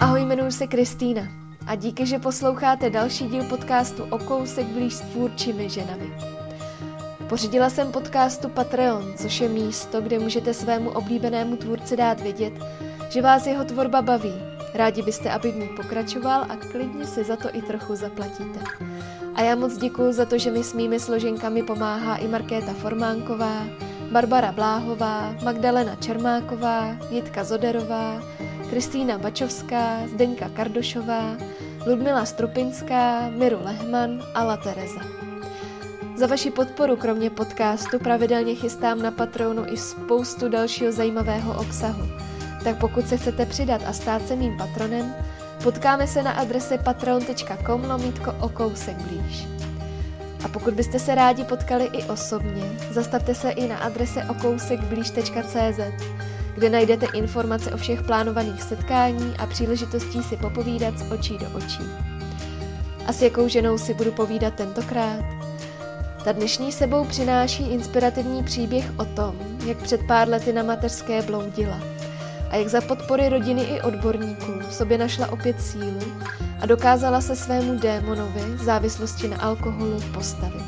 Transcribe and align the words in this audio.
Ahoj, 0.00 0.22
jmenuji 0.22 0.52
se 0.52 0.66
Kristýna 0.66 1.22
a 1.66 1.74
díky, 1.74 2.06
že 2.06 2.18
posloucháte 2.18 2.90
další 2.90 3.26
díl 3.26 3.44
podcastu 3.44 4.04
o 4.10 4.18
kousek 4.18 4.66
blíž 4.66 4.94
s 4.94 5.00
tvůrčími 5.00 5.68
ženami. 5.68 6.12
Pořídila 7.28 7.70
jsem 7.70 7.92
podcastu 7.92 8.48
Patreon, 8.48 9.12
což 9.16 9.40
je 9.40 9.48
místo, 9.48 10.00
kde 10.00 10.18
můžete 10.18 10.54
svému 10.54 10.90
oblíbenému 10.90 11.56
tvůrci 11.56 11.96
dát 11.96 12.20
vědět, 12.20 12.52
že 13.10 13.22
vás 13.22 13.46
jeho 13.46 13.64
tvorba 13.64 14.02
baví. 14.02 14.34
Rádi 14.74 15.02
byste, 15.02 15.30
aby 15.30 15.52
v 15.52 15.56
ní 15.56 15.68
pokračoval 15.76 16.42
a 16.42 16.56
klidně 16.56 17.06
si 17.06 17.24
za 17.24 17.36
to 17.36 17.48
i 17.52 17.62
trochu 17.62 17.96
zaplatíte. 17.96 18.60
A 19.34 19.42
já 19.42 19.54
moc 19.54 19.76
děkuji 19.76 20.12
za 20.12 20.24
to, 20.24 20.38
že 20.38 20.50
mi 20.50 20.64
s 20.64 20.74
mými 20.74 21.00
složenkami 21.00 21.62
pomáhá 21.62 22.16
i 22.16 22.28
Markéta 22.28 22.72
Formánková, 22.72 23.64
Barbara 24.12 24.52
Bláhová, 24.52 25.34
Magdalena 25.44 25.96
Čermáková, 25.96 26.96
Jitka 27.10 27.44
Zoderová, 27.44 28.22
Kristýna 28.70 29.18
Bačovská, 29.18 30.06
Zdeňka 30.06 30.48
Kardošová, 30.48 31.36
Ludmila 31.86 32.24
Strupinská, 32.24 33.28
Miru 33.28 33.58
Lehman 33.64 34.22
a 34.34 34.44
La 34.44 34.56
Tereza. 34.56 35.00
Za 36.16 36.26
vaši 36.26 36.50
podporu 36.50 36.96
kromě 36.96 37.30
podcastu 37.30 37.98
pravidelně 37.98 38.54
chystám 38.54 39.02
na 39.02 39.10
Patronu 39.10 39.64
i 39.72 39.76
spoustu 39.76 40.48
dalšího 40.48 40.92
zajímavého 40.92 41.60
obsahu. 41.60 42.02
Tak 42.64 42.78
pokud 42.78 43.08
se 43.08 43.16
chcete 43.16 43.46
přidat 43.46 43.82
a 43.86 43.92
stát 43.92 44.28
se 44.28 44.36
mým 44.36 44.56
patronem, 44.56 45.14
potkáme 45.62 46.06
se 46.06 46.22
na 46.22 46.32
adrese 46.32 46.78
patreon.com 46.78 47.84
lomítko 47.84 48.34
o 48.40 48.48
kousek 48.48 48.96
blíž. 48.96 49.46
A 50.44 50.48
pokud 50.48 50.74
byste 50.74 50.98
se 50.98 51.14
rádi 51.14 51.44
potkali 51.44 51.84
i 51.84 52.04
osobně, 52.04 52.62
zastavte 52.90 53.34
se 53.34 53.50
i 53.50 53.68
na 53.68 53.76
adrese 53.76 54.24
okousekblíž.cz, 54.24 55.80
kde 56.58 56.70
najdete 56.70 57.06
informace 57.14 57.72
o 57.72 57.76
všech 57.76 58.02
plánovaných 58.02 58.62
setkání 58.62 59.34
a 59.38 59.46
příležitostí 59.46 60.22
si 60.22 60.36
popovídat 60.36 60.98
z 60.98 61.12
očí 61.12 61.38
do 61.38 61.46
očí. 61.54 61.82
A 63.06 63.12
s 63.12 63.22
jakou 63.22 63.48
ženou 63.48 63.78
si 63.78 63.94
budu 63.94 64.12
povídat 64.12 64.54
tentokrát? 64.54 65.24
Ta 66.24 66.32
dnešní 66.32 66.72
sebou 66.72 67.04
přináší 67.04 67.70
inspirativní 67.70 68.44
příběh 68.44 68.92
o 68.98 69.04
tom, 69.04 69.36
jak 69.66 69.76
před 69.78 70.00
pár 70.06 70.28
lety 70.28 70.52
na 70.52 70.62
mateřské 70.62 71.22
bloudila 71.22 71.80
a 72.50 72.56
jak 72.56 72.68
za 72.68 72.80
podpory 72.80 73.28
rodiny 73.28 73.62
i 73.62 73.82
odborníků 73.82 74.52
v 74.68 74.74
sobě 74.74 74.98
našla 74.98 75.32
opět 75.32 75.62
sílu 75.62 76.00
a 76.60 76.66
dokázala 76.66 77.20
se 77.20 77.36
svému 77.36 77.78
démonovi 77.78 78.58
závislosti 78.64 79.28
na 79.28 79.36
alkoholu 79.36 80.00
postavit. 80.14 80.66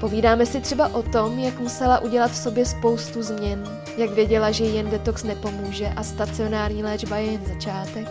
Povídáme 0.00 0.46
si 0.46 0.60
třeba 0.60 0.94
o 0.94 1.02
tom, 1.02 1.38
jak 1.38 1.60
musela 1.60 1.98
udělat 1.98 2.30
v 2.30 2.36
sobě 2.36 2.66
spoustu 2.66 3.22
změn, 3.22 3.83
jak 3.96 4.10
věděla, 4.10 4.50
že 4.50 4.64
jen 4.64 4.90
detox 4.90 5.22
nepomůže 5.22 5.88
a 5.96 6.02
stacionární 6.02 6.82
léčba 6.82 7.16
je 7.16 7.32
jen 7.32 7.44
začátek, 7.46 8.08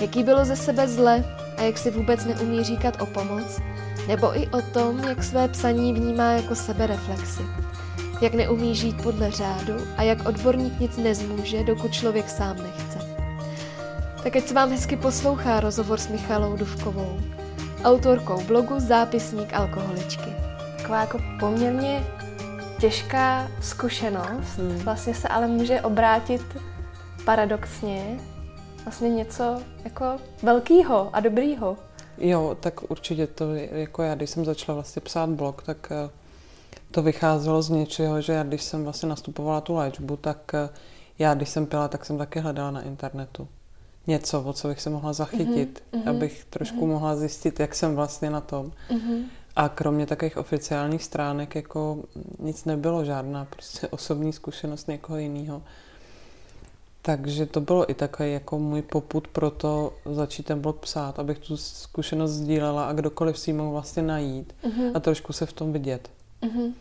jaký 0.00 0.22
bylo 0.22 0.44
ze 0.44 0.56
sebe 0.56 0.88
zle 0.88 1.24
a 1.56 1.62
jak 1.62 1.78
si 1.78 1.90
vůbec 1.90 2.24
neumí 2.24 2.64
říkat 2.64 3.00
o 3.00 3.06
pomoc, 3.06 3.60
nebo 4.08 4.38
i 4.38 4.48
o 4.48 4.62
tom, 4.62 4.98
jak 4.98 5.24
své 5.24 5.48
psaní 5.48 5.92
vnímá 5.92 6.32
jako 6.32 6.54
sebereflexy, 6.54 7.42
jak 8.20 8.34
neumí 8.34 8.74
žít 8.74 9.02
podle 9.02 9.30
řádu 9.30 9.74
a 9.96 10.02
jak 10.02 10.28
odborník 10.28 10.80
nic 10.80 10.96
nezmůže, 10.96 11.64
dokud 11.64 11.92
člověk 11.92 12.28
sám 12.28 12.56
nechce. 12.56 12.98
Tak 14.22 14.36
ať 14.36 14.48
se 14.48 14.54
vám 14.54 14.70
hezky 14.70 14.96
poslouchá 14.96 15.60
rozhovor 15.60 15.98
s 15.98 16.08
Michalou 16.08 16.56
Duvkovou, 16.56 17.20
autorkou 17.84 18.40
blogu 18.40 18.80
Zápisník 18.80 19.54
alkoholičky. 19.54 20.30
Taková 20.76 21.00
jako 21.00 21.18
poměrně 21.40 22.06
těžká 22.80 23.50
zkušenost, 23.60 24.58
hmm. 24.58 24.76
vlastně 24.76 25.14
se 25.14 25.28
ale 25.28 25.46
může 25.46 25.80
obrátit 25.80 26.42
paradoxně 27.24 28.20
vlastně 28.84 29.08
něco 29.08 29.62
jako 29.84 30.04
velkýho 30.42 31.10
a 31.12 31.20
dobrýho. 31.20 31.76
Jo, 32.18 32.56
tak 32.60 32.90
určitě 32.90 33.26
to, 33.26 33.54
jako 33.54 34.02
já, 34.02 34.14
když 34.14 34.30
jsem 34.30 34.44
začala 34.44 34.74
vlastně 34.74 35.02
psát 35.02 35.30
blog, 35.30 35.62
tak 35.62 35.88
eh, 35.90 36.10
to 36.90 37.02
vycházelo 37.02 37.62
z 37.62 37.70
něčeho, 37.70 38.20
že 38.20 38.32
já, 38.32 38.42
když 38.42 38.62
jsem 38.62 38.84
vlastně 38.84 39.08
nastupovala 39.08 39.60
tu 39.60 39.74
léčbu, 39.74 40.16
tak 40.16 40.54
eh, 40.54 40.68
já, 41.18 41.34
když 41.34 41.48
jsem 41.48 41.66
pila, 41.66 41.88
tak 41.88 42.04
jsem 42.04 42.18
taky 42.18 42.40
hledala 42.40 42.70
na 42.70 42.82
internetu 42.82 43.48
něco, 44.06 44.42
o 44.42 44.52
co 44.52 44.68
bych 44.68 44.80
se 44.80 44.90
mohla 44.90 45.12
zachytit, 45.12 45.82
mm-hmm. 45.92 46.10
abych 46.10 46.44
trošku 46.50 46.76
mm-hmm. 46.76 46.90
mohla 46.90 47.16
zjistit, 47.16 47.60
jak 47.60 47.74
jsem 47.74 47.96
vlastně 47.96 48.30
na 48.30 48.40
tom. 48.40 48.72
Mm-hmm. 48.90 49.24
A 49.56 49.68
kromě 49.68 50.06
takových 50.06 50.36
oficiálních 50.36 51.04
stránek 51.04 51.54
jako 51.54 51.98
nic 52.38 52.64
nebylo, 52.64 53.04
žádná 53.04 53.44
prostě 53.44 53.88
osobní 53.90 54.32
zkušenost 54.32 54.88
někoho 54.88 55.18
jiného. 55.18 55.62
Takže 57.02 57.46
to 57.46 57.60
bylo 57.60 57.90
i 57.90 57.94
takový 57.94 58.32
jako 58.32 58.58
můj 58.58 58.82
poput 58.82 59.28
pro 59.28 59.50
to 59.50 59.92
začít 60.04 60.46
ten 60.46 60.60
blog 60.60 60.80
psát, 60.80 61.18
abych 61.18 61.38
tu 61.38 61.56
zkušenost 61.56 62.30
sdílela 62.30 62.84
a 62.84 62.92
kdokoliv 62.92 63.38
si 63.38 63.50
ji 63.50 63.54
mohl 63.54 63.70
vlastně 63.70 64.02
najít 64.02 64.54
mm-hmm. 64.64 64.90
a 64.94 65.00
trošku 65.00 65.32
se 65.32 65.46
v 65.46 65.52
tom 65.52 65.72
vidět. 65.72 66.10
Mm-hmm. 66.42 66.72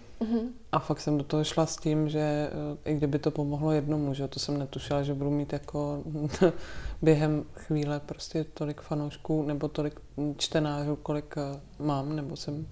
A 0.75 0.79
fakt 0.79 1.01
jsem 1.01 1.17
do 1.17 1.23
toho 1.23 1.43
šla 1.43 1.65
s 1.65 1.77
tím, 1.77 2.09
že 2.09 2.19
eh, 2.19 2.91
i 2.91 2.95
kdyby 2.95 3.19
to 3.19 3.31
pomohlo 3.31 3.71
jednomu, 3.71 4.13
že 4.13 4.27
to 4.27 4.39
jsem 4.39 4.57
netušila, 4.57 5.03
že 5.03 5.13
budu 5.13 5.31
mít 5.31 5.53
jako 5.53 6.03
během 7.01 7.43
chvíle 7.53 7.99
prostě 7.99 8.43
tolik 8.43 8.81
fanoušků 8.81 9.43
nebo 9.43 9.67
tolik 9.67 9.99
čtenářů, 10.37 10.95
kolik 10.95 11.35
eh, 11.37 11.59
mám, 11.79 12.15
nebo 12.15 12.35
jsem 12.35 12.67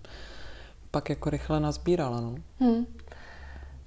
pak 0.91 1.09
jako 1.09 1.29
rychle 1.29 1.59
nazbírala. 1.59 2.21
No. 2.21 2.35
Hmm. 2.59 2.85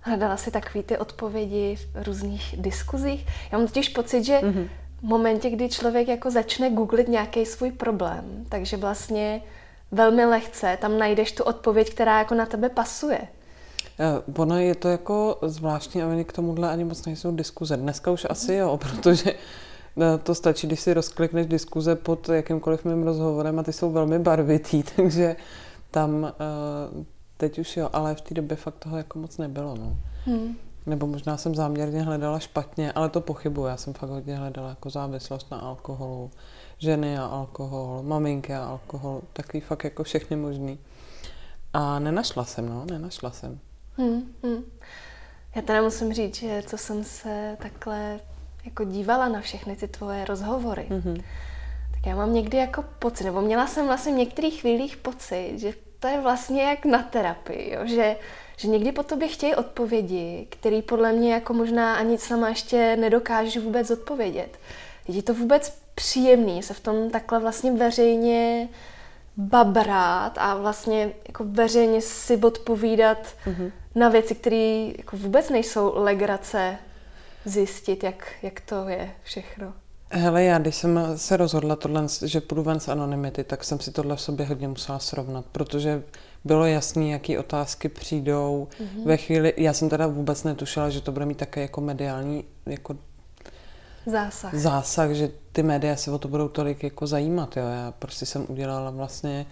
Hledala 0.00 0.36
si 0.36 0.50
takový 0.50 0.84
ty 0.84 0.98
odpovědi 0.98 1.76
v 1.76 2.06
různých 2.06 2.54
diskuzích. 2.58 3.26
Já 3.52 3.58
mám 3.58 3.66
totiž 3.66 3.88
pocit, 3.88 4.24
že 4.24 4.38
mm-hmm. 4.38 4.68
v 4.98 5.02
momentě, 5.02 5.50
kdy 5.50 5.68
člověk 5.68 6.08
jako 6.08 6.30
začne 6.30 6.70
googlit 6.70 7.08
nějaký 7.08 7.46
svůj 7.46 7.72
problém, 7.72 8.44
takže 8.48 8.76
vlastně 8.76 9.42
velmi 9.90 10.24
lehce 10.24 10.78
tam 10.80 10.98
najdeš 10.98 11.32
tu 11.32 11.44
odpověď, 11.44 11.94
která 11.94 12.18
jako 12.18 12.34
na 12.34 12.46
tebe 12.46 12.68
pasuje. 12.68 13.28
Uh, 13.98 14.40
ono 14.40 14.58
je 14.58 14.74
to 14.74 14.88
jako 14.88 15.38
zvláštní 15.42 16.02
a 16.02 16.24
k 16.24 16.32
tomuhle 16.32 16.70
ani 16.70 16.84
moc 16.84 17.06
nejsou 17.06 17.36
diskuze. 17.36 17.76
Dneska 17.76 18.10
už 18.10 18.26
asi 18.30 18.54
jo, 18.54 18.76
protože 18.80 19.32
eh, 19.32 20.18
to 20.18 20.34
stačí, 20.34 20.66
když 20.66 20.80
si 20.80 20.94
rozklikneš 20.94 21.46
diskuze 21.46 21.96
pod 21.96 22.28
jakýmkoliv 22.28 22.84
mým 22.84 23.02
rozhovorem 23.02 23.58
a 23.58 23.62
ty 23.62 23.72
jsou 23.72 23.92
velmi 23.92 24.18
barvitý, 24.18 24.82
takže 24.96 25.36
tam 25.90 26.22
uh, 26.22 27.04
teď 27.36 27.58
už 27.58 27.76
jo, 27.76 27.90
ale 27.92 28.14
v 28.14 28.20
té 28.20 28.34
době 28.34 28.56
fakt 28.56 28.74
toho 28.74 28.96
jako 28.96 29.18
moc 29.18 29.38
nebylo. 29.38 29.74
No. 29.76 29.96
Hmm. 30.24 30.56
Nebo 30.86 31.06
možná 31.06 31.36
jsem 31.36 31.54
záměrně 31.54 32.02
hledala 32.02 32.38
špatně, 32.38 32.92
ale 32.92 33.08
to 33.08 33.20
pochybuji. 33.20 33.66
Já 33.66 33.76
jsem 33.76 33.94
fakt 33.94 34.10
hodně 34.10 34.36
hledala 34.36 34.68
jako 34.68 34.90
závislost 34.90 35.50
na 35.50 35.58
alkoholu, 35.58 36.30
ženy 36.78 37.18
a 37.18 37.24
alkohol, 37.26 38.02
maminky 38.02 38.54
a 38.54 38.64
alkohol, 38.64 39.22
takový 39.32 39.60
fakt 39.60 39.84
jako 39.84 40.02
všechny 40.02 40.36
možný. 40.36 40.78
A 41.72 41.98
nenašla 41.98 42.44
jsem, 42.44 42.68
no, 42.68 42.84
nenašla 42.90 43.30
jsem. 43.30 43.58
Hmm, 43.96 44.34
hmm. 44.42 44.64
Já 45.54 45.62
teda 45.62 45.82
musím 45.82 46.12
říct, 46.12 46.34
že 46.34 46.62
co 46.66 46.78
jsem 46.78 47.04
se 47.04 47.56
takhle 47.62 48.20
jako 48.64 48.84
dívala 48.84 49.28
na 49.28 49.40
všechny 49.40 49.76
ty 49.76 49.88
tvoje 49.88 50.24
rozhovory, 50.24 50.86
mm-hmm. 50.90 51.22
tak 51.94 52.06
já 52.06 52.16
mám 52.16 52.34
někdy 52.34 52.56
jako 52.56 52.84
pocit, 52.98 53.24
nebo 53.24 53.40
měla 53.40 53.66
jsem 53.66 53.86
vlastně 53.86 54.12
v 54.12 54.16
některých 54.16 54.60
chvílích 54.60 54.96
pocit, 54.96 55.58
že 55.58 55.72
to 56.00 56.08
je 56.08 56.20
vlastně 56.20 56.62
jak 56.62 56.84
na 56.84 57.02
terapii, 57.02 57.74
jo? 57.74 57.80
Že, 57.84 58.16
že 58.56 58.68
někdy 58.68 58.92
po 58.92 59.02
tobě 59.02 59.28
chtějí 59.28 59.54
odpovědi, 59.54 60.46
které 60.50 60.82
podle 60.82 61.12
mě 61.12 61.32
jako 61.32 61.54
možná 61.54 61.94
ani 61.94 62.18
sama 62.18 62.48
ještě 62.48 62.96
nedokážu 62.96 63.60
vůbec 63.60 63.90
odpovědět. 63.90 64.58
Je 65.08 65.22
to 65.22 65.34
vůbec 65.34 65.78
příjemný 65.94 66.62
se 66.62 66.74
v 66.74 66.80
tom 66.80 67.10
takhle 67.10 67.40
vlastně 67.40 67.72
veřejně 67.72 68.68
babrat 69.36 70.38
a 70.38 70.56
vlastně 70.56 71.12
jako 71.28 71.44
veřejně 71.44 72.00
si 72.00 72.36
odpovídat 72.36 73.18
mm-hmm. 73.18 73.72
na 73.94 74.08
věci, 74.08 74.34
které 74.34 74.90
jako 74.96 75.16
vůbec 75.16 75.50
nejsou 75.50 75.92
legrace 75.94 76.78
zjistit, 77.44 78.04
jak, 78.04 78.32
jak 78.42 78.60
to 78.60 78.88
je 78.88 79.10
všechno. 79.22 79.72
Hele, 80.10 80.44
já 80.44 80.58
když 80.58 80.76
jsem 80.76 81.00
se 81.16 81.36
rozhodla 81.36 81.76
tohle, 81.76 82.06
že 82.24 82.40
půjdu 82.40 82.62
ven 82.62 82.80
z 82.80 82.88
anonymity, 82.88 83.44
tak 83.44 83.64
jsem 83.64 83.80
si 83.80 83.92
tohle 83.92 84.16
v 84.16 84.20
sobě 84.20 84.46
hodně 84.46 84.68
musela 84.68 84.98
srovnat, 84.98 85.44
protože 85.52 86.02
bylo 86.44 86.66
jasné, 86.66 87.04
jaký 87.04 87.38
otázky 87.38 87.88
přijdou 87.88 88.68
mm-hmm. 88.70 89.04
ve 89.04 89.16
chvíli, 89.16 89.54
já 89.56 89.72
jsem 89.72 89.88
teda 89.88 90.06
vůbec 90.06 90.44
netušila, 90.44 90.90
že 90.90 91.00
to 91.00 91.12
bude 91.12 91.26
mít 91.26 91.38
také 91.38 91.60
jako 91.60 91.80
mediální 91.80 92.44
jako 92.66 92.96
zásah. 94.06 94.54
zásah, 94.54 95.10
že 95.10 95.30
ty 95.52 95.62
média 95.62 95.96
se 95.96 96.10
o 96.10 96.18
to 96.18 96.28
budou 96.28 96.48
tolik 96.48 96.82
jako 96.82 97.06
zajímat. 97.06 97.56
Jo. 97.56 97.64
Já 97.66 97.92
prostě 97.98 98.26
jsem 98.26 98.46
udělala 98.48 98.90
vlastně, 98.90 99.46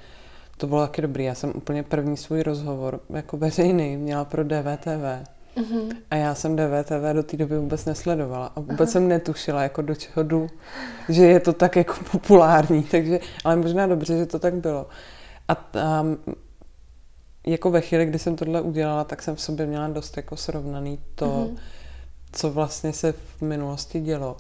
to 0.56 0.66
bylo 0.66 0.80
taky 0.80 1.02
dobrý, 1.02 1.24
já 1.24 1.34
jsem 1.34 1.52
úplně 1.54 1.82
první 1.82 2.16
svůj 2.16 2.42
rozhovor 2.42 3.00
jako 3.10 3.36
veřejný 3.36 3.96
měla 3.96 4.24
pro 4.24 4.44
DVTV. 4.44 5.34
Mm-hmm. 5.56 5.96
A 6.10 6.16
já 6.16 6.34
jsem 6.34 6.56
DVTV 6.56 7.12
do 7.12 7.22
té 7.22 7.36
doby 7.36 7.58
vůbec 7.58 7.84
nesledovala 7.84 8.46
a 8.46 8.60
vůbec 8.60 8.80
Aha. 8.80 8.86
jsem 8.86 9.08
netušila, 9.08 9.62
jako 9.62 9.82
do 9.82 9.94
čeho 9.94 10.22
jdu, 10.22 10.50
že 11.08 11.26
je 11.26 11.40
to 11.40 11.52
tak 11.52 11.76
jako 11.76 11.94
populární, 12.12 12.82
takže, 12.82 13.20
ale 13.44 13.56
možná 13.56 13.86
dobře, 13.86 14.18
že 14.18 14.26
to 14.26 14.38
tak 14.38 14.54
bylo. 14.54 14.86
A 15.48 15.54
tam, 15.54 16.16
jako 17.46 17.70
ve 17.70 17.80
chvíli, 17.80 18.06
kdy 18.06 18.18
jsem 18.18 18.36
tohle 18.36 18.60
udělala, 18.60 19.04
tak 19.04 19.22
jsem 19.22 19.34
v 19.34 19.40
sobě 19.40 19.66
měla 19.66 19.88
dost 19.88 20.16
jako 20.16 20.36
srovnaný 20.36 20.98
to, 21.14 21.26
mm-hmm. 21.26 21.56
Co 22.34 22.50
vlastně 22.50 22.92
se 22.92 23.12
v 23.12 23.42
minulosti 23.42 24.00
dělo. 24.00 24.36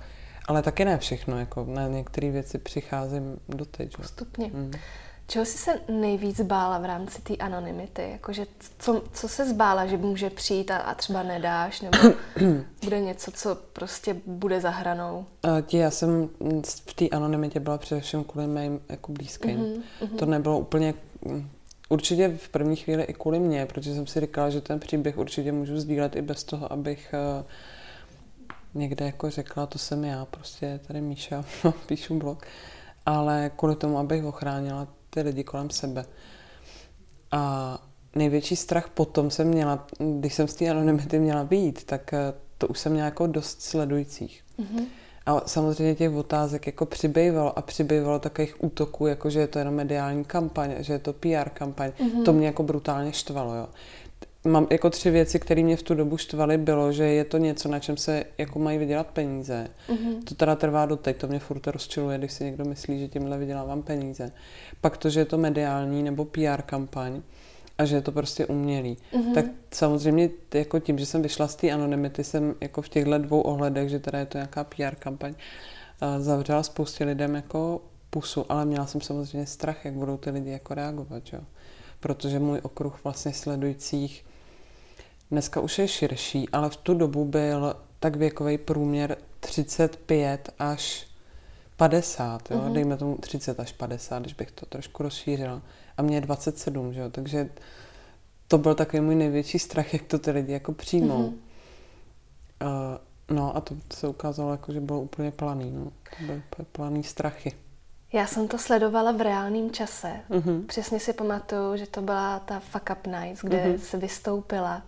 Ale 0.48 0.62
taky 0.62 0.84
ne 0.84 0.98
všechno, 0.98 1.38
jako 1.38 1.66
na 1.68 1.88
některé 1.88 2.30
věci 2.30 2.58
přicházím 2.58 3.36
doteď. 3.48 3.90
Že? 3.90 3.96
Postupně. 3.96 4.50
Mm. 4.54 4.72
Čeho 5.26 5.44
jsi 5.44 5.58
se 5.58 5.80
nejvíc 5.88 6.40
bála 6.40 6.78
v 6.78 6.84
rámci 6.84 7.22
té 7.22 7.36
anonymity? 7.36 8.10
Jakože 8.10 8.46
co, 8.78 9.02
co 9.12 9.28
se 9.28 9.48
zbála, 9.48 9.86
že 9.86 9.96
může 9.96 10.30
přijít 10.30 10.70
a, 10.70 10.76
a 10.76 10.94
třeba 10.94 11.22
nedáš, 11.22 11.80
nebo 11.80 11.98
bude 12.84 13.00
něco, 13.00 13.30
co 13.30 13.54
prostě 13.54 14.16
bude 14.26 14.60
za 14.60 14.70
hranou? 14.70 15.26
Tě, 15.66 15.78
já 15.78 15.90
jsem 15.90 16.28
v 16.86 16.94
té 16.94 17.08
anonymitě 17.08 17.60
byla 17.60 17.78
především 17.78 18.24
kvůli 18.24 18.46
mým 18.46 18.80
jako 18.88 19.12
blízkým. 19.12 19.58
Mm-hmm. 19.58 20.16
To 20.16 20.26
nebylo 20.26 20.58
úplně 20.58 20.94
Určitě 21.88 22.28
v 22.36 22.48
první 22.48 22.76
chvíli 22.76 23.02
i 23.02 23.12
kvůli 23.12 23.38
mě, 23.38 23.66
protože 23.66 23.94
jsem 23.94 24.06
si 24.06 24.20
říkala, 24.20 24.50
že 24.50 24.60
ten 24.60 24.80
příběh 24.80 25.18
určitě 25.18 25.52
můžu 25.52 25.78
sdílet 25.78 26.16
i 26.16 26.22
bez 26.22 26.44
toho, 26.44 26.72
abych 26.72 27.14
uh, 27.38 27.44
někde 28.74 29.06
jako 29.06 29.30
řekla, 29.30 29.66
to 29.66 29.78
jsem 29.78 30.04
já, 30.04 30.24
prostě 30.24 30.80
tady 30.86 31.00
Míša, 31.00 31.44
píšu 31.86 32.18
blog, 32.18 32.46
ale 33.06 33.50
kvůli 33.56 33.76
tomu, 33.76 33.98
abych 33.98 34.24
ochránila 34.24 34.88
ty 35.10 35.20
lidi 35.20 35.44
kolem 35.44 35.70
sebe. 35.70 36.04
A 37.30 37.78
největší 38.14 38.56
strach 38.56 38.88
potom 38.88 39.30
jsem 39.30 39.48
měla, 39.48 39.86
když 40.18 40.34
jsem 40.34 40.48
z 40.48 40.54
té 40.54 40.70
anonymity 40.70 41.18
měla 41.18 41.44
být, 41.44 41.84
tak 41.84 42.10
uh, 42.12 42.18
to 42.58 42.66
už 42.66 42.78
jsem 42.78 42.92
měla 42.92 43.04
jako 43.04 43.26
dost 43.26 43.62
sledujících. 43.62 44.42
Mm-hmm. 44.58 44.84
A 45.26 45.40
samozřejmě 45.46 45.94
těch 45.94 46.12
otázek 46.12 46.66
jako 46.66 46.86
přibývalo 46.86 47.58
a 47.58 47.62
přibývalo 47.62 48.18
takových 48.18 48.64
útoků, 48.64 49.06
jako 49.06 49.30
že 49.30 49.40
je 49.40 49.46
to 49.46 49.58
jenom 49.58 49.74
mediální 49.74 50.24
kampaň, 50.24 50.74
že 50.78 50.92
je 50.92 50.98
to 50.98 51.12
PR 51.12 51.48
kampaň. 51.52 51.90
Mm-hmm. 51.90 52.24
To 52.24 52.32
mě 52.32 52.46
jako 52.46 52.62
brutálně 52.62 53.12
štvalo, 53.12 53.54
jo. 53.54 53.68
Mám 54.46 54.66
jako 54.70 54.90
tři 54.90 55.10
věci, 55.10 55.38
které 55.38 55.62
mě 55.62 55.76
v 55.76 55.82
tu 55.82 55.94
dobu 55.94 56.16
štvaly, 56.16 56.58
bylo, 56.58 56.92
že 56.92 57.04
je 57.04 57.24
to 57.24 57.38
něco, 57.38 57.68
na 57.68 57.80
čem 57.80 57.96
se 57.96 58.24
jako 58.38 58.58
mají 58.58 58.78
vydělat 58.78 59.06
peníze. 59.06 59.68
Mm-hmm. 59.88 60.24
To 60.24 60.34
teda 60.34 60.56
trvá 60.56 60.86
do 60.86 60.96
teď, 60.96 61.16
to 61.16 61.28
mě 61.28 61.38
furt 61.38 61.66
rozčiluje, 61.66 62.18
když 62.18 62.32
si 62.32 62.44
někdo 62.44 62.64
myslí, 62.64 63.00
že 63.00 63.08
tímhle 63.08 63.38
vydělávám 63.38 63.82
peníze. 63.82 64.32
Pak 64.80 64.96
to, 64.96 65.10
že 65.10 65.20
je 65.20 65.24
to 65.24 65.38
mediální 65.38 66.02
nebo 66.02 66.24
PR 66.24 66.62
kampaň 66.66 67.22
a 67.78 67.84
že 67.84 67.96
je 67.96 68.02
to 68.02 68.12
prostě 68.12 68.46
umělý. 68.46 68.96
Mm-hmm. 69.12 69.34
Tak 69.34 69.44
samozřejmě 69.70 70.30
jako 70.54 70.80
tím, 70.80 70.98
že 70.98 71.06
jsem 71.06 71.22
vyšla 71.22 71.48
z 71.48 71.56
té 71.56 71.70
anonymity, 71.70 72.24
jsem 72.24 72.54
jako 72.60 72.82
v 72.82 72.88
těchto 72.88 73.18
dvou 73.18 73.40
ohledech, 73.40 73.88
že 73.88 73.98
teda 73.98 74.18
je 74.18 74.26
to 74.26 74.38
nějaká 74.38 74.64
PR 74.64 74.94
kampaň, 74.98 75.34
zavřela 76.18 76.62
spoustě 76.62 77.04
lidem 77.04 77.34
jako 77.34 77.80
pusu, 78.10 78.46
ale 78.48 78.64
měla 78.64 78.86
jsem 78.86 79.00
samozřejmě 79.00 79.46
strach, 79.46 79.84
jak 79.84 79.94
budou 79.94 80.16
ty 80.16 80.30
lidi 80.30 80.50
jako 80.50 80.74
reagovat, 80.74 81.22
jo. 81.32 81.40
Protože 82.00 82.38
můj 82.38 82.60
okruh 82.62 83.00
vlastně 83.04 83.32
sledujících 83.32 84.24
dneska 85.34 85.60
už 85.60 85.78
je 85.78 85.88
širší, 85.88 86.48
ale 86.48 86.70
v 86.70 86.76
tu 86.76 86.94
dobu 86.94 87.24
byl 87.24 87.76
tak 88.00 88.16
věkový 88.16 88.58
průměr 88.58 89.16
35 89.40 90.50
až 90.58 91.06
50, 91.76 92.50
jo? 92.50 92.56
Mm-hmm. 92.58 92.72
dejme 92.72 92.96
tomu 92.96 93.16
30 93.16 93.60
až 93.60 93.72
50, 93.72 94.22
když 94.22 94.34
bych 94.34 94.50
to 94.50 94.66
trošku 94.66 95.02
rozšířila 95.02 95.62
a 95.96 96.02
mě 96.02 96.16
je 96.16 96.20
27, 96.20 96.92
že 96.92 97.00
jo? 97.00 97.10
takže 97.10 97.48
to 98.48 98.58
byl 98.58 98.74
takový 98.74 99.00
můj 99.00 99.14
největší 99.14 99.58
strach, 99.58 99.92
jak 99.92 100.02
to 100.02 100.18
ty 100.18 100.30
lidi 100.30 100.52
jako 100.52 100.72
přijmou. 100.72 101.30
Mm-hmm. 101.30 101.36
Uh, 103.30 103.36
no 103.36 103.56
a 103.56 103.60
to 103.60 103.74
se 103.94 104.08
ukázalo, 104.08 104.50
jako, 104.50 104.72
že 104.72 104.80
bylo 104.80 105.00
úplně 105.00 105.30
planý, 105.30 105.72
no. 105.72 105.84
to 106.18 106.24
byly 106.24 106.42
planý 106.72 107.02
strachy. 107.02 107.52
Já 108.12 108.26
jsem 108.26 108.48
to 108.48 108.58
sledovala 108.58 109.12
v 109.12 109.20
reálném 109.20 109.70
čase. 109.70 110.12
Mm-hmm. 110.30 110.66
Přesně 110.66 111.00
si 111.00 111.12
pamatuju, 111.12 111.76
že 111.76 111.86
to 111.86 112.02
byla 112.02 112.38
ta 112.38 112.60
Fuck 112.60 112.90
Up 112.92 113.06
Nights, 113.06 113.40
kde 113.42 113.64
mm-hmm. 113.64 113.78
se 113.78 113.96
vystoupila. 113.96 114.82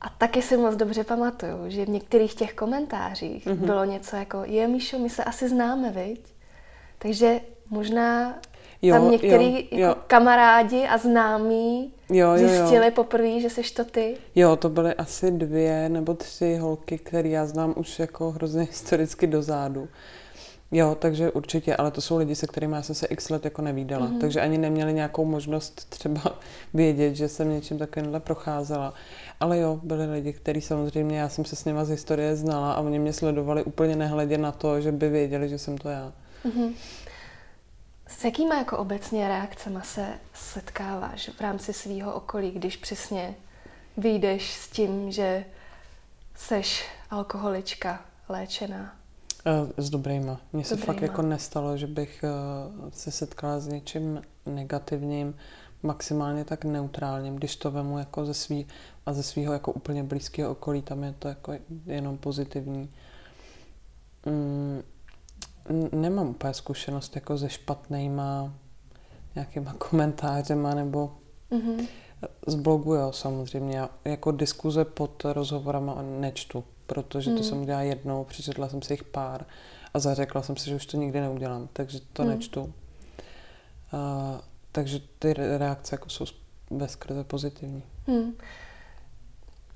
A 0.00 0.08
taky 0.08 0.42
si 0.42 0.56
moc 0.56 0.76
dobře 0.76 1.04
pamatuju, 1.04 1.58
že 1.66 1.84
v 1.84 1.88
některých 1.88 2.34
těch 2.34 2.54
komentářích 2.54 3.46
mm-hmm. 3.46 3.66
bylo 3.66 3.84
něco 3.84 4.16
jako, 4.16 4.42
je 4.46 4.68
Míšo, 4.68 4.98
my 4.98 5.10
se 5.10 5.24
asi 5.24 5.48
známe, 5.48 5.90
viď? 5.90 6.20
Takže 6.98 7.40
možná 7.70 8.34
Jo, 8.82 8.94
Tam 8.94 9.10
některý 9.10 9.54
jo, 9.54 9.78
jako 9.78 9.98
jo. 9.98 10.04
kamarádi 10.06 10.86
a 10.86 10.98
známí 10.98 11.92
jo, 12.10 12.28
jo, 12.30 12.38
zjistili 12.38 12.86
jo. 12.86 12.92
poprvé, 12.94 13.40
že 13.40 13.50
jsi 13.50 13.74
to 13.74 13.84
ty? 13.84 14.16
Jo, 14.34 14.56
to 14.56 14.68
byly 14.68 14.94
asi 14.94 15.30
dvě 15.30 15.88
nebo 15.88 16.14
tři 16.14 16.56
holky, 16.56 16.98
které 16.98 17.28
já 17.28 17.46
znám 17.46 17.74
už 17.76 17.98
jako 17.98 18.30
hrozně 18.30 18.62
historicky 18.62 19.26
dozadu. 19.26 19.88
Jo, 20.72 20.94
takže 20.94 21.30
určitě, 21.30 21.76
ale 21.76 21.90
to 21.90 22.00
jsou 22.00 22.16
lidi, 22.16 22.34
se 22.34 22.46
kterými 22.46 22.74
já 22.74 22.82
jsem 22.82 22.94
se 22.94 23.06
x 23.06 23.30
let 23.30 23.44
jako 23.44 23.62
nevídala, 23.62 24.06
mm-hmm. 24.06 24.20
takže 24.20 24.40
ani 24.40 24.58
neměli 24.58 24.92
nějakou 24.92 25.24
možnost 25.24 25.90
třeba 25.90 26.20
vědět, 26.74 27.14
že 27.14 27.28
jsem 27.28 27.50
něčím 27.50 27.78
takovýmhle 27.78 28.20
procházela. 28.20 28.94
Ale 29.40 29.58
jo, 29.58 29.80
byli 29.82 30.06
lidi, 30.06 30.32
kteří 30.32 30.60
samozřejmě, 30.60 31.18
já 31.18 31.28
jsem 31.28 31.44
se 31.44 31.56
s 31.56 31.64
nimi 31.64 31.80
z 31.82 31.88
historie 31.88 32.36
znala 32.36 32.72
a 32.72 32.80
oni 32.80 32.98
mě 32.98 33.12
sledovali 33.12 33.64
úplně 33.64 33.96
nehledě 33.96 34.38
na 34.38 34.52
to, 34.52 34.80
že 34.80 34.92
by 34.92 35.08
věděli, 35.08 35.48
že 35.48 35.58
jsem 35.58 35.78
to 35.78 35.88
já. 35.88 36.12
Mm-hmm. 36.44 36.72
S 38.06 38.24
jakýma 38.24 38.58
jako 38.58 38.78
obecně 38.78 39.28
reakcemi 39.28 39.78
se 39.82 40.06
setkáváš 40.34 41.28
v 41.28 41.40
rámci 41.40 41.72
svého 41.72 42.14
okolí, 42.14 42.50
když 42.50 42.76
přesně 42.76 43.34
vyjdeš 43.96 44.54
s 44.54 44.68
tím, 44.68 45.12
že 45.12 45.44
seš 46.36 46.84
alkoholička 47.10 48.04
léčená? 48.28 48.99
Eh, 49.46 49.82
s 49.82 49.90
dobrýma. 49.90 50.40
Mně 50.52 50.64
se 50.64 50.74
dobrýma. 50.74 50.92
fakt 50.92 51.02
jako 51.02 51.22
nestalo, 51.22 51.76
že 51.76 51.86
bych 51.86 52.24
eh, 52.24 52.90
se 52.90 53.10
setkala 53.10 53.60
s 53.60 53.66
něčím 53.66 54.22
negativním, 54.46 55.34
maximálně 55.82 56.44
tak 56.44 56.64
neutrálním, 56.64 57.36
když 57.36 57.56
to 57.56 57.70
vemu 57.70 57.98
jako 57.98 58.26
ze 58.26 58.34
svý 58.34 58.66
a 59.06 59.12
ze 59.12 59.22
svého 59.22 59.52
jako 59.52 59.72
úplně 59.72 60.02
blízkého 60.02 60.52
okolí, 60.52 60.82
tam 60.82 61.04
je 61.04 61.14
to 61.18 61.28
jako 61.28 61.52
jenom 61.86 62.18
pozitivní. 62.18 62.90
Mm, 64.26 64.82
nemám 65.92 66.28
úplně 66.28 66.54
zkušenost 66.54 67.14
jako 67.14 67.38
se 67.38 67.48
špatnýma 67.48 68.54
nějakýma 69.34 69.74
komentářema 69.78 70.74
nebo 70.74 71.12
mm-hmm. 71.50 71.86
z 72.46 72.54
blogu, 72.54 72.94
jo, 72.94 73.12
samozřejmě. 73.12 73.82
Jako 74.04 74.32
diskuze 74.32 74.84
pod 74.84 75.24
rozhovorama 75.24 76.02
nečtu, 76.02 76.64
protože 76.90 77.30
mm. 77.30 77.36
to 77.36 77.42
jsem 77.42 77.62
udělala 77.62 77.82
jednou, 77.82 78.24
přečetla 78.24 78.68
jsem 78.68 78.82
si 78.82 78.92
jich 78.92 79.04
pár 79.04 79.44
a 79.94 79.98
zařekla 79.98 80.42
jsem 80.42 80.56
si, 80.56 80.70
že 80.70 80.74
už 80.74 80.86
to 80.86 80.96
nikdy 80.96 81.20
neudělám, 81.20 81.68
takže 81.72 82.00
to 82.12 82.22
mm. 82.22 82.28
nečtu. 82.28 82.62
Uh, 82.62 82.70
takže 84.72 85.00
ty 85.18 85.32
reakce 85.32 85.94
jako 85.94 86.08
jsou 86.08 86.24
bezkrze 86.70 87.24
pozitivní. 87.24 87.82
Mm. 88.06 88.32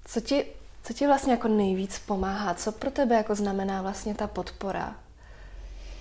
Co 0.04 0.20
ti, 0.20 0.46
co 0.82 0.92
ti 0.92 1.06
vlastně 1.06 1.32
jako 1.32 1.48
nejvíc 1.48 1.98
pomáhá? 1.98 2.54
Co 2.54 2.72
pro 2.72 2.90
tebe 2.90 3.14
jako 3.14 3.34
znamená 3.34 3.82
vlastně 3.82 4.14
ta 4.14 4.26
podpora? 4.26 4.96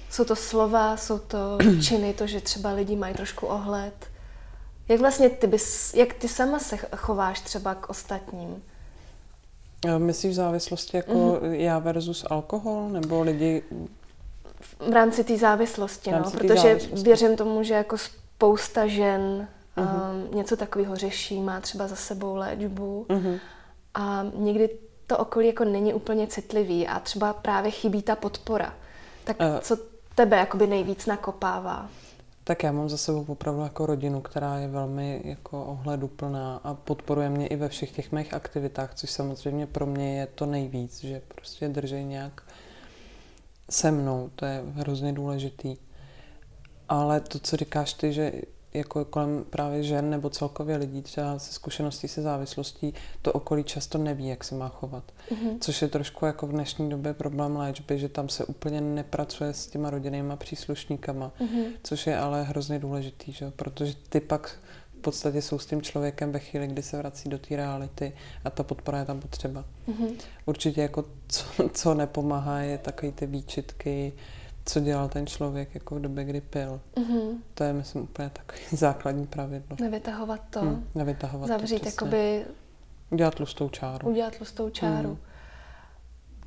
Jsou 0.09 0.25
to 0.25 0.35
slova, 0.35 0.97
jsou 0.97 1.19
to 1.19 1.57
činy, 1.81 2.13
to, 2.13 2.27
že 2.27 2.41
třeba 2.41 2.71
lidi 2.71 2.95
mají 2.95 3.13
trošku 3.13 3.47
ohled. 3.47 4.11
Jak 4.87 4.99
vlastně 4.99 5.29
ty 5.29 5.47
bys, 5.47 5.93
jak 5.93 6.13
ty 6.13 6.27
sama 6.27 6.59
se 6.59 6.77
chováš 6.77 7.41
třeba 7.41 7.75
k 7.75 7.89
ostatním? 7.89 8.63
Myslíš 9.97 10.31
v 10.31 10.35
závislosti 10.35 10.97
jako 10.97 11.13
mm-hmm. 11.13 11.51
já 11.51 11.79
versus 11.79 12.25
alkohol, 12.29 12.89
nebo 12.89 13.21
lidi... 13.21 13.63
V 14.89 14.93
rámci 14.93 15.23
té 15.23 15.37
závislosti, 15.37 16.11
no, 16.11 16.31
protože 16.31 16.55
závislosti. 16.55 17.03
věřím 17.03 17.35
tomu, 17.35 17.63
že 17.63 17.73
jako 17.73 17.97
spousta 17.97 18.87
žen 18.87 19.47
mm-hmm. 19.77 20.29
um, 20.29 20.37
něco 20.37 20.57
takového 20.57 20.95
řeší, 20.95 21.41
má 21.41 21.61
třeba 21.61 21.87
za 21.87 21.95
sebou 21.95 22.35
léčbu 22.35 23.05
mm-hmm. 23.09 23.39
a 23.93 24.25
někdy 24.35 24.69
to 25.07 25.17
okolí 25.17 25.47
jako 25.47 25.63
není 25.63 25.93
úplně 25.93 26.27
citlivý 26.27 26.87
a 26.87 26.99
třeba 26.99 27.33
právě 27.33 27.71
chybí 27.71 28.01
ta 28.01 28.15
podpora. 28.15 28.73
Tak 29.23 29.37
uh, 29.39 29.59
co 29.59 29.77
tebe 30.15 30.37
jakoby 30.37 30.67
nejvíc 30.67 31.05
nakopává? 31.05 31.89
Tak 32.43 32.63
já 32.63 32.71
mám 32.71 32.89
za 32.89 32.97
sebou 32.97 33.25
opravdu 33.27 33.61
jako 33.61 33.85
rodinu, 33.85 34.21
která 34.21 34.57
je 34.57 34.67
velmi 34.67 35.21
jako 35.23 35.65
ohleduplná 35.65 36.57
a 36.63 36.73
podporuje 36.73 37.29
mě 37.29 37.47
i 37.47 37.55
ve 37.55 37.69
všech 37.69 37.91
těch 37.91 38.11
mých 38.11 38.33
aktivitách, 38.33 38.95
což 38.95 39.11
samozřejmě 39.11 39.67
pro 39.67 39.85
mě 39.85 40.19
je 40.19 40.27
to 40.27 40.45
nejvíc, 40.45 40.99
že 40.99 41.21
prostě 41.35 41.69
drží 41.69 42.03
nějak 42.03 42.43
se 43.69 43.91
mnou, 43.91 44.29
to 44.35 44.45
je 44.45 44.63
hrozně 44.73 45.13
důležitý. 45.13 45.77
Ale 46.89 47.19
to, 47.19 47.39
co 47.39 47.57
říkáš 47.57 47.93
ty, 47.93 48.13
že 48.13 48.31
jako 48.73 49.05
kolem 49.05 49.45
právě 49.49 49.83
žen 49.83 50.09
nebo 50.09 50.29
celkově 50.29 50.77
lidí 50.77 51.01
třeba 51.01 51.39
se 51.39 51.53
zkušeností 51.53 52.07
se 52.07 52.21
závislostí, 52.21 52.93
to 53.21 53.33
okolí 53.33 53.63
často 53.63 53.97
neví, 53.97 54.27
jak 54.27 54.43
se 54.43 54.55
má 54.55 54.69
chovat. 54.69 55.03
Mm-hmm. 55.31 55.57
Což 55.59 55.81
je 55.81 55.87
trošku 55.87 56.25
jako 56.25 56.47
v 56.47 56.51
dnešní 56.51 56.89
době 56.89 57.13
problém 57.13 57.55
léčby, 57.55 57.99
že 57.99 58.09
tam 58.09 58.29
se 58.29 58.45
úplně 58.45 58.81
nepracuje 58.81 59.53
s 59.53 59.67
těma 59.67 59.89
rodinnýma 59.89 60.35
příslušníkama, 60.35 61.31
mm-hmm. 61.39 61.65
což 61.83 62.07
je 62.07 62.17
ale 62.17 62.43
hrozně 62.43 62.79
důležitý, 62.79 63.31
že? 63.31 63.51
protože 63.55 63.93
ty 64.09 64.19
pak 64.19 64.59
v 64.97 65.01
podstatě 65.01 65.41
jsou 65.41 65.59
s 65.59 65.65
tím 65.65 65.81
člověkem 65.81 66.31
ve 66.31 66.39
chvíli, 66.39 66.67
kdy 66.67 66.83
se 66.83 66.97
vrací 66.97 67.29
do 67.29 67.37
té 67.37 67.55
reality 67.55 68.13
a 68.45 68.49
ta 68.49 68.63
podpora 68.63 68.99
je 68.99 69.05
tam 69.05 69.19
potřeba. 69.19 69.65
Mm-hmm. 69.87 70.13
Určitě 70.45 70.81
jako 70.81 71.05
co, 71.27 71.45
co 71.73 71.93
nepomáhá 71.93 72.59
je 72.59 72.77
takový 72.77 73.11
ty 73.11 73.25
výčitky, 73.25 74.13
co 74.65 74.79
dělal 74.79 75.09
ten 75.09 75.27
člověk 75.27 75.73
jako 75.73 75.95
v 75.95 76.01
době, 76.01 76.23
kdy 76.23 76.41
pil. 76.41 76.81
Mm-hmm. 76.95 77.37
To 77.53 77.63
je, 77.63 77.73
myslím, 77.73 78.01
úplně 78.03 78.29
takový 78.29 78.61
základní 78.77 79.27
pravidlo. 79.27 79.77
Nevytahovat 79.81 80.41
to. 80.49 80.59
Hmm, 80.59 80.87
nevytahovat 80.95 81.47
Zavřít, 81.47 81.79
to, 81.81 81.87
jakoby... 81.87 82.45
Udělat 83.09 83.35
tlustou 83.35 83.69
čáru. 83.69 84.09
Udělat 84.09 84.35
tlustou 84.35 84.69
čáru. 84.69 85.09
Mm. 85.09 85.17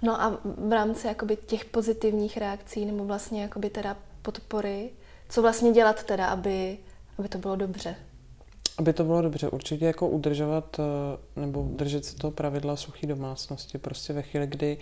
No 0.02 0.23
a 0.23 0.38
v 0.44 0.73
rámci 0.73 1.06
jakoby 1.06 1.37
těch 1.37 1.64
pozitivních 1.64 2.37
reakcí 2.37 2.85
nebo 2.85 3.04
vlastně 3.04 3.42
jakoby 3.42 3.70
teda 3.70 3.96
podpory, 4.23 4.90
co 5.28 5.42
vlastně 5.42 5.73
dělat 5.73 6.04
teda, 6.04 6.26
aby, 6.26 6.78
aby 7.18 7.28
to 7.28 7.38
bylo 7.38 7.56
dobře? 7.56 7.94
Aby 8.78 8.92
to 8.92 9.04
bylo 9.04 9.23
dobře, 9.23 9.49
určitě 9.49 9.87
jako 9.87 10.08
udržovat 10.08 10.80
eh, 10.80 11.40
nebo 11.40 11.68
držet 11.70 12.04
se 12.04 12.16
toho 12.16 12.30
pravidla 12.30 12.76
suchý 12.76 13.06
domácnosti. 13.06 13.78
Prostě 13.78 14.12
ve 14.12 14.23
chvíli, 14.23 14.46
kdy 14.46 14.78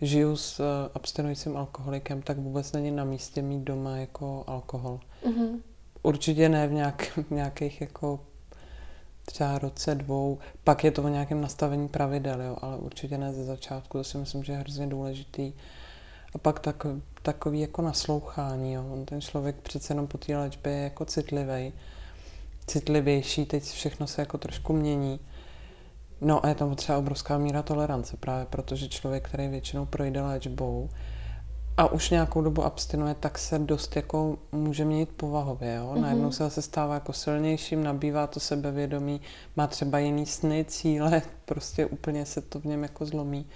žiju 0.00 0.36
s 0.36 0.60
eh, 0.60 0.90
abstinujícím 0.94 1.56
alkoholikem, 1.56 2.22
tak 2.22 2.38
vůbec 2.38 2.72
není 2.72 2.90
na 2.90 3.04
místě 3.04 3.42
mít 3.42 3.60
doma 3.60 3.96
jako 3.96 4.44
alkohol. 4.46 5.00
Mm-hmm. 5.24 5.60
Určitě 6.02 6.48
ne 6.48 6.68
v 6.68 6.72
nějak, 6.72 7.18
nějakých 7.30 7.80
jako 7.80 8.20
třeba 9.24 9.58
roce, 9.58 9.94
dvou, 9.94 10.38
pak 10.64 10.84
je 10.84 10.90
to 10.90 11.02
o 11.02 11.08
nějakém 11.08 11.40
nastavení 11.40 11.88
pravidel, 11.88 12.42
jo, 12.42 12.56
ale 12.60 12.76
určitě 12.76 13.18
ne 13.18 13.32
ze 13.32 13.44
začátku, 13.44 13.98
to 13.98 14.04
si 14.04 14.18
myslím, 14.18 14.44
že 14.44 14.52
je 14.52 14.58
hrozně 14.58 14.86
důležitý. 14.86 15.52
A 16.34 16.38
pak 16.38 16.60
tak, 16.60 16.86
takový 17.22 17.60
jako 17.60 17.82
naslouchání, 17.82 18.72
jo. 18.72 18.84
On 18.92 19.04
ten 19.04 19.20
člověk 19.20 19.56
přece 19.56 19.92
jenom 19.92 20.06
po 20.06 20.18
té 20.18 20.36
léčbě 20.36 20.72
je 20.72 20.84
jako 20.84 21.04
citlivý, 21.04 21.72
citlivější, 22.66 23.46
teď 23.46 23.62
všechno 23.62 24.06
se 24.06 24.22
jako 24.22 24.38
trošku 24.38 24.72
mění. 24.72 25.20
No 26.20 26.44
a 26.44 26.48
je 26.48 26.54
tam 26.54 26.68
potřeba 26.68 26.98
obrovská 26.98 27.38
míra 27.38 27.62
tolerance 27.62 28.16
právě, 28.16 28.46
protože 28.50 28.88
člověk, 28.88 29.28
který 29.28 29.48
většinou 29.48 29.86
projde 29.86 30.22
léčbou, 30.22 30.88
a 31.76 31.92
už 31.92 32.10
nějakou 32.10 32.42
dobu 32.42 32.64
abstinuje, 32.64 33.14
tak 33.14 33.38
se 33.38 33.58
dost 33.58 33.96
jako 33.96 34.38
může 34.52 34.84
měnit 34.84 35.08
povahově. 35.16 35.74
Jo? 35.74 35.92
Mm-hmm. 35.94 36.00
Najednou 36.00 36.32
se 36.32 36.44
zase 36.44 36.62
stává 36.62 36.94
jako 36.94 37.12
silnějším, 37.12 37.84
nabývá 37.84 38.26
to 38.26 38.40
sebevědomí, 38.40 39.20
má 39.56 39.66
třeba 39.66 39.98
jiný 39.98 40.26
sny, 40.26 40.64
cíle, 40.68 41.22
prostě 41.44 41.86
úplně 41.86 42.26
se 42.26 42.40
to 42.40 42.60
v 42.60 42.64
něm 42.64 42.82
jako 42.82 43.06
zlomí. 43.06 43.46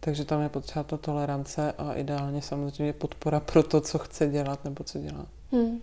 Takže 0.00 0.24
tam 0.24 0.40
je 0.42 0.48
potřeba 0.48 0.82
ta 0.82 0.96
tolerance 0.96 1.72
a 1.78 1.92
ideálně 1.92 2.42
samozřejmě 2.42 2.92
podpora 2.92 3.40
pro 3.40 3.62
to, 3.62 3.80
co 3.80 3.98
chce 3.98 4.26
dělat 4.26 4.64
nebo 4.64 4.84
co 4.84 4.98
dělá. 4.98 5.26
Hmm. 5.52 5.80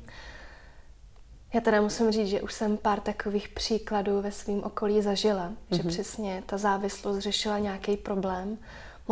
Já 1.54 1.62
teda 1.62 1.82
musím 1.82 2.12
říct, 2.12 2.28
že 2.28 2.42
už 2.42 2.54
jsem 2.54 2.78
pár 2.78 3.00
takových 3.00 3.50
příkladů 3.50 4.22
ve 4.22 4.32
svém 4.32 4.64
okolí 4.64 5.02
zažila, 5.02 5.50
mm-hmm. 5.50 5.76
že 5.76 5.84
mhm. 5.84 5.88
přesně 5.88 6.44
ta 6.46 6.58
závislost 6.58 7.20
řešila 7.20 7.60
nějaký 7.60 7.98
problém 7.98 8.58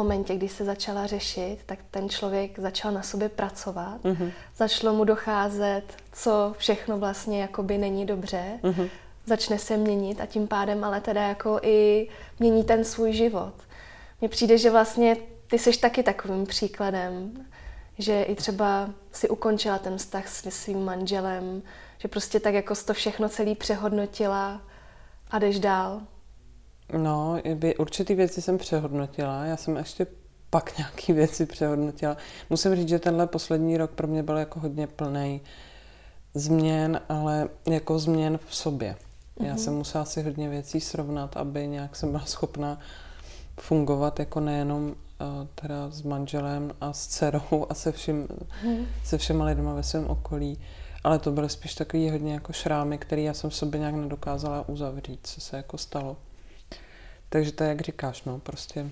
momentě, 0.03 0.36
kdy 0.36 0.50
se 0.50 0.65
začala 0.65 1.08
řešit, 1.08 1.58
tak 1.65 1.79
ten 1.91 2.10
člověk 2.10 2.60
začal 2.60 2.91
na 2.91 3.01
sobě 3.01 3.29
pracovat, 3.29 4.03
mm-hmm. 4.03 4.31
začalo 4.55 4.93
mu 4.93 5.03
docházet, 5.03 5.84
co 6.12 6.55
všechno 6.58 6.98
vlastně 6.98 7.41
jakoby 7.41 7.77
není 7.77 8.05
dobře, 8.05 8.60
mm-hmm. 8.63 8.89
začne 9.25 9.60
se 9.60 9.77
měnit 9.77 10.22
a 10.22 10.25
tím 10.25 10.48
pádem 10.48 10.84
ale 10.84 11.01
teda 11.01 11.22
jako 11.27 11.60
i 11.62 12.08
mění 12.39 12.63
ten 12.63 12.84
svůj 12.84 13.13
život. 13.13 13.53
Mně 14.22 14.29
přijde, 14.29 14.58
že 14.58 14.72
vlastně 14.72 15.17
ty 15.48 15.60
jsi 15.60 15.79
taky 15.79 16.03
takovým 16.03 16.46
příkladem, 16.46 17.46
že 18.00 18.24
i 18.24 18.36
třeba 18.36 18.89
si 19.12 19.29
ukončila 19.29 19.79
ten 19.79 19.98
vztah 19.98 20.27
s 20.27 20.50
svým 20.50 20.86
manželem, 20.86 21.62
že 21.98 22.08
prostě 22.08 22.39
tak 22.39 22.53
jako 22.53 22.74
to 22.86 22.94
všechno 22.94 23.29
celý 23.29 23.56
přehodnotila 23.56 24.62
a 25.32 25.39
jdeš 25.39 25.60
dál. 25.60 26.01
No, 26.98 27.41
určitý 27.77 28.15
věci 28.15 28.41
jsem 28.41 28.58
přehodnotila. 28.58 29.46
Já 29.46 29.58
jsem 29.58 29.77
ještě 29.77 30.08
pak 30.50 30.77
nějaký 30.77 31.13
věci 31.13 31.46
přehodnotila. 31.46 32.18
Musím 32.50 32.75
říct, 32.75 32.89
že 32.89 33.00
tenhle 33.00 33.27
poslední 33.27 33.77
rok 33.77 33.91
pro 33.91 34.08
mě 34.08 34.24
byl 34.24 34.38
jako 34.38 34.60
hodně 34.60 34.88
plný 34.88 35.41
změn, 36.34 37.01
ale 37.10 37.50
jako 37.70 38.00
změn 38.00 38.39
v 38.48 38.56
sobě. 38.56 38.96
Mm-hmm. 38.96 39.46
Já 39.46 39.53
mhm. 39.53 39.60
jsem 39.60 39.74
musela 39.74 40.06
si 40.06 40.24
hodně 40.24 40.50
věcí 40.50 40.82
srovnat, 40.82 41.38
aby 41.38 41.68
nějak 41.68 41.96
jsem 41.96 42.12
byla 42.12 42.25
schopna 42.25 42.79
fungovat 43.60 44.20
jako 44.20 44.39
nejenom 44.39 44.96
teda 45.55 45.89
s 45.89 46.01
manželem 46.01 46.71
a 46.81 46.93
s 46.93 47.07
dcerou 47.07 47.65
a 47.69 47.73
se, 47.73 47.91
všim, 47.91 48.27
mm. 48.63 48.85
se 49.03 49.17
všema 49.17 49.45
lidma 49.45 49.73
ve 49.73 49.83
svém 49.83 50.07
okolí, 50.07 50.59
ale 51.03 51.19
to 51.19 51.31
byly 51.31 51.49
spíš 51.49 51.75
takový 51.75 52.09
hodně 52.09 52.33
jako 52.33 52.53
šrámy, 52.53 52.97
které 52.97 53.21
já 53.21 53.33
jsem 53.33 53.51
sobě 53.51 53.79
nějak 53.79 53.95
nedokázala 53.95 54.69
uzavřít, 54.69 55.19
co 55.23 55.41
se 55.41 55.57
jako 55.57 55.77
stalo. 55.77 56.17
Takže 57.29 57.51
to 57.51 57.63
je, 57.63 57.69
jak 57.69 57.81
říkáš, 57.81 58.23
no, 58.23 58.39
prostě 58.39 58.89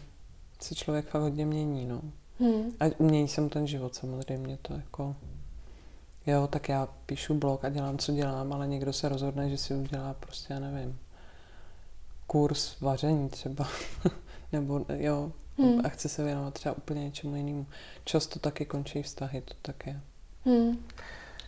se 0.62 0.75
člověk 0.75 1.07
fakt 1.07 1.22
hodně 1.22 1.46
mění, 1.46 1.86
no. 1.86 2.01
Hmm. 2.39 2.72
A 2.79 2.86
mění 3.00 3.27
se 3.27 3.41
mu 3.41 3.50
ten 3.50 3.67
život 3.67 3.96
samozřejmě, 3.96 4.57
to 4.62 4.74
jako... 4.74 5.15
Jo, 6.27 6.48
tak 6.48 6.69
já 6.69 6.88
píšu 7.05 7.34
blog 7.34 7.65
a 7.65 7.69
dělám, 7.69 7.98
co 7.98 8.12
dělám, 8.12 8.53
ale 8.53 8.67
někdo 8.67 8.93
se 8.93 9.10
rozhodne, 9.10 9.50
že 9.50 9.57
si 9.57 9.75
udělá 9.75 10.13
prostě, 10.13 10.53
já 10.53 10.60
nevím, 10.60 11.00
kurz 12.27 12.79
vaření 12.81 13.29
třeba. 13.29 13.67
Nebo 14.51 14.86
jo, 14.93 15.31
hmm. 15.58 15.82
a 15.86 15.90
chce 15.90 16.10
se 16.10 16.24
věnovat 16.24 16.54
třeba 16.54 16.78
úplně 16.78 17.04
něčemu 17.04 17.36
jinému. 17.36 17.66
Často 18.06 18.40
taky 18.40 18.66
končí 18.66 19.04
vztahy, 19.04 19.42
to 19.42 19.54
tak 19.62 19.88
je. 19.88 20.00
Hmm. 20.46 20.86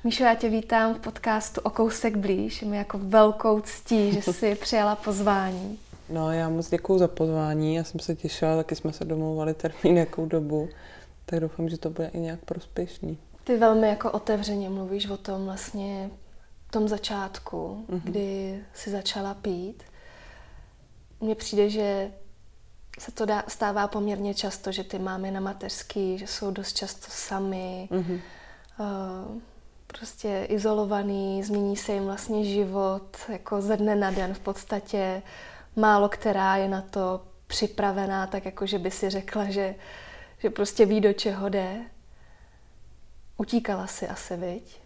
Míšo, 0.04 0.24
já 0.24 0.36
tě 0.36 0.50
vítám 0.50 0.94
v 0.94 1.00
podcastu 1.00 1.62
O 1.62 1.70
kousek 1.70 2.18
blíž. 2.18 2.62
Je 2.62 2.68
mi 2.68 2.78
jako 2.78 2.98
velkou 2.98 3.62
ctí, 3.62 4.12
že 4.12 4.22
jsi 4.22 4.56
přijala 4.62 4.96
pozvání. 4.96 5.80
No, 6.10 6.32
já 6.32 6.50
moc 6.50 6.70
děkuji 6.70 6.98
za 6.98 7.08
pozvání. 7.08 7.75
Já 7.75 7.84
jsem 7.84 8.00
se 8.00 8.16
těšila, 8.16 8.56
taky 8.56 8.75
jsme 8.75 8.94
se 8.94 9.06
domluvali 9.06 9.54
termín 9.54 9.98
jakou 9.98 10.25
dobu. 10.25 10.70
Tak 11.25 11.39
doufám, 11.39 11.70
že 11.70 11.78
to 11.78 11.89
bude 11.89 12.08
i 12.13 12.20
nějak 12.20 12.39
prospěšný. 12.46 13.18
Ty 13.44 13.58
velmi 13.58 13.88
jako 13.88 14.12
otevřeně 14.12 14.70
mluvíš 14.70 15.10
o 15.10 15.18
tom 15.18 15.46
vlastně 15.46 16.10
tom 16.72 16.88
začátku, 16.88 17.86
mm-hmm. 17.89 18.01
kdy 18.04 18.60
si 18.74 18.89
začala 18.89 19.34
pít. 19.34 19.84
Mně 21.22 21.36
přijde, 21.36 21.70
že 21.70 22.12
se 23.00 23.12
to 23.12 23.25
dá, 23.25 23.44
stává 23.48 23.88
poměrně 23.88 24.34
často, 24.34 24.72
že 24.72 24.84
ty 24.84 25.00
máme 25.00 25.32
na 25.32 25.39
mateřský, 25.39 26.18
že 26.18 26.27
jsou 26.27 26.51
dost 26.51 26.74
často 26.74 27.08
sami, 27.10 27.89
mm-hmm. 27.91 28.20
uh, 28.79 29.41
prostě 29.88 30.46
izolovaný, 30.50 31.44
změní 31.44 31.77
se 31.77 31.94
jim 31.94 32.03
vlastně 32.03 32.46
život 32.46 33.18
jako 33.29 33.62
ze 33.62 33.77
dne 33.77 33.96
na 33.96 34.12
den 34.12 34.34
v 34.34 34.39
podstatě 34.39 35.22
málo 35.75 36.10
která 36.10 36.56
je 36.56 36.70
na 36.70 36.82
to 36.82 37.22
připravená, 37.48 38.27
tak 38.27 38.46
jako 38.46 38.65
že 38.65 38.79
by 38.79 38.91
si 38.91 39.10
řekla, 39.10 39.46
že, 39.50 39.75
že 40.38 40.50
prostě 40.50 40.86
ví, 40.86 41.01
do 41.01 41.13
čeho 41.13 41.50
jde. 41.50 41.82
Utíkala 43.38 43.88
si 43.88 44.08
asi, 44.08 44.38
viď? 44.38 44.79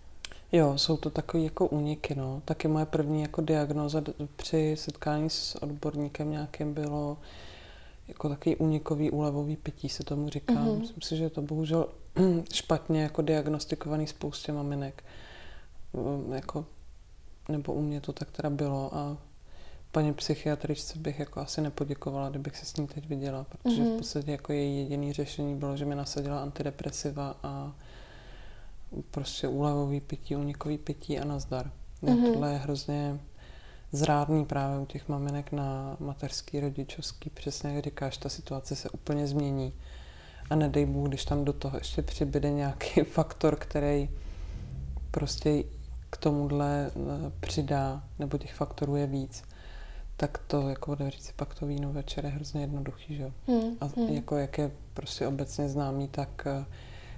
Jo, 0.52 0.78
jsou 0.78 0.98
to 0.98 1.10
takové 1.10 1.44
jako 1.44 1.68
úniky, 1.68 2.16
no. 2.16 2.42
Taky 2.46 2.68
moje 2.68 2.86
první 2.86 3.22
jako 3.22 3.42
diagnoza 3.42 4.02
při 4.36 4.76
setkání 4.78 5.30
s 5.30 5.56
odborníkem 5.56 6.32
nějakým 6.32 6.74
bylo 6.74 7.18
jako 8.08 8.30
takový 8.30 8.56
únikový 8.56 9.12
úlevový 9.12 9.56
pití, 9.56 9.90
se 9.90 10.04
tomu 10.04 10.30
říká. 10.30 10.54
Mm-hmm. 10.54 10.80
Myslím 10.80 11.02
si, 11.02 11.18
že 11.18 11.24
je 11.24 11.30
to 11.30 11.42
bohužel 11.42 11.88
špatně 12.54 13.02
jako 13.02 13.22
diagnostikovaný 13.22 14.08
spoustě 14.08 14.52
maminek. 14.52 15.04
Jako, 16.34 16.66
nebo 17.50 17.74
u 17.74 17.82
mě 17.82 18.02
to 18.02 18.14
tak 18.14 18.32
teda 18.32 18.50
bylo 18.50 18.96
a 18.96 19.18
paní 19.92 20.14
psychiatričce 20.14 21.00
bych 21.00 21.20
jako 21.20 21.40
asi 21.40 21.62
nepoděkovala, 21.62 22.30
kdybych 22.30 22.58
se 22.58 22.66
s 22.66 22.76
ní 22.76 22.88
teď 22.88 23.10
viděla, 23.10 23.44
protože 23.50 23.82
mm-hmm. 23.82 23.86
v 23.86 23.90
mhm. 23.90 23.98
podstatě 23.98 24.32
jako 24.32 24.54
její 24.54 24.78
jediný 24.78 25.14
řešení 25.14 25.56
bylo, 25.56 25.78
že 25.78 25.86
mi 25.86 25.96
nasadila 25.96 26.42
antidepresiva 26.42 27.36
a 27.44 27.76
prostě 29.12 29.48
úlevový 29.48 30.02
pití, 30.02 30.36
unikový 30.36 30.78
pití 30.78 31.20
a 31.20 31.26
nazdar. 31.26 31.72
Mm-hmm. 32.04 32.34
Tohle 32.34 32.54
je 32.54 32.58
hrozně 32.58 33.20
zrádný 33.94 34.46
právě 34.46 34.80
u 34.80 34.86
těch 34.86 35.10
maminek 35.10 35.52
na 35.52 35.98
mateřský, 36.00 36.60
rodičovský, 36.60 37.30
přesně 37.30 37.74
jak 37.74 37.84
říkáš, 37.84 38.18
ta 38.18 38.30
situace 38.30 38.76
se 38.76 38.90
úplně 38.90 39.28
změní. 39.28 39.74
A 40.50 40.56
nedej 40.56 40.86
Bůh, 40.86 41.08
když 41.08 41.26
tam 41.26 41.46
do 41.46 41.54
toho 41.54 41.78
ještě 41.78 42.02
přibyde 42.02 42.52
nějaký 42.52 43.02
faktor, 43.04 43.56
který 43.56 44.10
prostě 45.12 45.64
k 46.10 46.18
tomuhle 46.18 46.92
eh, 46.96 47.32
přidá, 47.40 48.04
nebo 48.20 48.38
těch 48.38 48.54
faktorů 48.54 48.96
je 48.96 49.08
víc, 49.08 49.44
tak 50.18 50.38
to 50.38 50.70
jako 50.70 50.92
otevřít 50.92 51.24
si 51.24 51.34
pak 51.36 51.54
to 51.54 51.66
víno 51.66 51.94
večer 51.94 52.26
je 52.26 52.32
hrozně 52.32 52.62
jednoduchý, 52.62 53.16
že 53.16 53.32
Hmm, 53.48 53.78
a 53.82 53.86
hmm. 53.86 54.10
jako 54.10 54.38
jak 54.38 54.58
je 54.58 54.72
prostě 54.94 55.28
obecně 55.28 55.70
známý, 55.70 56.08
tak 56.08 56.48
uh, 56.60 56.66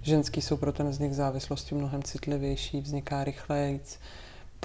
ženský 0.02 0.42
jsou 0.42 0.58
pro 0.58 0.74
ten 0.74 0.90
vznik 0.90 1.14
závislosti 1.14 1.76
mnohem 1.76 2.04
citlivější, 2.04 2.82
vzniká 2.82 3.24
rychleji, 3.24 3.82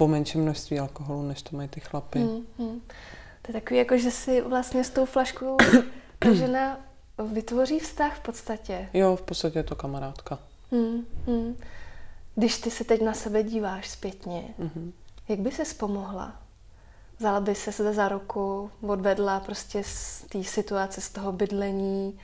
po 0.01 0.07
menším 0.07 0.41
množství 0.41 0.79
alkoholu, 0.79 1.21
než 1.21 1.41
to 1.41 1.57
mají 1.57 1.69
ty 1.69 1.79
chlapy. 1.79 2.19
Hmm, 2.19 2.45
hmm. 2.59 2.81
To 3.41 3.47
je 3.47 3.53
takový, 3.53 3.77
jako 3.77 3.97
že 3.97 4.11
si 4.11 4.41
vlastně 4.41 4.83
s 4.83 4.89
tou 4.89 5.05
flaškou 5.05 5.57
ta 6.19 6.33
žena 6.33 6.79
vytvoří 7.17 7.79
vztah 7.79 8.17
v 8.17 8.19
podstatě. 8.19 8.89
Jo, 8.93 9.15
v 9.15 9.21
podstatě 9.21 9.59
je 9.59 9.63
to 9.63 9.75
kamarádka. 9.75 10.39
Hmm, 10.71 11.05
hmm. 11.27 11.57
Když 12.35 12.57
ty 12.57 12.71
se 12.71 12.83
teď 12.83 13.01
na 13.01 13.13
sebe 13.13 13.43
díváš 13.43 13.89
zpětně, 13.89 14.43
hmm. 14.59 14.93
jak 15.29 15.39
by 15.39 15.51
se 15.51 15.63
pomohla? 15.75 16.41
Vzala 17.19 17.39
by 17.39 17.55
se 17.55 17.71
se 17.71 17.93
za 17.93 18.09
ruku, 18.09 18.71
odvedla 18.81 19.39
prostě 19.39 19.83
z 19.83 20.25
té 20.29 20.43
situace, 20.43 21.01
z 21.01 21.09
toho 21.09 21.31
bydlení? 21.31 22.19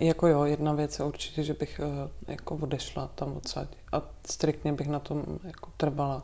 Jako 0.00 0.26
jo, 0.26 0.44
jedna 0.44 0.72
věc 0.72 0.98
je 0.98 1.04
určitě, 1.04 1.42
že 1.42 1.54
bych 1.54 1.80
uh, 1.84 2.10
jako 2.28 2.56
odešla 2.56 3.10
tam 3.14 3.36
odsaď 3.36 3.68
a 3.92 4.02
striktně 4.26 4.72
bych 4.72 4.88
na 4.88 4.98
tom 4.98 5.24
jako 5.44 5.70
trvala. 5.76 6.22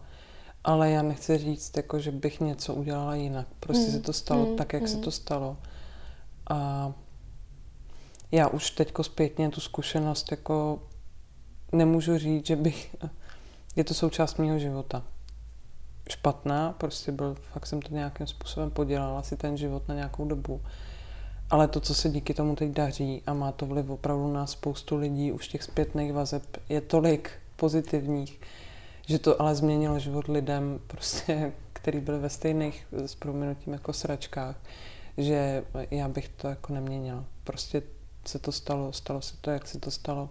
Ale 0.65 0.91
já 0.91 1.03
nechci 1.03 1.39
říct, 1.39 1.77
jako, 1.77 1.99
že 1.99 2.11
bych 2.11 2.41
něco 2.41 2.75
udělala 2.75 3.15
jinak. 3.15 3.47
Prostě 3.61 3.87
mm. 3.87 3.93
se 3.93 4.01
to 4.01 4.13
stalo 4.13 4.47
mm. 4.47 4.57
tak, 4.57 4.73
jak 4.73 4.83
mm. 4.83 4.89
se 4.89 4.97
to 4.97 5.11
stalo. 5.11 5.57
A 6.51 6.93
já 8.33 8.49
už 8.49 8.71
teďko 8.71 9.05
zpětně 9.05 9.51
tu 9.51 9.61
zkušenost 9.61 10.31
jako 10.31 10.83
nemůžu 11.73 12.19
říct, 12.19 12.47
že 12.47 12.57
bych, 12.57 12.97
je 13.77 13.85
to 13.85 13.95
součást 13.95 14.39
mého 14.39 14.59
života. 14.59 15.03
Špatná, 16.09 16.73
prostě 16.73 17.13
byl, 17.13 17.37
fakt 17.53 17.67
jsem 17.67 17.83
to 17.83 17.95
nějakým 17.95 18.27
způsobem 18.27 18.71
podělala 18.71 19.23
si 19.23 19.37
ten 19.37 19.57
život 19.57 19.89
na 19.89 19.95
nějakou 19.95 20.25
dobu. 20.25 20.61
Ale 21.53 21.69
to, 21.69 21.81
co 21.81 21.95
se 21.95 22.09
díky 22.09 22.35
tomu 22.35 22.57
teď 22.57 22.71
daří 22.71 23.23
a 23.27 23.35
má 23.35 23.53
to 23.53 23.67
vliv 23.67 23.91
opravdu 23.91 24.33
na 24.33 24.47
spoustu 24.47 24.97
lidí, 24.97 25.33
už 25.33 25.49
těch 25.49 25.63
zpětných 25.63 26.13
vazeb 26.13 26.43
je 26.69 26.81
tolik 26.81 27.31
pozitivních, 27.57 28.41
že 29.07 29.19
to 29.19 29.43
ale 29.43 29.55
změnilo 29.55 29.99
život 29.99 30.29
lidem, 30.29 30.81
prostě, 30.87 31.53
který 31.73 32.01
byli 32.01 32.19
ve 32.19 32.31
stejných 32.31 32.87
s 32.93 33.15
proměnutím 33.15 33.73
jako 33.73 33.93
sračkách, 33.93 34.57
že 35.19 35.65
já 35.91 36.09
bych 36.09 36.29
to 36.29 36.49
jako 36.49 36.73
neměnila. 36.73 37.25
Prostě 37.45 37.83
se 38.27 38.39
to 38.39 38.53
stalo, 38.53 38.93
stalo 38.93 39.23
se 39.23 39.35
to, 39.41 39.51
jak 39.51 39.69
se 39.69 39.81
to 39.81 39.91
stalo. 39.91 40.29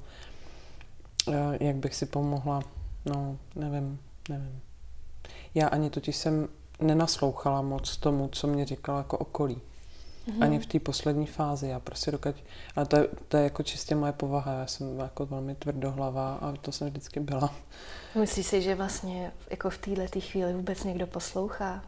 Jak 1.60 1.76
bych 1.76 1.96
si 1.96 2.06
pomohla, 2.06 2.62
no, 3.06 3.38
nevím, 3.56 4.00
nevím. 4.30 4.62
Já 5.56 5.68
ani 5.68 5.90
totiž 5.90 6.16
jsem 6.16 6.48
nenaslouchala 6.80 7.62
moc 7.62 7.98
tomu, 7.98 8.28
co 8.28 8.48
mě 8.48 8.66
říkala 8.66 8.98
jako 8.98 9.18
okolí. 9.18 9.62
Mm-hmm. 10.28 10.44
Ani 10.44 10.60
v 10.60 10.66
té 10.66 10.80
poslední 10.80 11.26
fázi. 11.26 11.68
Já 11.68 11.80
prostě 11.80 12.12
dokud... 12.12 12.36
Ale 12.76 12.86
to 12.86 12.96
je, 12.96 13.08
to 13.28 13.38
je 13.38 13.44
jako 13.44 13.64
čistě 13.64 13.96
moje 13.96 14.12
povaha. 14.12 14.54
Já 14.54 14.68
jsem 14.68 15.00
jako 15.00 15.26
velmi 15.26 15.56
tvrdohlavá 15.56 16.36
a 16.36 16.52
to 16.52 16.72
jsem 16.72 16.88
vždycky 16.88 17.20
byla. 17.20 17.54
Myslíš 18.20 18.46
si, 18.46 18.62
že 18.62 18.76
vlastně 18.76 19.32
jako 19.50 19.70
v 19.70 19.78
této 19.78 20.20
chvíli 20.20 20.54
vůbec 20.54 20.84
někdo 20.84 21.08
poslouchá? 21.08 21.84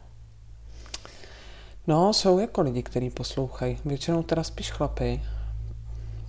No, 1.88 2.14
jsou 2.14 2.40
jako 2.40 2.62
lidi, 2.62 2.84
kteří 2.84 3.10
poslouchají. 3.10 3.78
Většinou 3.86 4.24
teda 4.24 4.44
spíš 4.44 4.72
chlapy. 4.72 5.22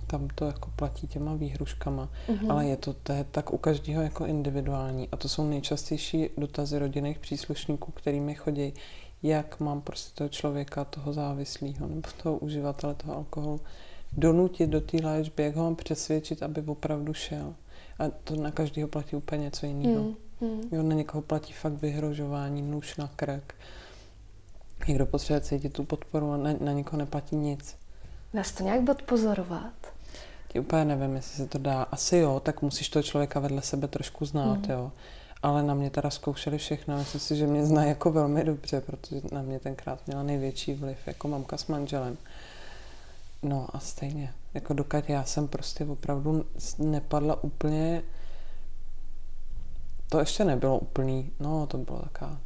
Tam 0.07 0.27
to 0.35 0.45
jako 0.45 0.69
platí 0.75 1.07
těma 1.07 1.33
výhruškama. 1.33 2.09
Mm-hmm. 2.27 2.51
Ale 2.51 2.65
je 2.65 2.77
to, 2.77 2.93
to 2.93 3.11
je 3.11 3.23
tak 3.23 3.53
u 3.53 3.57
každého 3.57 4.01
jako 4.01 4.25
individuální. 4.25 5.09
A 5.11 5.17
to 5.17 5.29
jsou 5.29 5.49
nejčastější 5.49 6.29
dotazy 6.37 6.79
rodinných 6.79 7.19
příslušníků, 7.19 7.91
kterými 7.91 8.35
chodí 8.35 8.73
jak 9.27 9.59
mám 9.59 9.81
prostě 9.81 10.17
toho 10.17 10.29
člověka, 10.29 10.85
toho 10.85 11.13
závislého 11.13 11.87
nebo 11.87 12.09
toho 12.23 12.37
uživatele 12.37 12.93
toho 12.93 13.15
alkoholu 13.15 13.61
donutit 14.13 14.69
do 14.69 14.81
té 14.81 14.97
léčby, 15.03 15.43
jak 15.43 15.55
ho 15.55 15.63
mám 15.63 15.75
přesvědčit, 15.75 16.43
aby 16.43 16.61
opravdu 16.61 17.13
šel. 17.13 17.55
A 17.99 18.03
to 18.23 18.35
na 18.35 18.51
každého 18.51 18.87
platí 18.87 19.15
úplně 19.15 19.43
něco 19.43 19.65
jiného. 19.65 20.03
Mm, 20.03 20.15
mm. 20.41 20.61
Jo, 20.71 20.83
na 20.83 20.95
někoho 20.95 21.21
platí 21.21 21.53
fakt 21.53 21.73
vyhrožování, 21.73 22.61
nůž 22.61 22.97
na 22.97 23.09
krk. 23.15 23.55
Někdo 24.87 25.05
potřebuje 25.05 25.41
cítit 25.41 25.73
tu 25.73 25.83
podporu 25.83 26.31
a 26.31 26.37
na, 26.37 26.53
na 26.59 26.71
někoho 26.71 26.97
neplatí 26.97 27.35
nic. 27.35 27.75
Dá 28.33 28.43
to 28.57 28.63
nějak 28.63 28.89
odpozorovat? 28.89 29.73
Ti 30.47 30.59
úplně 30.59 30.85
nevím, 30.85 31.15
jestli 31.15 31.37
se 31.37 31.47
to 31.47 31.57
dá. 31.57 31.83
Asi 31.83 32.17
jo, 32.17 32.39
tak 32.39 32.61
musíš 32.61 32.89
toho 32.89 33.03
člověka 33.03 33.39
vedle 33.39 33.61
sebe 33.61 33.87
trošku 33.87 34.25
znát, 34.25 34.67
mm. 34.67 34.71
jo 34.71 34.91
ale 35.43 35.63
na 35.63 35.73
mě 35.73 35.89
teda 35.89 36.09
zkoušeli 36.09 36.57
všechno. 36.57 36.97
Myslím 36.97 37.21
si, 37.21 37.35
že 37.35 37.47
mě 37.47 37.65
znají 37.65 37.89
jako 37.89 38.11
velmi 38.11 38.43
dobře, 38.43 38.81
protože 38.81 39.21
na 39.31 39.41
mě 39.41 39.59
tenkrát 39.59 40.07
měla 40.07 40.23
největší 40.23 40.73
vliv 40.73 40.97
jako 41.07 41.27
mamka 41.27 41.57
s 41.57 41.67
manželem. 41.67 42.17
No 43.43 43.67
a 43.73 43.79
stejně, 43.79 44.33
jako 44.53 44.73
dokud 44.73 45.09
já 45.09 45.23
jsem 45.23 45.47
prostě 45.47 45.85
opravdu 45.85 46.45
nepadla 46.79 47.43
úplně, 47.43 48.03
to 50.09 50.19
ještě 50.19 50.45
nebylo 50.45 50.79
úplný, 50.79 51.31
no 51.39 51.67
to 51.67 51.77
bylo 51.77 51.99
taková 51.99 52.37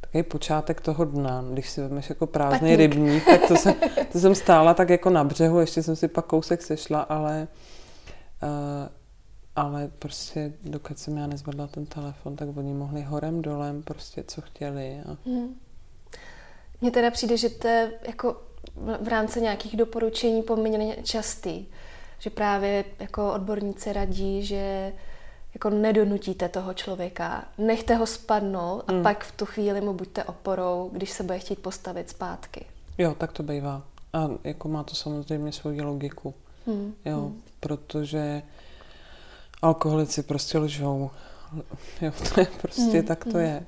takový 0.00 0.22
počátek 0.22 0.80
toho 0.80 1.04
dna, 1.04 1.44
když 1.52 1.70
si 1.70 1.80
vezmeš 1.80 2.08
jako 2.08 2.26
prázdný 2.26 2.76
rybník, 2.76 3.24
tak 3.24 3.48
to 3.48 3.56
jsem, 3.56 3.74
to 4.12 4.18
jsem 4.18 4.34
stála 4.34 4.74
tak 4.74 4.90
jako 4.90 5.10
na 5.10 5.24
břehu, 5.24 5.60
ještě 5.60 5.82
jsem 5.82 5.96
si 5.96 6.08
pak 6.08 6.24
kousek 6.24 6.62
sešla, 6.62 7.00
ale 7.00 7.48
uh, 8.42 8.48
ale 9.58 9.90
prostě 9.98 10.52
dokud 10.64 10.98
jsem 10.98 11.16
já 11.16 11.26
nezvedla 11.26 11.66
ten 11.66 11.86
telefon, 11.86 12.36
tak 12.36 12.56
oni 12.56 12.74
mohli 12.74 13.02
horem 13.02 13.42
dolem 13.42 13.82
prostě 13.82 14.24
co 14.26 14.40
chtěli. 14.40 15.00
A... 15.00 15.16
Hmm. 15.26 15.54
Mně 16.80 16.90
teda 16.90 17.10
přijde, 17.10 17.36
že 17.36 17.48
to 17.48 17.68
je 17.68 17.92
jako 18.06 18.42
v 19.00 19.08
rámci 19.08 19.40
nějakých 19.40 19.76
doporučení 19.76 20.42
poměrně 20.42 20.96
častý, 21.02 21.66
že 22.18 22.30
právě 22.30 22.84
jako 22.98 23.32
odborníci 23.32 23.92
radí, 23.92 24.44
že 24.44 24.92
jako 25.54 25.70
nedonutíte 25.70 26.48
toho 26.48 26.74
člověka, 26.74 27.44
nechte 27.58 27.94
ho 27.94 28.06
spadnout 28.06 28.84
a 28.86 28.92
hmm. 28.92 29.02
pak 29.02 29.24
v 29.24 29.32
tu 29.32 29.46
chvíli 29.46 29.80
mu 29.80 29.94
buďte 29.94 30.24
oporou, 30.24 30.90
když 30.92 31.10
se 31.10 31.22
bude 31.22 31.38
chtít 31.38 31.58
postavit 31.58 32.10
zpátky. 32.10 32.66
Jo, 32.98 33.14
tak 33.18 33.32
to 33.32 33.42
bývá. 33.42 33.82
A 34.12 34.28
jako 34.44 34.68
má 34.68 34.82
to 34.82 34.94
samozřejmě 34.94 35.52
svoji 35.52 35.80
logiku. 35.80 36.34
Hmm. 36.66 36.94
Jo, 37.04 37.20
hmm. 37.20 37.42
protože 37.60 38.42
alkoholici 39.62 40.22
prostě 40.22 40.58
lžou. 40.58 41.10
Jo, 42.00 42.12
to 42.34 42.40
je 42.40 42.46
prostě, 42.60 42.82
hmm, 42.82 43.02
tak 43.02 43.24
to 43.24 43.30
hmm. 43.30 43.40
je. 43.40 43.66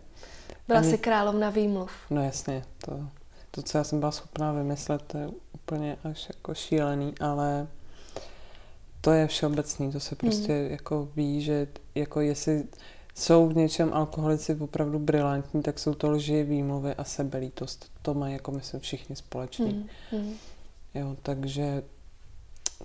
Byla 0.69 0.81
Ani... 0.81 0.91
jsi 0.91 0.99
královna 0.99 1.51
výmluv. 1.51 1.91
No 2.11 2.25
jasně, 2.25 2.63
to, 2.85 3.01
to, 3.51 3.63
co 3.63 3.79
já 3.79 3.85
jsem 3.85 3.99
byla 3.99 4.13
schopná 4.13 4.53
vymyslet, 4.53 5.03
to 5.03 5.19
je 5.19 5.29
úplně 5.53 5.99
až 6.05 6.29
jako 6.29 6.55
šílený, 6.55 7.15
ale 7.21 7.67
to 9.01 9.11
je 9.11 9.27
všeobecný, 9.27 9.93
to 9.93 10.01
se 10.01 10.15
prostě 10.15 10.53
hmm. 10.53 10.71
jako 10.71 11.09
ví, 11.17 11.43
že 11.43 11.67
jako 11.95 12.21
jestli 12.21 12.65
jsou 13.15 13.49
v 13.49 13.57
něčem 13.57 13.95
alkoholici 13.95 14.55
opravdu 14.55 14.99
brilantní, 14.99 15.63
tak 15.63 15.79
jsou 15.79 15.95
to 15.95 16.11
lži, 16.11 16.43
výmluvy 16.43 16.95
a 16.95 17.05
sebelítost. 17.05 17.91
To 18.03 18.15
mají 18.15 18.33
jako 18.33 18.53
myslím 18.53 18.81
všichni 18.81 19.17
společný. 19.17 19.89
Hmm. 20.11 20.23
Hmm. 20.23 20.35
Jo, 20.95 21.17
takže 21.23 21.83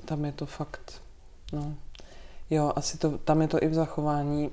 tam 0.05 0.25
je 0.25 0.31
to 0.31 0.45
fakt, 0.45 1.01
no, 1.53 1.75
Jo, 2.49 2.73
asi 2.75 2.97
to, 2.97 3.17
tam 3.17 3.41
je 3.41 3.47
to 3.47 3.63
i 3.63 3.67
v 3.67 3.73
zachování, 3.73 4.51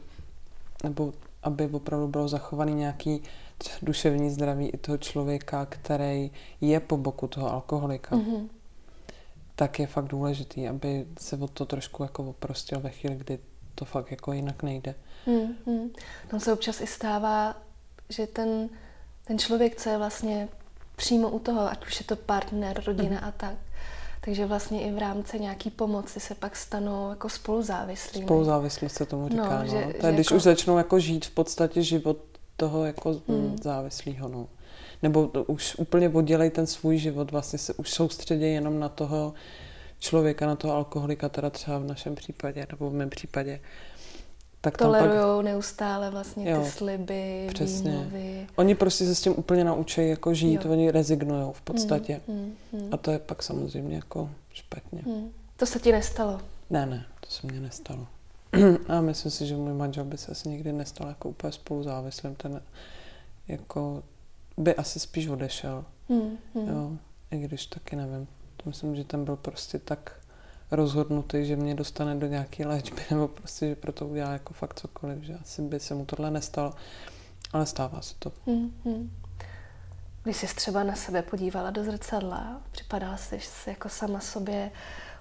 nebo 0.84 1.12
aby 1.42 1.66
opravdu 1.66 2.08
bylo 2.08 2.28
zachovaný 2.28 2.74
nějaký 2.74 3.22
třeba 3.58 3.78
duševní 3.82 4.30
zdraví 4.30 4.68
i 4.68 4.76
toho 4.76 4.98
člověka, 4.98 5.66
který 5.66 6.30
je 6.60 6.80
po 6.80 6.96
boku 6.96 7.26
toho 7.26 7.52
alkoholika. 7.52 8.16
Mm-hmm. 8.16 8.48
Tak 9.56 9.78
je 9.78 9.86
fakt 9.86 10.06
důležitý, 10.08 10.68
aby 10.68 11.06
se 11.18 11.36
o 11.36 11.48
to 11.48 11.66
trošku 11.66 12.02
jako 12.02 12.24
oprostil 12.24 12.80
ve 12.80 12.90
chvíli, 12.90 13.16
kdy 13.16 13.38
to 13.74 13.84
fakt 13.84 14.10
jako 14.10 14.32
jinak 14.32 14.62
nejde. 14.62 14.94
Mm-hmm. 15.26 15.90
Tam 16.28 16.40
se 16.40 16.52
občas 16.52 16.80
i 16.80 16.86
stává, 16.86 17.56
že 18.08 18.26
ten, 18.26 18.68
ten 19.24 19.38
člověk, 19.38 19.76
co 19.76 19.88
je 19.88 19.98
vlastně 19.98 20.48
přímo 20.96 21.30
u 21.30 21.38
toho, 21.38 21.70
ať 21.70 21.86
už 21.86 22.00
je 22.00 22.06
to 22.06 22.16
partner, 22.16 22.82
rodina 22.86 23.20
mm. 23.20 23.24
a 23.28 23.32
tak, 23.32 23.54
takže 24.24 24.46
vlastně 24.46 24.82
i 24.82 24.92
v 24.92 24.98
rámci 24.98 25.40
nějaký 25.40 25.70
pomoci 25.70 26.20
se 26.20 26.34
pak 26.34 26.56
stanou 26.56 27.10
jako 27.10 27.28
spoluzávislými. 27.28 28.26
Spoluzávislost 28.26 28.92
se 28.92 29.06
tomu 29.06 29.28
říká, 29.28 29.42
no. 29.42 29.58
no. 29.58 29.66
Že, 29.66 29.94
to 30.00 30.06
je, 30.06 30.12
když 30.12 30.26
jako... 30.26 30.36
už 30.36 30.42
začnou 30.42 30.78
jako 30.78 30.98
žít 30.98 31.26
v 31.26 31.30
podstatě 31.30 31.82
život 31.82 32.18
toho 32.56 32.84
jako 32.84 33.20
hmm. 33.28 33.56
závislého, 33.62 34.28
no. 34.28 34.48
Nebo 35.02 35.30
už 35.46 35.74
úplně 35.78 36.08
oddělej 36.08 36.50
ten 36.50 36.66
svůj 36.66 36.98
život, 36.98 37.30
vlastně 37.30 37.58
se 37.58 37.74
už 37.74 37.90
soustředí 37.90 38.52
jenom 38.52 38.80
na 38.80 38.88
toho 38.88 39.34
člověka, 39.98 40.46
na 40.46 40.56
toho 40.56 40.74
alkoholika, 40.74 41.28
teda 41.28 41.50
třeba 41.50 41.78
v 41.78 41.84
našem 41.84 42.14
případě, 42.14 42.66
nebo 42.70 42.90
v 42.90 42.94
mém 42.94 43.10
případě 43.10 43.60
tak 44.62 44.78
tolerujou 44.78 45.36
pak... 45.36 45.44
neustále 45.44 46.10
vlastně 46.10 46.50
jo, 46.50 46.62
ty 46.62 46.70
sliby, 46.70 47.46
přesně. 47.54 47.90
výmluvy. 47.90 48.46
Oni 48.56 48.74
prostě 48.74 49.04
se 49.04 49.14
s 49.14 49.20
tím 49.20 49.34
úplně 49.36 49.64
naučí 49.64 50.08
jako 50.08 50.34
žít, 50.34 50.64
jo. 50.64 50.70
oni 50.70 50.90
rezignují 50.90 51.52
v 51.52 51.60
podstatě. 51.60 52.20
Mm, 52.28 52.34
mm, 52.34 52.80
mm. 52.80 52.88
A 52.92 52.96
to 52.96 53.10
je 53.10 53.18
pak 53.18 53.42
samozřejmě 53.42 53.96
jako 53.96 54.30
špatně. 54.52 55.02
Mm. 55.06 55.30
To 55.56 55.66
se 55.66 55.78
ti 55.78 55.92
nestalo? 55.92 56.40
Ne, 56.70 56.86
ne, 56.86 57.06
to 57.20 57.30
se 57.30 57.46
mně 57.46 57.60
nestalo. 57.60 58.06
A 58.88 59.00
myslím 59.00 59.30
si, 59.30 59.46
že 59.46 59.56
můj 59.56 59.72
manžel 59.72 60.04
by 60.04 60.18
se 60.18 60.32
asi 60.32 60.48
nikdy 60.48 60.72
nestal 60.72 61.08
jako 61.08 61.28
úplně 61.28 61.52
spoluzávislým. 61.52 62.34
Ten 62.34 62.62
jako 63.48 64.02
by 64.56 64.74
asi 64.74 65.00
spíš 65.00 65.26
odešel. 65.28 65.84
Mm, 66.08 66.38
mm. 66.54 66.68
Jo, 66.68 66.90
i 67.30 67.38
když 67.38 67.66
taky 67.66 67.96
nevím. 67.96 68.26
To 68.56 68.62
myslím, 68.66 68.96
že 68.96 69.04
ten 69.04 69.24
byl 69.24 69.36
prostě 69.36 69.78
tak 69.78 70.12
rozhodnutý, 70.72 71.46
že 71.46 71.56
mě 71.56 71.74
dostane 71.74 72.14
do 72.14 72.26
nějaké 72.26 72.66
léčby, 72.66 73.02
nebo 73.10 73.28
prostě, 73.28 73.68
že 73.68 73.74
pro 73.74 73.92
to 73.92 74.06
udělá 74.06 74.32
jako 74.32 74.54
fakt 74.54 74.80
cokoliv, 74.80 75.22
že 75.22 75.34
asi 75.34 75.62
by 75.62 75.80
se 75.80 75.94
mu 75.94 76.04
tohle 76.04 76.30
nestalo, 76.30 76.74
ale 77.52 77.66
stává 77.66 78.02
se 78.02 78.14
to. 78.18 78.32
Mm-hmm. 78.46 79.08
Když 80.22 80.36
jsi 80.36 80.46
třeba 80.46 80.82
na 80.82 80.94
sebe 80.94 81.22
podívala 81.22 81.70
do 81.70 81.84
zrcadla, 81.84 82.62
připadala 82.70 83.16
jsi 83.16 83.38
jako 83.66 83.88
sama 83.88 84.20
sobě 84.20 84.70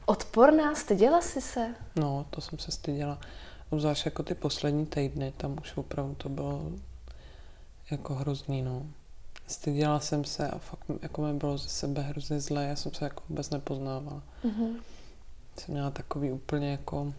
odporná, 0.06 0.76
styděla 0.76 1.22
jsi 1.22 1.42
se? 1.42 1.76
No, 1.96 2.26
to 2.30 2.42
jsem 2.42 2.60
se 2.60 2.72
styděla. 2.72 3.20
Obzvlášť 3.70 4.06
jako 4.06 4.24
ty 4.24 4.36
poslední 4.36 4.86
týdny, 4.86 5.34
tam 5.38 5.58
už 5.62 5.78
opravdu 5.78 6.16
to 6.16 6.30
bylo 6.30 6.72
jako 7.92 8.16
hrozný, 8.16 8.62
no. 8.62 8.86
Styděla 9.48 10.00
jsem 10.00 10.24
se 10.26 10.50
a 10.50 10.58
fakt 10.58 10.86
jako 11.02 11.22
mi 11.22 11.34
bylo 11.34 11.58
ze 11.58 11.70
sebe 11.70 12.02
hrozně 12.02 12.40
zlé, 12.40 12.66
já 12.66 12.76
jsem 12.76 12.94
se 12.94 13.06
jako 13.06 13.24
vůbec 13.30 13.50
nepoznávala. 13.50 14.22
Mm-hmm 14.46 14.76
jsem 15.60 15.74
měla 15.74 15.92
takový 15.92 16.32
úplně 16.32 16.72
jako 16.72 17.14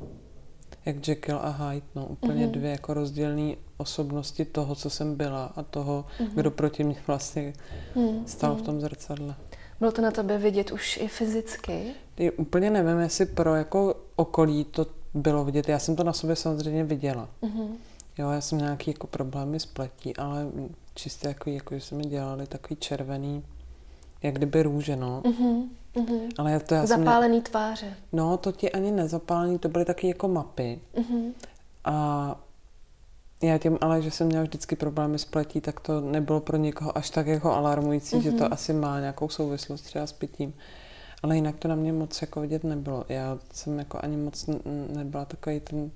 jak 0.84 1.08
Jekyll 1.08 1.38
a 1.42 1.50
Hyde, 1.50 1.86
no, 1.94 2.06
úplně 2.06 2.46
mm-hmm. 2.46 2.50
dvě 2.50 2.70
jako 2.70 2.94
rozdílné 2.94 3.54
osobnosti 3.76 4.44
toho, 4.44 4.74
co 4.74 4.90
jsem 4.90 5.16
byla 5.16 5.52
a 5.56 5.62
toho, 5.62 6.04
mm-hmm. 6.18 6.34
kdo 6.34 6.50
proti 6.50 6.84
mě 6.84 6.96
vlastně 7.06 7.52
mm-hmm. 7.94 8.24
stál 8.26 8.54
v 8.54 8.62
tom 8.62 8.80
zrcadle. 8.80 9.34
Bylo 9.80 9.92
to 9.92 10.02
na 10.02 10.10
tebe 10.10 10.38
vidět 10.38 10.70
už 10.72 10.96
i 10.96 11.08
fyzicky? 11.08 11.94
Já 12.18 12.30
úplně 12.36 12.70
nevím, 12.70 12.98
jestli 12.98 13.26
pro 13.26 13.54
jako 13.54 13.94
okolí 14.16 14.64
to 14.64 14.86
bylo 15.14 15.44
vidět. 15.44 15.68
Já 15.68 15.78
jsem 15.78 15.96
to 15.96 16.04
na 16.04 16.12
sobě 16.12 16.36
samozřejmě 16.36 16.84
viděla. 16.84 17.28
Mm-hmm. 17.42 17.68
Jo, 18.18 18.30
já 18.30 18.40
jsem 18.40 18.58
nějaký 18.58 18.90
jako 18.90 19.06
problémy 19.06 19.60
s 19.60 19.66
pletí, 19.66 20.16
ale 20.16 20.46
čistě 20.94 21.28
jako, 21.28 21.50
jako 21.50 21.74
že 21.74 21.80
jsme 21.80 21.98
mi 21.98 22.04
dělali 22.04 22.46
takový 22.46 22.76
červený, 22.76 23.44
jak 24.22 24.34
kdyby 24.34 24.62
růže, 24.62 24.96
no. 24.96 25.22
Mm-hmm. 25.24 25.68
Mm-hmm. 25.94 26.28
Ale 26.38 26.60
to 26.60 26.74
já 26.74 26.86
Zapálený 26.86 27.36
jsem... 27.36 27.42
tváře. 27.42 27.94
No, 28.12 28.36
to 28.36 28.52
ti 28.52 28.72
ani 28.72 28.90
nezapálený, 28.90 29.58
to 29.58 29.68
byly 29.68 29.84
taky 29.84 30.08
jako 30.08 30.28
mapy. 30.28 30.80
Mm-hmm. 30.94 31.32
A 31.84 32.36
já 33.42 33.58
tím 33.58 33.78
ale, 33.80 34.02
že 34.02 34.10
jsem 34.10 34.26
měla 34.26 34.42
vždycky 34.42 34.76
problémy 34.76 35.18
s 35.18 35.24
pletí, 35.24 35.60
tak 35.60 35.80
to 35.80 36.00
nebylo 36.00 36.40
pro 36.40 36.56
někoho 36.56 36.98
až 36.98 37.10
tak 37.10 37.26
jako 37.26 37.52
alarmující, 37.52 38.16
mm-hmm. 38.16 38.22
že 38.22 38.32
to 38.32 38.44
mhm. 38.44 38.52
asi 38.52 38.72
má 38.72 39.00
nějakou 39.00 39.28
souvislost 39.28 39.82
třeba 39.82 40.06
s 40.06 40.12
pitím. 40.12 40.54
Ale 41.22 41.34
jinak 41.36 41.56
to 41.56 41.68
na 41.68 41.74
mě 41.74 41.92
moc 41.92 42.20
jako 42.20 42.40
vidět 42.40 42.64
nebylo. 42.64 43.04
Já 43.08 43.38
jsem 43.52 43.78
jako 43.78 43.98
ani 44.02 44.16
moc 44.16 44.50
nebyla 44.88 45.24
takový 45.24 45.60
ten 45.60 45.90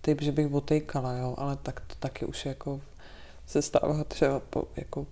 typ, 0.00 0.22
že 0.22 0.32
bych 0.32 0.54
otejkala, 0.54 1.12
jo, 1.12 1.34
ale 1.38 1.56
tak 1.62 1.80
to 1.80 1.94
taky 1.98 2.26
už 2.26 2.46
jako 2.46 2.80
se 3.46 3.62
stává 3.62 4.04
třeba 4.04 4.40
po 4.40 4.64
jako 4.76 5.06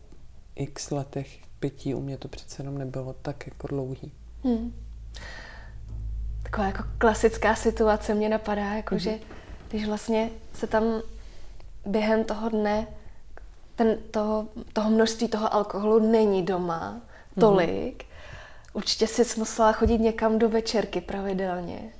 x 0.54 0.90
letech 0.90 1.38
pití, 1.64 1.94
u 1.94 2.00
mě 2.00 2.18
to 2.18 2.28
přece 2.28 2.62
jenom 2.62 2.78
nebylo 2.78 3.14
tak 3.22 3.46
jako 3.46 3.66
dlouhý. 3.66 4.12
Hmm. 4.44 4.74
Taková 6.42 6.66
jako 6.66 6.82
klasická 6.98 7.54
situace 7.54 8.14
mě 8.14 8.28
napadá, 8.28 8.74
jako 8.74 8.94
mm-hmm. 8.94 8.98
že 8.98 9.18
když 9.70 9.86
vlastně 9.86 10.30
se 10.52 10.66
tam 10.66 10.84
během 11.86 12.24
toho 12.24 12.48
dne 12.48 12.86
ten, 13.76 13.98
toho, 14.10 14.48
toho 14.72 14.90
množství 14.90 15.28
toho 15.28 15.54
alkoholu 15.54 16.10
není 16.10 16.42
doma 16.42 16.90
mhm. 16.90 17.00
tolik, 17.40 18.02
mm-hmm. 18.02 18.70
určitě 18.72 19.06
si 19.06 19.38
musela 19.38 19.72
chodit 19.72 19.98
někam 19.98 20.38
do 20.38 20.48
večerky 20.48 21.00
pravidelně. 21.00 21.92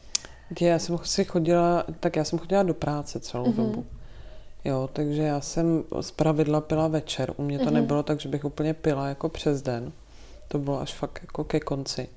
Já 0.61 0.79
jsem 0.79 0.99
si 1.03 1.25
chodila, 1.25 1.85
tak 2.01 2.17
já 2.17 2.25
jsem 2.25 2.39
chodila 2.39 2.63
do 2.63 2.75
práce 2.75 3.21
celou 3.21 3.45
mm-hmm. 3.45 3.57
dobu. 3.57 3.87
Jo, 4.65 4.89
takže 4.93 5.23
já 5.23 5.41
jsem 5.41 5.85
z 6.01 6.11
pravidla 6.11 6.61
pila 6.61 6.89
večer. 6.89 7.33
U 7.37 7.43
mě 7.43 7.59
to 7.59 7.65
mm-hmm. 7.65 7.73
nebylo 7.73 8.03
tak, 8.03 8.21
že 8.21 8.29
bych 8.29 8.45
úplně 8.45 8.75
pila 8.75 9.09
jako 9.09 9.29
přes 9.29 9.63
den. 9.63 9.93
To 10.49 10.59
bylo 10.59 10.81
až 10.81 10.95
fakt 10.95 11.19
jako 11.23 11.45
ke 11.45 11.61
konci. 11.61 12.09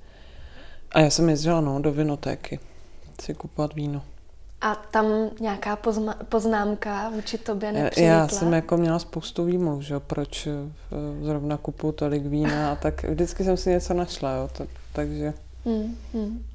A 0.92 1.00
já 1.00 1.10
jsem 1.10 1.30
jezdila 1.30 1.62
no, 1.62 1.82
do 1.82 1.92
vinotéky 1.92 2.60
si 3.22 3.34
kupovat 3.34 3.74
víno. 3.74 4.02
A 4.62 4.76
tam 4.76 5.06
nějaká 5.40 5.76
pozma- 5.76 6.24
poznámka 6.30 7.10
vůči 7.10 7.38
tobě 7.38 7.72
nepřijetla? 7.72 8.18
Já 8.18 8.28
jsem 8.28 8.54
jako 8.54 8.78
měla 8.78 9.00
spoustu 9.00 9.46
výmluv, 9.46 9.82
že 9.84 10.00
proč 10.00 10.48
eh, 10.48 10.52
zrovna 11.22 11.58
kupuju 11.58 11.94
tolik 11.94 12.26
vína 12.26 12.72
a 12.72 12.76
tak 12.76 13.04
vždycky 13.04 13.44
jsem 13.44 13.58
si 13.58 13.70
něco 13.70 13.94
našla, 13.94 14.36
jo, 14.36 14.50
to, 14.58 14.68
takže... 14.94 15.34
Hmm, 15.66 15.98
hmm. 16.14 16.46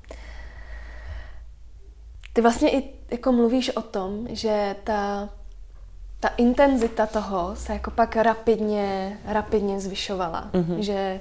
Ty 2.33 2.40
vlastně 2.40 2.70
i 2.70 2.90
jako 3.11 3.33
mluvíš 3.33 3.70
o 3.70 3.83
tom, 3.83 4.26
že 4.31 4.76
ta, 4.85 5.28
ta 6.22 6.28
intenzita 6.28 7.06
toho 7.06 7.56
se 7.56 7.72
jako 7.72 7.90
pak 7.90 8.16
rapidně, 8.16 9.18
rapidně 9.24 9.80
zvyšovala. 9.80 10.50
Mm-hmm. 10.52 10.78
Že 10.78 11.20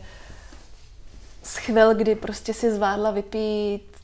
z 1.44 1.58
chvil, 1.58 1.96
kdy 1.96 2.16
prostě 2.16 2.54
si 2.54 2.72
zvládla 2.72 3.12
vypít 3.12 3.98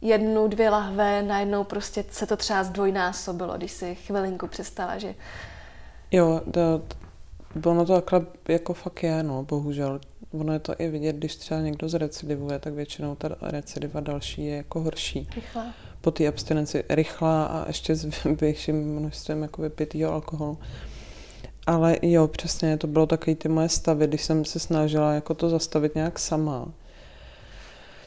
jednu, 0.00 0.48
dvě 0.48 0.70
lahve, 0.70 1.22
najednou 1.22 1.64
prostě 1.64 2.04
se 2.10 2.26
to 2.26 2.36
třeba 2.36 2.64
zdvojnásobilo, 2.64 3.56
když 3.56 3.72
si 3.72 3.94
chvilinku 3.94 4.46
přestala, 4.46 4.98
že... 4.98 5.14
Jo, 6.10 6.40
to, 6.50 7.70
ono 7.70 7.84
to 7.86 7.94
takhle 7.94 8.26
jako 8.48 8.74
fakt 8.74 9.02
je, 9.02 9.22
no, 9.22 9.42
bohužel. 9.42 10.00
Ono 10.32 10.52
je 10.52 10.58
to 10.58 10.74
i 10.78 10.88
vidět, 10.88 11.16
když 11.16 11.36
třeba 11.36 11.60
někdo 11.60 11.88
zrecidivuje, 11.88 12.58
tak 12.58 12.74
většinou 12.74 13.14
ta 13.14 13.28
recidiva 13.40 14.00
další 14.00 14.46
je 14.46 14.56
jako 14.56 14.80
horší. 14.80 15.28
Rychlá. 15.34 15.66
Po 16.04 16.10
té 16.10 16.28
abstinenci 16.28 16.84
rychlá 16.88 17.44
a 17.44 17.66
ještě 17.66 17.96
s 17.96 18.24
větším 18.40 18.98
množstvím 18.98 19.42
jako 19.42 19.62
vypitýho 19.62 20.12
alkoholu. 20.12 20.58
Ale 21.66 21.96
jo, 22.02 22.28
přesně, 22.28 22.76
to 22.76 22.86
bylo 22.86 23.06
takový 23.06 23.36
ty 23.36 23.48
moje 23.48 23.68
stavy, 23.68 24.06
když 24.06 24.24
jsem 24.24 24.44
se 24.44 24.58
snažila 24.58 25.12
jako 25.12 25.34
to 25.34 25.50
zastavit 25.50 25.94
nějak 25.94 26.18
sama 26.18 26.68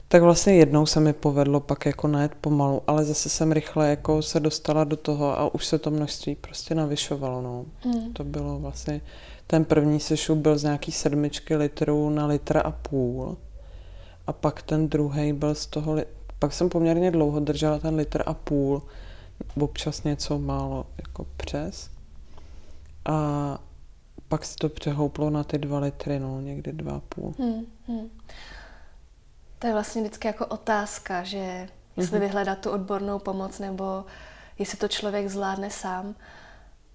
tak 0.10 0.22
vlastně 0.22 0.56
jednou 0.56 0.86
se 0.86 1.00
mi 1.00 1.14
povedlo 1.14 1.60
pak 1.60 1.86
jako 1.86 2.08
najet 2.08 2.36
pomalu, 2.42 2.82
ale 2.88 3.06
zase 3.06 3.30
jsem 3.30 3.52
rychle 3.52 3.90
jako 3.90 4.22
se 4.22 4.40
dostala 4.40 4.84
do 4.84 4.96
toho 4.96 5.40
a 5.40 5.54
už 5.56 5.66
se 5.66 5.80
to 5.80 5.92
množství 5.92 6.36
prostě 6.36 6.76
navyšovalo. 6.76 7.42
No. 7.42 7.66
Mm. 7.86 8.14
To 8.14 8.24
bylo 8.24 8.60
vlastně, 8.60 9.02
ten 9.48 9.66
první 9.66 10.00
sešup 10.00 10.38
byl 10.38 10.58
z 10.58 10.64
nějaký 10.64 10.92
sedmičky 10.92 11.56
litrů 11.56 12.10
na 12.10 12.26
litr 12.26 12.62
a 12.64 12.72
půl 12.72 13.38
a 14.28 14.34
pak 14.34 14.62
ten 14.62 14.90
druhý 14.90 15.34
byl 15.34 15.56
z 15.56 15.66
toho, 15.66 15.96
pak 16.40 16.54
jsem 16.54 16.70
poměrně 16.70 17.12
dlouho 17.12 17.40
držela 17.40 17.80
ten 17.80 17.96
litr 17.96 18.24
a 18.26 18.34
půl, 18.34 18.84
občas 19.60 20.04
něco 20.04 20.40
málo 20.40 20.86
jako 20.98 21.28
přes 21.38 21.90
a 23.06 23.60
pak 24.28 24.46
se 24.46 24.56
to 24.56 24.70
přehouplo 24.70 25.30
na 25.30 25.44
ty 25.44 25.58
dva 25.58 25.80
litry, 25.80 26.20
no, 26.20 26.42
někdy 26.42 26.74
dva 26.74 26.96
a 26.96 27.02
půl. 27.10 27.34
Hmm, 27.40 27.66
hmm. 27.88 28.10
To 29.60 29.68
je 29.68 29.74
vlastně 29.74 30.02
vždycky 30.02 30.28
jako 30.28 30.46
otázka, 30.46 31.24
že 31.24 31.68
jestli 31.98 32.18
mm-hmm. 32.18 32.22
vyhledat 32.22 32.60
tu 32.60 32.70
odbornou 32.70 33.20
pomoc 33.20 33.60
nebo 33.60 34.06
jestli 34.60 34.78
to 34.78 34.88
člověk 34.88 35.30
zvládne 35.30 35.70
sám. 35.70 36.16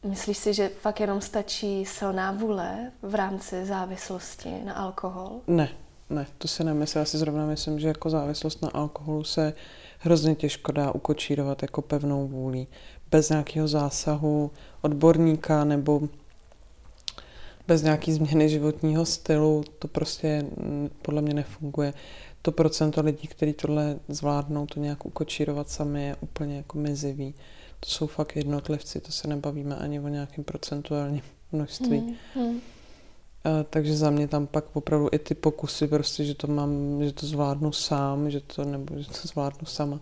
Myslíš 0.03 0.39
si, 0.39 0.55
že 0.55 0.69
fakt 0.69 1.01
jenom 1.01 1.21
stačí 1.21 1.85
silná 1.85 2.33
vůle 2.33 2.91
v 3.03 3.15
rámci 3.15 3.65
závislosti 3.67 4.65
na 4.65 4.75
alkohol? 4.75 5.41
Ne, 5.47 5.69
ne, 6.13 6.27
to 6.39 6.49
si 6.49 6.65
nemyslím. 6.65 7.01
Já 7.01 7.05
si 7.05 7.19
zrovna 7.19 7.47
myslím, 7.47 7.79
že 7.79 7.89
jako 7.89 8.11
závislost 8.11 8.63
na 8.63 8.69
alkoholu 8.69 9.25
se 9.25 9.53
hrozně 9.99 10.35
těžko 10.35 10.73
dá 10.73 10.93
ukočírovat 10.93 11.63
jako 11.63 11.83
pevnou 11.83 12.29
vůli. 12.29 12.67
Bez 13.11 13.31
nějakého 13.31 13.69
zásahu 13.69 14.51
odborníka 14.81 15.65
nebo 15.65 16.01
bez 17.69 17.83
nějaký 17.83 18.13
změny 18.13 18.49
životního 18.49 19.07
stylu 19.07 19.65
to 19.79 19.89
prostě 19.89 20.47
podle 21.03 21.23
mě 21.23 21.35
nefunguje 21.35 21.95
to 22.43 22.53
procento 22.53 23.01
lidí, 23.01 23.29
kteří 23.29 23.53
tohle 23.53 23.99
zvládnou, 24.09 24.67
to 24.67 24.81
nějak 24.81 25.07
ukočírovat 25.07 25.69
sami, 25.69 26.05
je 26.05 26.17
úplně 26.21 26.57
jako 26.57 26.79
mizivý. 26.79 27.35
To 27.81 27.91
jsou 27.91 28.07
fakt 28.07 28.37
jednotlivci, 28.37 29.01
to 29.01 29.13
se 29.13 29.29
nebavíme 29.29 29.77
ani 29.77 30.01
o 30.01 30.09
nějakém 30.09 30.45
procentuálním 30.45 31.23
množství. 31.53 31.99
Hmm, 31.99 32.17
hmm. 32.35 32.61
A, 33.45 33.63
takže 33.71 33.97
za 33.97 34.11
mě 34.11 34.29
tam 34.29 34.47
pak 34.47 34.65
opravdu 34.77 35.09
i 35.13 35.19
ty 35.19 35.35
pokusy, 35.35 35.87
prostě, 35.87 36.25
že 36.25 36.35
to 36.35 36.47
mám, 36.47 36.71
že 37.03 37.13
to 37.13 37.27
zvládnu 37.27 37.73
sám, 37.73 38.31
že 38.31 38.41
to, 38.41 38.65
nebo 38.65 38.99
že 38.99 39.07
to 39.07 39.29
zvládnu 39.29 39.67
sama, 39.67 40.01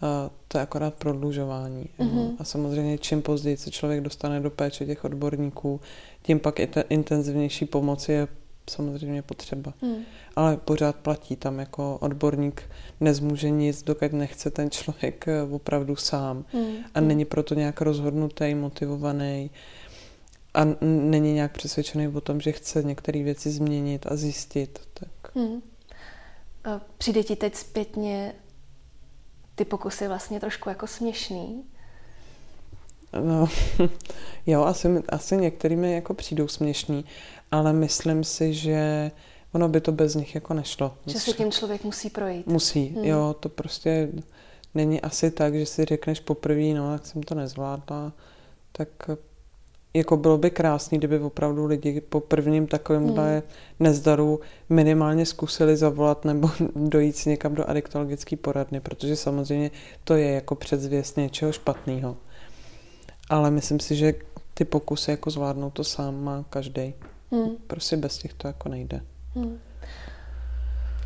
a 0.00 0.30
to 0.48 0.58
je 0.58 0.62
akorát 0.62 0.94
prodlužování. 0.94 1.86
Mm-hmm. 1.98 2.36
A 2.38 2.44
samozřejmě 2.44 2.98
čím 2.98 3.22
později 3.22 3.56
se 3.56 3.70
člověk 3.70 4.00
dostane 4.00 4.40
do 4.40 4.50
péče 4.50 4.86
těch 4.86 5.04
odborníků, 5.04 5.80
tím 6.22 6.40
pak 6.40 6.60
i 6.60 6.66
ta 6.66 6.80
intenzivnější 6.80 7.64
pomoc 7.64 8.08
je 8.08 8.28
samozřejmě 8.70 9.22
potřeba. 9.22 9.74
Hmm. 9.82 9.96
Ale 10.36 10.56
pořád 10.56 10.96
platí 10.96 11.36
tam 11.36 11.58
jako 11.58 11.98
odborník 12.00 12.62
nezmůže 13.00 13.50
nic, 13.50 13.82
dokud 13.82 14.12
nechce 14.12 14.50
ten 14.50 14.70
člověk 14.70 15.28
eh, 15.28 15.42
opravdu 15.42 15.96
sám. 15.96 16.44
Hmm. 16.52 16.74
A 16.94 17.00
není 17.00 17.24
proto 17.24 17.54
nějak 17.54 17.80
rozhodnutý, 17.80 18.54
motivovaný 18.54 19.50
a 20.54 20.60
není 20.80 21.32
nějak 21.32 21.52
přesvědčený 21.52 22.08
o 22.08 22.20
tom, 22.20 22.40
že 22.40 22.52
chce 22.52 22.82
některé 22.82 23.22
věci 23.22 23.50
změnit 23.50 24.06
a 24.06 24.16
zjistit. 24.16 24.80
Tak. 24.94 25.36
Hmm. 25.36 25.62
A 26.64 26.80
přijde 26.98 27.22
ti 27.22 27.36
teď 27.36 27.54
zpětně 27.54 28.34
ty 29.54 29.64
pokusy 29.64 30.08
vlastně 30.08 30.40
trošku 30.40 30.68
jako 30.68 30.86
směšný? 30.86 31.64
No, 33.24 33.48
jo, 34.46 34.62
asi, 34.64 34.88
asi 35.08 35.36
některými 35.36 35.92
jako 35.92 36.14
přijdou 36.14 36.48
směšný, 36.48 37.04
ale 37.50 37.72
myslím 37.72 38.24
si, 38.24 38.54
že 38.54 39.10
ono 39.52 39.68
by 39.68 39.80
to 39.80 39.92
bez 39.92 40.14
nich 40.14 40.34
jako 40.34 40.54
nešlo. 40.54 40.96
Že 41.06 41.20
se 41.20 41.32
tím 41.32 41.52
člověk 41.52 41.84
musí 41.84 42.10
projít. 42.10 42.46
Musí, 42.46 42.86
hmm. 42.86 43.04
jo, 43.04 43.36
to 43.40 43.48
prostě 43.48 44.08
není 44.74 45.00
asi 45.00 45.30
tak, 45.30 45.54
že 45.54 45.66
si 45.66 45.84
řekneš 45.84 46.20
poprvé, 46.20 46.74
no, 46.74 46.92
jak 46.92 47.06
jsem 47.06 47.22
to 47.22 47.34
nezvládla, 47.34 48.12
tak 48.72 48.88
jako 49.94 50.16
bylo 50.16 50.38
by 50.38 50.50
krásný, 50.50 50.98
kdyby 50.98 51.18
opravdu 51.18 51.66
lidi 51.66 52.00
po 52.00 52.20
prvním 52.20 52.66
takovémhle 52.66 53.32
hmm. 53.32 53.42
nezdaru 53.80 54.40
minimálně 54.68 55.26
zkusili 55.26 55.76
zavolat 55.76 56.24
nebo 56.24 56.50
dojít 56.76 57.16
si 57.16 57.30
někam 57.30 57.54
do 57.54 57.70
adiktologické 57.70 58.36
poradny, 58.36 58.80
protože 58.80 59.16
samozřejmě 59.16 59.70
to 60.04 60.14
je 60.14 60.30
jako 60.30 60.54
předzvěst 60.54 61.16
něčeho 61.16 61.52
špatného. 61.52 62.16
Ale 63.30 63.50
myslím 63.50 63.80
si, 63.80 63.96
že 63.96 64.14
ty 64.54 64.64
pokusy 64.64 65.10
jako 65.10 65.30
zvládnout 65.30 65.70
to 65.70 65.84
sám 65.84 66.24
má 66.24 66.44
každý. 66.50 66.94
Hmm. 67.32 67.50
Prostě 67.66 67.96
bez 67.96 68.18
těch 68.18 68.34
to 68.34 68.46
jako 68.46 68.68
nejde. 68.68 69.00
Hmm. 69.34 69.58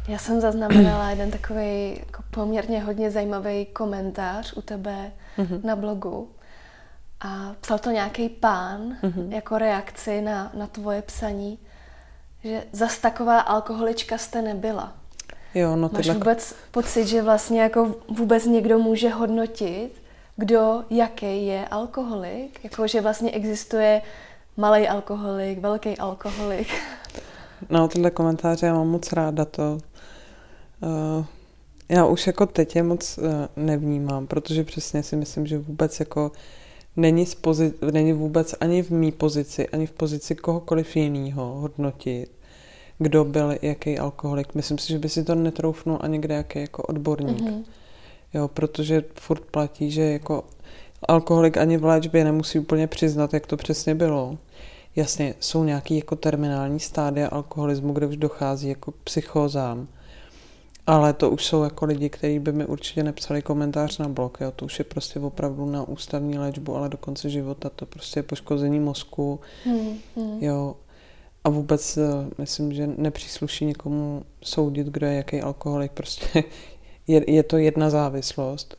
Já 0.08 0.18
jsem 0.18 0.40
zaznamenala 0.40 1.10
jeden 1.10 1.30
takový 1.30 1.96
jako 2.06 2.22
poměrně 2.30 2.80
hodně 2.80 3.10
zajímavý 3.10 3.66
komentář 3.66 4.52
u 4.56 4.62
tebe 4.62 5.12
mm-hmm. 5.38 5.64
na 5.64 5.76
blogu. 5.76 6.28
A 7.20 7.54
psal 7.60 7.78
to 7.78 7.90
nějaký 7.90 8.28
pán 8.28 8.96
mm-hmm. 9.02 9.32
jako 9.32 9.58
reakci 9.58 10.20
na, 10.20 10.50
na 10.54 10.66
tvoje 10.66 11.02
psaní, 11.02 11.58
že 12.44 12.62
zas 12.72 12.98
taková 12.98 13.40
alkoholička 13.40 14.18
jste 14.18 14.42
nebyla. 14.42 14.92
Jo, 15.54 15.76
no 15.76 15.90
Máš 15.92 16.08
vůbec 16.08 16.54
pocit, 16.70 17.06
že 17.06 17.22
vlastně 17.22 17.60
jako 17.60 17.94
vůbec 18.08 18.46
někdo 18.46 18.78
může 18.78 19.08
hodnotit, 19.08 19.90
kdo 20.36 20.84
jaký 20.90 21.46
je 21.46 21.68
alkoholik? 21.68 22.64
Jako, 22.64 22.86
že 22.86 23.00
vlastně 23.00 23.30
existuje 23.30 24.02
malý 24.56 24.88
alkoholik, 24.88 25.58
velký 25.58 25.98
alkoholik. 25.98 26.68
No, 27.70 27.88
tyhle 27.88 28.10
komentáře 28.10 28.66
já 28.66 28.74
mám 28.74 28.88
moc 28.88 29.12
ráda 29.12 29.44
to. 29.44 29.78
Uh, 30.80 31.24
já 31.88 32.06
už 32.06 32.26
jako 32.26 32.46
teď 32.46 32.76
je 32.76 32.82
moc 32.82 33.18
uh, 33.18 33.24
nevnímám, 33.56 34.26
protože 34.26 34.64
přesně 34.64 35.02
si 35.02 35.16
myslím, 35.16 35.46
že 35.46 35.58
vůbec 35.58 36.00
jako 36.00 36.32
není, 36.96 37.24
pozic- 37.24 37.92
není 37.92 38.12
vůbec 38.12 38.54
ani 38.60 38.82
v 38.82 38.90
mý 38.90 39.12
pozici, 39.12 39.68
ani 39.68 39.86
v 39.86 39.92
pozici 39.92 40.34
kohokoliv 40.34 40.96
jiného 40.96 41.54
hodnotit, 41.54 42.30
kdo 42.98 43.24
byl 43.24 43.54
jaký 43.62 43.98
alkoholik. 43.98 44.54
Myslím 44.54 44.78
si, 44.78 44.88
že 44.88 44.98
by 44.98 45.08
si 45.08 45.24
to 45.24 45.34
netroufnul 45.34 45.98
ani 46.00 46.18
kde 46.18 46.34
jaký 46.34 46.58
jako 46.60 46.82
odborník. 46.82 47.42
Mm-hmm. 47.42 47.64
Jo, 48.34 48.48
protože 48.48 49.04
furt 49.14 49.44
platí, 49.44 49.90
že 49.90 50.02
jako 50.02 50.44
alkoholik 51.08 51.56
ani 51.56 51.76
v 51.76 51.84
léčbě 51.84 52.24
nemusí 52.24 52.58
úplně 52.58 52.86
přiznat, 52.86 53.34
jak 53.34 53.46
to 53.46 53.56
přesně 53.56 53.94
bylo. 53.94 54.38
Jasně, 54.96 55.34
jsou 55.40 55.64
nějaký 55.64 55.96
jako 55.96 56.16
terminální 56.16 56.80
stádia 56.80 57.28
alkoholismu, 57.28 57.92
kde 57.92 58.06
už 58.06 58.16
dochází 58.16 58.68
jako 58.68 58.92
k 58.92 58.96
psychózám. 59.04 59.88
Ale 60.86 61.12
to 61.12 61.30
už 61.30 61.46
jsou 61.46 61.62
jako 61.62 61.84
lidi, 61.84 62.10
kteří 62.10 62.38
by 62.38 62.52
mi 62.52 62.66
určitě 62.66 63.02
nepsali 63.02 63.42
komentář 63.42 63.98
na 63.98 64.08
blog. 64.08 64.38
Jo. 64.40 64.50
To 64.56 64.64
už 64.64 64.78
je 64.78 64.84
prostě 64.84 65.20
opravdu 65.20 65.66
na 65.66 65.88
ústavní 65.88 66.38
léčbu, 66.38 66.76
ale 66.76 66.88
do 66.88 66.96
konce 66.96 67.30
života 67.30 67.70
to 67.70 67.86
prostě 67.86 68.18
je 68.18 68.22
poškození 68.22 68.80
mozku. 68.80 69.40
Hmm, 69.64 69.98
hmm. 70.16 70.42
Jo. 70.42 70.76
A 71.44 71.48
vůbec 71.48 71.96
uh, 71.96 72.04
myslím, 72.38 72.72
že 72.72 72.86
nepřísluší 72.86 73.64
někomu 73.64 74.22
soudit, 74.42 74.86
kdo 74.86 75.06
je 75.06 75.14
jaký 75.14 75.40
alkoholik. 75.40 75.92
Prostě 75.92 76.44
je, 77.06 77.30
je 77.30 77.42
to 77.42 77.58
jedna 77.58 77.90
závislost. 77.90 78.76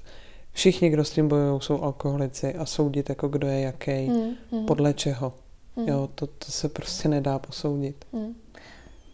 Všichni, 0.51 0.89
kdo 0.89 1.05
s 1.05 1.11
tím 1.11 1.27
bojují, 1.27 1.61
jsou 1.61 1.81
alkoholici 1.81 2.55
a 2.55 2.65
soudit, 2.65 3.09
jako 3.09 3.27
kdo 3.27 3.47
je 3.47 3.59
jaký, 3.59 4.05
hmm, 4.05 4.35
hmm. 4.51 4.65
podle 4.65 4.93
čeho. 4.93 5.33
Hmm. 5.77 5.87
Jo, 5.87 6.09
to, 6.15 6.27
to 6.27 6.51
se 6.51 6.69
prostě 6.69 7.09
nedá 7.09 7.39
posoudit. 7.39 8.05
Hmm. 8.13 8.35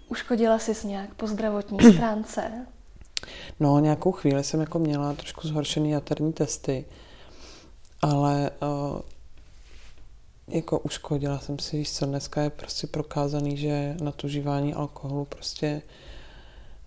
Uškodila 0.10 0.60
jsi 0.60 0.88
nějak 0.88 1.14
po 1.14 1.28
zdravotní 1.28 1.80
stránce? 1.94 2.66
No, 3.60 3.80
nějakou 3.80 4.12
chvíli 4.12 4.44
jsem 4.44 4.60
jako 4.60 4.80
měla 4.80 5.14
trošku 5.14 5.48
zhoršený 5.48 5.92
jaterní 5.92 6.34
testy, 6.34 6.86
ale 8.02 8.52
uh, 8.62 9.00
jako 10.48 10.80
uškodila 10.80 11.40
jsem 11.40 11.60
si, 11.60 11.78
víš 11.78 11.92
co, 11.92 12.06
dneska 12.06 12.42
je 12.42 12.50
prostě 12.50 12.88
prokázaný, 12.88 13.58
že 13.58 13.96
na 14.02 14.12
to 14.12 14.28
užívání 14.28 14.74
alkoholu 14.74 15.26
prostě 15.26 15.82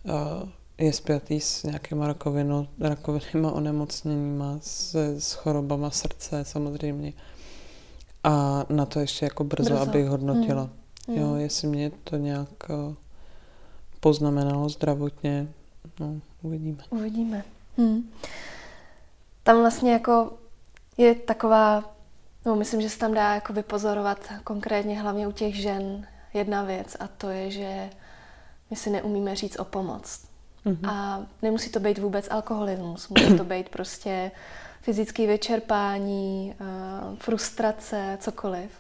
uh, 0.05 0.49
je 0.79 0.93
spjatý 0.93 1.41
s 1.41 1.63
nějakýma 1.63 2.07
rakovinou, 2.07 2.67
rakovinnýma 2.81 3.53
onemocněníma, 3.53 4.59
s, 4.63 4.95
s 5.19 5.33
chorobama 5.33 5.91
srdce 5.91 6.45
samozřejmě. 6.45 7.13
A 8.25 8.65
na 8.69 8.87
to 8.87 9.01
ještě 9.01 9.25
jako 9.25 9.45
brzo, 9.45 9.71
brzo. 9.71 9.83
abych 9.83 10.07
hodnotila. 10.07 10.71
Hmm. 11.09 11.19
Jo, 11.19 11.35
jestli 11.35 11.69
mě 11.69 11.91
to 12.05 12.17
nějak 12.17 12.49
uh, 12.69 12.95
poznamenalo 14.01 14.69
zdravotně, 14.69 15.49
no, 16.01 16.21
uvidíme. 16.43 16.83
Uvidíme. 16.91 17.45
Hmm. 17.79 18.11
Tam 19.43 19.59
vlastně 19.59 19.93
jako 19.93 20.33
je 20.97 21.15
taková, 21.15 21.85
no 22.47 22.57
myslím, 22.57 22.81
že 22.81 22.91
se 22.91 22.99
tam 22.99 23.15
dá 23.15 23.35
jako 23.35 23.53
vypozorovat 23.53 24.19
konkrétně 24.45 25.01
hlavně 25.01 25.29
u 25.29 25.33
těch 25.33 25.55
žen 25.55 26.07
jedna 26.35 26.63
věc 26.63 26.97
a 27.01 27.09
to 27.09 27.29
je, 27.31 27.51
že 27.51 27.91
my 28.71 28.77
si 28.77 28.91
neumíme 28.91 29.37
říct 29.37 29.59
o 29.59 29.65
pomoc. 29.65 30.27
Mm-hmm. 30.67 30.91
A 30.91 31.27
nemusí 31.43 31.71
to 31.71 31.81
být 31.81 31.99
vůbec 31.99 32.29
alkoholismus, 32.31 33.09
může 33.09 33.35
to 33.35 33.45
být 33.45 33.69
prostě 33.69 34.31
fyzické 34.81 35.27
vyčerpání, 35.27 36.55
uh, 36.61 37.17
frustrace, 37.17 38.19
cokoliv. 38.21 38.71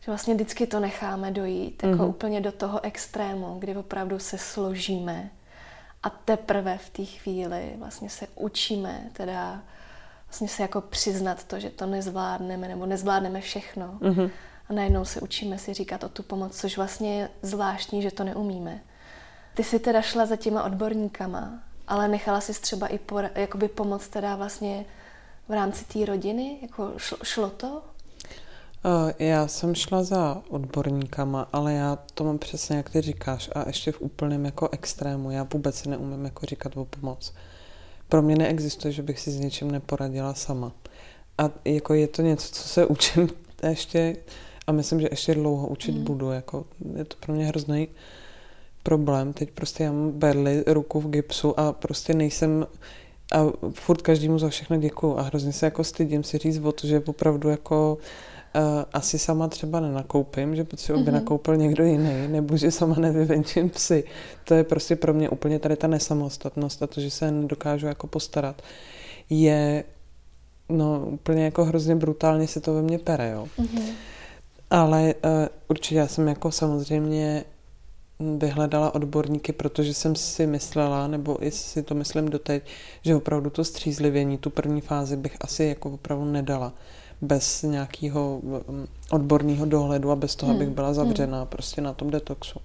Že 0.00 0.10
vlastně 0.10 0.34
vždycky 0.34 0.66
to 0.66 0.80
necháme 0.80 1.30
dojít 1.30 1.82
jako 1.82 1.96
mm-hmm. 1.96 2.08
úplně 2.08 2.40
do 2.40 2.52
toho 2.52 2.84
extrému, 2.84 3.56
kdy 3.58 3.76
opravdu 3.76 4.18
se 4.18 4.38
složíme 4.38 5.30
a 6.02 6.10
teprve 6.10 6.78
v 6.78 6.90
té 6.90 7.04
chvíli 7.04 7.74
vlastně 7.78 8.10
se 8.10 8.26
učíme 8.34 9.10
teda 9.12 9.62
vlastně 10.28 10.48
se 10.48 10.62
jako 10.62 10.80
přiznat 10.80 11.44
to, 11.44 11.60
že 11.60 11.70
to 11.70 11.86
nezvládneme 11.86 12.68
nebo 12.68 12.86
nezvládneme 12.86 13.40
všechno. 13.40 13.98
Mm-hmm. 14.00 14.30
A 14.68 14.72
najednou 14.72 15.04
se 15.04 15.20
učíme 15.20 15.58
si 15.58 15.74
říkat 15.74 16.04
o 16.04 16.08
tu 16.08 16.22
pomoc, 16.22 16.60
což 16.60 16.76
vlastně 16.76 17.20
je 17.20 17.28
zvláštní, 17.42 18.02
že 18.02 18.10
to 18.10 18.24
neumíme. 18.24 18.80
Ty 19.54 19.64
jsi 19.64 19.78
teda 19.78 20.02
šla 20.02 20.26
za 20.26 20.36
těma 20.36 20.64
odborníkama, 20.64 21.62
ale 21.88 22.08
nechala 22.08 22.40
jsi 22.40 22.60
třeba 22.60 22.86
i 22.86 22.98
por, 22.98 23.30
jakoby 23.34 23.68
pomoc 23.68 24.08
teda 24.08 24.36
vlastně 24.36 24.84
v 25.48 25.52
rámci 25.52 25.84
té 25.84 26.04
rodiny? 26.04 26.58
Jako 26.62 26.92
šlo, 26.96 27.18
šlo 27.22 27.50
to? 27.50 27.82
Já 29.18 29.48
jsem 29.48 29.74
šla 29.74 30.02
za 30.02 30.42
odborníkama, 30.48 31.48
ale 31.52 31.72
já 31.72 31.98
to 32.14 32.24
mám 32.24 32.38
přesně, 32.38 32.76
jak 32.76 32.90
ty 32.90 33.00
říkáš, 33.00 33.50
a 33.54 33.64
ještě 33.66 33.92
v 33.92 34.00
úplném 34.00 34.44
jako 34.44 34.68
extrému. 34.72 35.30
Já 35.30 35.46
vůbec 35.52 35.84
neumím 35.84 36.24
jako 36.24 36.46
říkat 36.46 36.76
o 36.76 36.84
pomoc. 36.84 37.34
Pro 38.08 38.22
mě 38.22 38.36
neexistuje, 38.36 38.92
že 38.92 39.02
bych 39.02 39.20
si 39.20 39.30
s 39.30 39.40
něčím 39.40 39.70
neporadila 39.70 40.34
sama. 40.34 40.72
A 41.38 41.50
jako 41.64 41.94
je 41.94 42.08
to 42.08 42.22
něco, 42.22 42.52
co 42.52 42.68
se 42.68 42.86
učím 42.86 43.28
ještě 43.68 44.16
a 44.66 44.72
myslím, 44.72 45.00
že 45.00 45.08
ještě 45.10 45.34
dlouho 45.34 45.66
učit 45.66 45.94
mm. 45.94 46.04
budu. 46.04 46.30
Jako, 46.30 46.64
je 46.96 47.04
to 47.04 47.16
pro 47.20 47.34
mě 47.34 47.46
hrozný 47.46 47.88
problém. 48.82 49.32
Teď 49.32 49.50
prostě 49.50 49.84
já 49.84 49.92
mám 49.92 50.10
berli 50.10 50.64
ruku 50.66 51.00
v 51.00 51.10
gipsu 51.10 51.60
a 51.60 51.72
prostě 51.72 52.14
nejsem 52.14 52.66
a 53.32 53.44
furt 53.72 54.02
každému 54.02 54.38
za 54.38 54.48
všechno 54.48 54.76
děkuju 54.76 55.18
a 55.18 55.22
hrozně 55.22 55.52
se 55.52 55.66
jako 55.66 55.84
stydím 55.84 56.24
si 56.24 56.38
říct 56.38 56.58
o 56.58 56.72
to, 56.72 56.86
že 56.86 57.02
opravdu 57.06 57.48
jako 57.48 57.98
Uh, 57.98 58.04
asi 58.92 59.18
sama 59.18 59.48
třeba 59.48 59.80
nenakoupím, 59.80 60.56
že 60.56 60.64
potřebuji, 60.64 61.00
aby 61.00 61.10
mm-hmm. 61.10 61.14
nakoupil 61.14 61.56
někdo 61.56 61.84
jiný, 61.84 62.28
nebo 62.28 62.56
že 62.56 62.70
sama 62.70 62.94
nevyvenčím 62.94 63.70
psy. 63.70 64.04
To 64.44 64.54
je 64.54 64.64
prostě 64.64 64.96
pro 64.96 65.14
mě 65.14 65.28
úplně 65.28 65.58
tady 65.58 65.76
ta 65.76 65.86
nesamostatnost 65.86 66.82
a 66.82 66.86
to, 66.86 67.00
že 67.00 67.10
se 67.10 67.30
nedokážu 67.30 67.86
jako 67.86 68.06
postarat, 68.06 68.62
je 69.30 69.84
no 70.68 71.06
úplně 71.06 71.44
jako 71.44 71.64
hrozně 71.64 71.96
brutálně 71.96 72.48
se 72.48 72.60
to 72.60 72.74
ve 72.74 72.82
mně 72.82 72.98
pere, 72.98 73.30
jo. 73.30 73.48
Mm-hmm. 73.58 73.92
Ale 74.70 75.14
uh, 75.24 75.30
určitě 75.68 75.94
já 75.94 76.06
jsem 76.06 76.28
jako 76.28 76.50
samozřejmě 76.50 77.44
vyhledala 78.38 78.94
odborníky, 78.94 79.52
protože 79.52 79.94
jsem 79.94 80.16
si 80.16 80.46
myslela, 80.46 81.06
nebo 81.06 81.46
i 81.46 81.50
si 81.50 81.82
to 81.82 81.94
myslím 81.94 82.28
doteď, 82.28 82.62
že 83.02 83.16
opravdu 83.16 83.50
to 83.50 83.64
střízlivění, 83.64 84.38
tu 84.38 84.50
první 84.50 84.80
fázi 84.80 85.16
bych 85.16 85.36
asi 85.40 85.64
jako 85.64 85.90
opravdu 85.90 86.24
nedala 86.24 86.72
bez 87.20 87.62
nějakého 87.62 88.40
mm, 88.42 88.86
odborného 89.10 89.66
dohledu 89.66 90.10
a 90.10 90.16
bez 90.16 90.36
toho, 90.36 90.52
hmm. 90.52 90.62
abych 90.62 90.74
byla 90.74 90.94
zavřená 90.94 91.38
hmm. 91.38 91.46
prostě 91.46 91.80
na 91.80 91.92
tom 91.92 92.10
detoxu. 92.10 92.60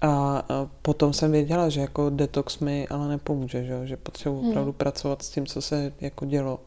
A 0.00 0.42
potom 0.82 1.12
jsem 1.12 1.32
věděla, 1.32 1.68
že 1.68 1.80
jako 1.80 2.10
detox 2.10 2.58
mi 2.58 2.88
ale 2.88 3.08
nepomůže, 3.08 3.64
že, 3.64 3.86
že 3.86 3.96
potřebuji 3.96 4.40
hmm. 4.40 4.50
opravdu 4.50 4.72
pracovat 4.72 5.22
s 5.22 5.30
tím, 5.30 5.46
co 5.46 5.62
se 5.62 5.92
jako 6.00 6.26
dělo. 6.26 6.60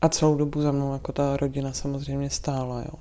A 0.00 0.08
celou 0.08 0.36
dobu 0.36 0.62
za 0.62 0.72
mnou 0.72 0.92
jako 0.92 1.12
ta 1.12 1.36
rodina 1.36 1.72
samozřejmě 1.72 2.30
stála, 2.30 2.80
jo. 2.80 2.94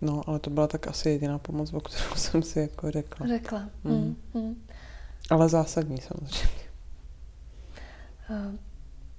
No, 0.00 0.22
ale 0.26 0.38
to 0.38 0.50
byla 0.50 0.66
tak 0.66 0.86
asi 0.86 1.10
jediná 1.10 1.38
pomoc, 1.38 1.72
o 1.72 1.80
kterou 1.80 2.14
jsem 2.16 2.42
si 2.42 2.60
jako 2.60 2.90
řekla. 2.90 3.26
Řekla. 3.26 3.62
Mm. 3.84 4.16
Mm. 4.34 4.66
Ale 5.30 5.48
zásadní 5.48 6.00
samozřejmě. 6.00 6.66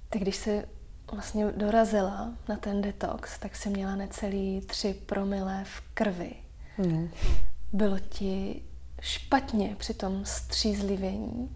Ty, 0.08 0.18
když 0.18 0.36
se 0.36 0.64
vlastně 1.12 1.52
dorazila 1.56 2.32
na 2.48 2.56
ten 2.56 2.82
detox, 2.82 3.38
tak 3.38 3.56
si 3.56 3.68
měla 3.68 3.96
necelý 3.96 4.60
tři 4.60 4.94
promile 5.06 5.64
v 5.64 5.80
krvi. 5.94 6.32
Mm. 6.78 7.08
Bylo 7.72 7.98
ti 7.98 8.62
špatně 9.00 9.76
při 9.78 9.94
tom 9.94 10.24
střízlivění? 10.24 11.48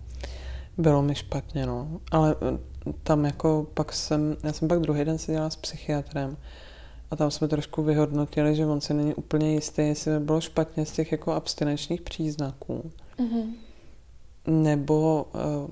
Bylo 0.79 1.03
mi 1.03 1.15
špatně, 1.15 1.67
no. 1.67 2.01
Ale 2.11 2.37
eh, 2.43 2.93
tam 3.03 3.25
jako 3.25 3.67
pak 3.75 3.93
jsem, 3.93 4.37
já 4.43 4.53
jsem 4.53 4.69
pak 4.69 4.81
druhý 4.81 5.05
den 5.05 5.19
seděla 5.19 5.51
s 5.51 5.57
psychiatrem 5.57 6.37
a 7.11 7.17
tam 7.17 7.31
jsme 7.31 7.49
trošku 7.49 7.83
vyhodnotili, 7.83 8.57
že 8.57 8.67
on 8.67 8.81
si 8.81 8.95
není 8.95 9.15
úplně 9.15 9.53
jistý, 9.53 9.83
jestli 9.83 10.11
by 10.11 10.25
bylo 10.25 10.41
špatně 10.41 10.87
z 10.87 10.93
těch 10.93 11.13
jako 11.13 11.33
abstinenčních 11.33 12.01
příznaků. 12.01 12.91
Mm-hmm. 13.19 13.53
Nebo 14.47 15.27
uh, 15.35 15.71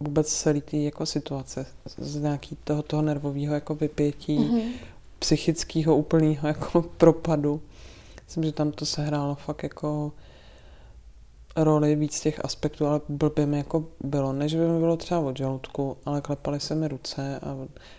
vůbec 0.00 0.34
celý 0.34 0.60
ty 0.60 0.84
jako 0.84 1.06
situace 1.06 1.66
z 1.96 2.20
nějaký 2.20 2.56
toho, 2.64 2.82
toho 2.82 3.02
nervového 3.02 3.54
jako 3.54 3.74
vypětí, 3.74 4.38
mm-hmm. 4.38 4.72
psychického 5.18 5.96
úplného 5.96 6.48
jako 6.48 6.82
propadu. 6.82 7.60
Myslím, 8.24 8.44
že 8.44 8.52
tam 8.52 8.72
to 8.72 8.86
sehrálo 8.86 9.34
fakt 9.34 9.62
jako 9.62 10.12
roli 11.56 11.94
víc 11.94 12.20
těch 12.20 12.44
aspektů, 12.44 12.86
ale 12.86 13.00
blbě 13.08 13.46
mi 13.46 13.58
jako 13.58 13.84
bylo. 14.00 14.32
než 14.32 14.54
by 14.54 14.68
mi 14.68 14.78
bylo 14.78 14.96
třeba 14.96 15.20
od 15.20 15.36
žaludku, 15.36 15.96
ale 16.04 16.20
klepaly 16.20 16.60
se 16.60 16.74
mi 16.74 16.88
ruce 16.88 17.40
a 17.40 17.56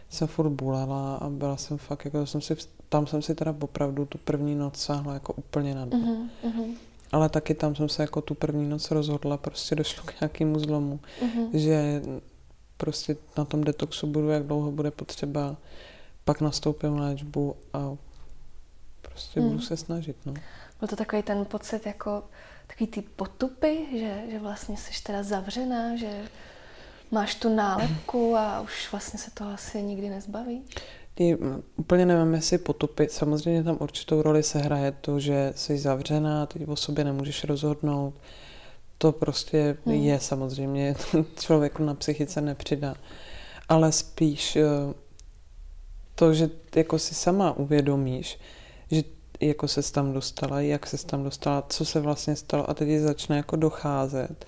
jsem 0.10 0.28
furt 0.28 0.50
bulela 0.50 1.16
a 1.16 1.30
byla 1.30 1.58
jsem 1.58 1.78
fakt, 1.78 2.06
jako 2.06 2.26
jsem 2.26 2.42
si, 2.42 2.56
tam 2.90 3.08
jsem 3.08 3.22
si 3.22 3.36
teda 3.36 3.56
opravdu 3.62 4.06
tu 4.06 4.18
první 4.18 4.56
noc 4.56 4.78
sáhla 4.78 5.14
jako 5.14 5.34
úplně 5.34 5.76
na 5.76 5.86
dno. 5.86 6.28
Mm-hmm. 6.44 6.76
Ale 7.12 7.30
taky 7.30 7.54
tam 7.54 7.76
jsem 7.76 7.90
se 7.90 8.04
jako 8.04 8.22
tu 8.22 8.36
první 8.36 8.70
noc 8.70 8.92
rozhodla, 8.92 9.38
prostě 9.38 9.76
došlo 9.76 10.04
k 10.04 10.22
nějakému 10.22 10.60
zlomu, 10.60 11.00
mm-hmm. 11.22 11.50
že 11.54 12.02
prostě 12.78 13.18
na 13.38 13.46
tom 13.46 13.64
detoxu 13.64 14.08
budu, 14.08 14.30
jak 14.30 14.44
dlouho 14.44 14.72
bude 14.72 14.92
potřeba, 14.92 15.58
pak 16.26 16.42
nastoupím 16.42 17.00
léčbu 17.00 17.56
a 17.74 17.96
prostě 19.02 19.40
mm. 19.40 19.50
budu 19.50 19.62
se 19.62 19.78
snažit. 19.78 20.16
No. 20.26 20.34
Byl 20.80 20.88
to 20.88 20.96
takový 20.96 21.24
ten 21.24 21.46
pocit 21.46 21.86
jako 21.86 22.24
takový 22.68 22.88
ty 22.88 23.02
potupy, 23.02 23.86
že, 23.92 24.24
že 24.32 24.40
vlastně 24.40 24.78
jsi 24.78 25.04
teda 25.04 25.24
zavřená, 25.24 25.96
že 25.96 26.24
máš 27.12 27.36
tu 27.36 27.56
nálepku 27.56 28.36
a 28.38 28.62
už 28.62 28.92
vlastně 28.92 29.20
se 29.20 29.32
toho 29.32 29.54
asi 29.54 29.84
nikdy 29.84 30.10
nezbaví? 30.10 30.64
Ty, 31.20 31.38
úplně 31.76 32.06
nevím, 32.06 32.34
jestli 32.34 32.58
potupy. 32.58 33.08
Samozřejmě 33.10 33.64
tam 33.64 33.78
určitou 33.80 34.22
roli 34.22 34.44
se 34.44 34.60
hraje 34.60 34.92
to, 34.92 35.20
že 35.20 35.54
jsi 35.56 35.78
zavřená, 35.78 36.46
teď 36.46 36.68
o 36.68 36.76
sobě 36.76 37.04
nemůžeš 37.04 37.44
rozhodnout. 37.44 38.14
To 38.98 39.12
prostě 39.12 39.78
hmm. 39.86 39.96
je 39.96 40.20
samozřejmě, 40.20 40.96
člověku 41.40 41.84
na 41.84 41.94
psychice 41.94 42.42
nepřidá. 42.42 42.96
Ale 43.70 43.92
spíš 43.92 44.56
eh, 44.56 44.64
to, 46.16 46.34
že 46.34 46.50
jako 46.76 47.00
si 47.00 47.16
sama 47.16 47.52
uvědomíš, 47.52 48.40
že 48.92 49.04
jako 49.40 49.68
se 49.68 49.92
tam 49.92 50.14
dostala, 50.14 50.62
jak 50.62 50.88
se 50.88 51.08
tam 51.08 51.24
dostala, 51.24 51.64
co 51.70 51.86
se 51.86 52.00
vlastně 52.00 52.36
stalo 52.36 52.70
a 52.70 52.74
teď 52.74 53.00
začne 53.00 53.38
jako 53.38 53.56
docházet, 53.56 54.46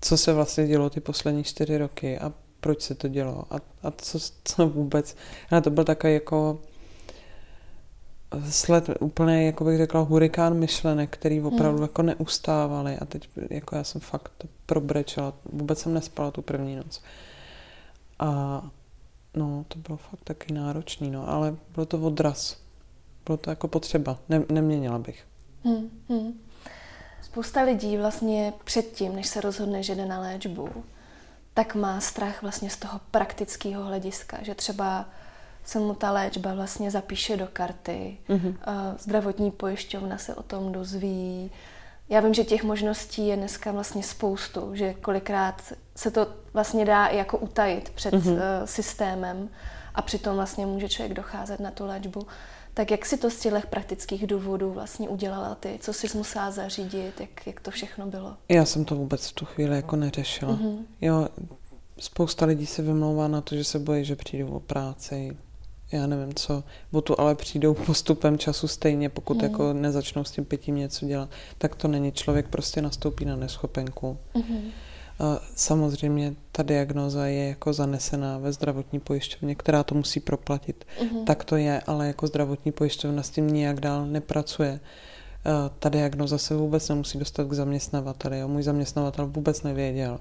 co 0.00 0.16
se 0.16 0.32
vlastně 0.32 0.66
dělo 0.66 0.90
ty 0.90 1.00
poslední 1.00 1.44
čtyři 1.44 1.78
roky 1.78 2.18
a 2.18 2.32
proč 2.66 2.82
se 2.82 2.94
to 2.94 3.08
dělo 3.08 3.44
a, 3.50 3.56
a 3.82 3.90
co, 3.90 4.18
co 4.44 4.68
vůbec. 4.68 5.16
A 5.50 5.60
to 5.60 5.70
byl 5.70 5.84
takový 5.84 6.14
jako 6.14 6.58
sled 8.50 8.90
úplně, 9.00 9.46
jako 9.46 9.64
bych 9.64 9.78
řekla, 9.78 10.00
hurikán 10.00 10.54
myšlenek, 10.54 11.10
který 11.10 11.40
opravdu 11.40 11.76
hmm. 11.76 11.82
jako 11.82 12.02
neustávaly 12.02 12.98
a 12.98 13.04
teď 13.04 13.28
jako 13.50 13.76
já 13.76 13.84
jsem 13.84 14.00
fakt 14.00 14.44
probrečela, 14.66 15.32
vůbec 15.44 15.78
jsem 15.78 15.94
nespala 15.94 16.30
tu 16.30 16.42
první 16.42 16.76
noc. 16.76 17.02
A 18.18 18.62
no, 19.34 19.64
to 19.68 19.78
bylo 19.78 19.96
fakt 19.96 20.24
taky 20.24 20.52
náročný, 20.52 21.10
no, 21.10 21.28
ale 21.28 21.56
bylo 21.74 21.86
to 21.86 21.98
odraz. 21.98 22.56
Bylo 23.26 23.36
to 23.36 23.50
jako 23.50 23.68
potřeba, 23.68 24.18
ne, 24.28 24.42
neměnila 24.52 24.98
bych. 24.98 25.24
Hmm, 25.64 25.90
hmm. 26.08 26.40
Spousta 27.22 27.62
lidí 27.62 27.96
vlastně 27.96 28.52
předtím, 28.64 29.16
než 29.16 29.26
se 29.26 29.40
rozhodne, 29.40 29.82
že 29.82 29.94
jde 29.94 30.06
na 30.06 30.20
léčbu, 30.20 30.68
tak 31.56 31.74
má 31.74 32.00
strach 32.00 32.42
vlastně 32.42 32.70
z 32.70 32.76
toho 32.76 33.00
praktického 33.10 33.84
hlediska, 33.84 34.38
že 34.42 34.54
třeba 34.54 35.04
se 35.64 35.78
mu 35.78 35.94
ta 35.94 36.10
léčba 36.10 36.54
vlastně 36.54 36.90
zapíše 36.90 37.36
do 37.36 37.48
karty, 37.52 38.18
mm-hmm. 38.28 38.54
zdravotní 38.98 39.50
pojišťovna 39.50 40.18
se 40.18 40.34
o 40.34 40.42
tom 40.42 40.72
dozví. 40.72 41.50
Já 42.08 42.20
vím, 42.20 42.34
že 42.34 42.44
těch 42.44 42.64
možností 42.64 43.26
je 43.26 43.36
dneska 43.36 43.72
vlastně 43.72 44.02
spoustu, 44.02 44.74
že 44.74 44.94
kolikrát 44.94 45.72
se 45.94 46.10
to 46.10 46.26
vlastně 46.52 46.84
dá 46.84 47.06
i 47.06 47.16
jako 47.16 47.38
utajit 47.38 47.90
před 47.90 48.14
mm-hmm. 48.14 48.40
systémem 48.64 49.48
a 49.94 50.02
přitom 50.02 50.36
vlastně 50.36 50.66
může 50.66 50.88
člověk 50.88 51.14
docházet 51.14 51.60
na 51.60 51.70
tu 51.70 51.86
léčbu. 51.86 52.26
Tak 52.76 52.90
jak 52.90 53.06
si 53.06 53.18
to 53.18 53.30
z 53.30 53.40
těch 53.40 53.66
praktických 53.66 54.26
důvodů 54.26 54.72
vlastně 54.72 55.08
udělala 55.08 55.54
ty? 55.54 55.78
Co 55.80 55.92
jsi 55.92 56.18
musela 56.18 56.50
zařídit? 56.50 57.20
Jak, 57.20 57.46
jak 57.46 57.60
to 57.60 57.70
všechno 57.70 58.06
bylo? 58.06 58.36
Já 58.48 58.64
jsem 58.64 58.84
to 58.84 58.94
vůbec 58.94 59.26
v 59.26 59.32
tu 59.32 59.44
chvíli 59.44 59.76
jako 59.76 59.96
neřešila. 59.96 60.52
Mm-hmm. 60.52 60.78
Jo, 61.00 61.28
spousta 61.98 62.46
lidí 62.46 62.66
se 62.66 62.82
vymlouvá 62.82 63.28
na 63.28 63.40
to, 63.40 63.56
že 63.56 63.64
se 63.64 63.78
bojí, 63.78 64.04
že 64.04 64.16
přijdou 64.16 64.48
o 64.48 64.60
práci, 64.60 65.36
já 65.92 66.06
nevím 66.06 66.34
co, 66.34 66.64
o 66.92 67.00
tu 67.00 67.20
ale 67.20 67.34
přijdou 67.34 67.74
postupem 67.74 68.38
času 68.38 68.68
stejně, 68.68 69.08
pokud 69.08 69.36
mm. 69.36 69.42
jako 69.42 69.72
nezačnou 69.72 70.24
s 70.24 70.30
tím 70.30 70.44
pitím 70.44 70.74
něco 70.74 71.06
dělat, 71.06 71.30
tak 71.58 71.74
to 71.74 71.88
není. 71.88 72.12
Člověk 72.12 72.48
prostě 72.48 72.82
nastoupí 72.82 73.24
na 73.24 73.36
neschopenku. 73.36 74.18
Mm. 74.34 74.70
Samozřejmě 75.54 76.34
ta 76.52 76.62
diagnoza 76.62 77.26
je 77.26 77.48
jako 77.48 77.72
zanesená 77.72 78.38
ve 78.38 78.52
zdravotní 78.52 79.00
pojišťovně, 79.00 79.54
která 79.54 79.82
to 79.82 79.94
musí 79.94 80.20
proplatit. 80.20 80.84
Mm-hmm. 81.00 81.24
Tak 81.24 81.44
to 81.44 81.56
je, 81.56 81.80
ale 81.86 82.06
jako 82.06 82.26
zdravotní 82.26 82.72
pojišťovna 82.72 83.22
s 83.22 83.30
tím 83.30 83.46
nijak 83.46 83.80
dál 83.80 84.06
nepracuje. 84.06 84.80
Ta 85.78 85.88
diagnoza 85.88 86.38
se 86.38 86.54
vůbec 86.54 86.88
nemusí 86.88 87.18
dostat 87.18 87.48
k 87.48 87.52
zaměstnavateli. 87.52 88.46
Můj 88.46 88.62
zaměstnavatel 88.62 89.26
vůbec 89.26 89.62
nevěděl, 89.62 90.20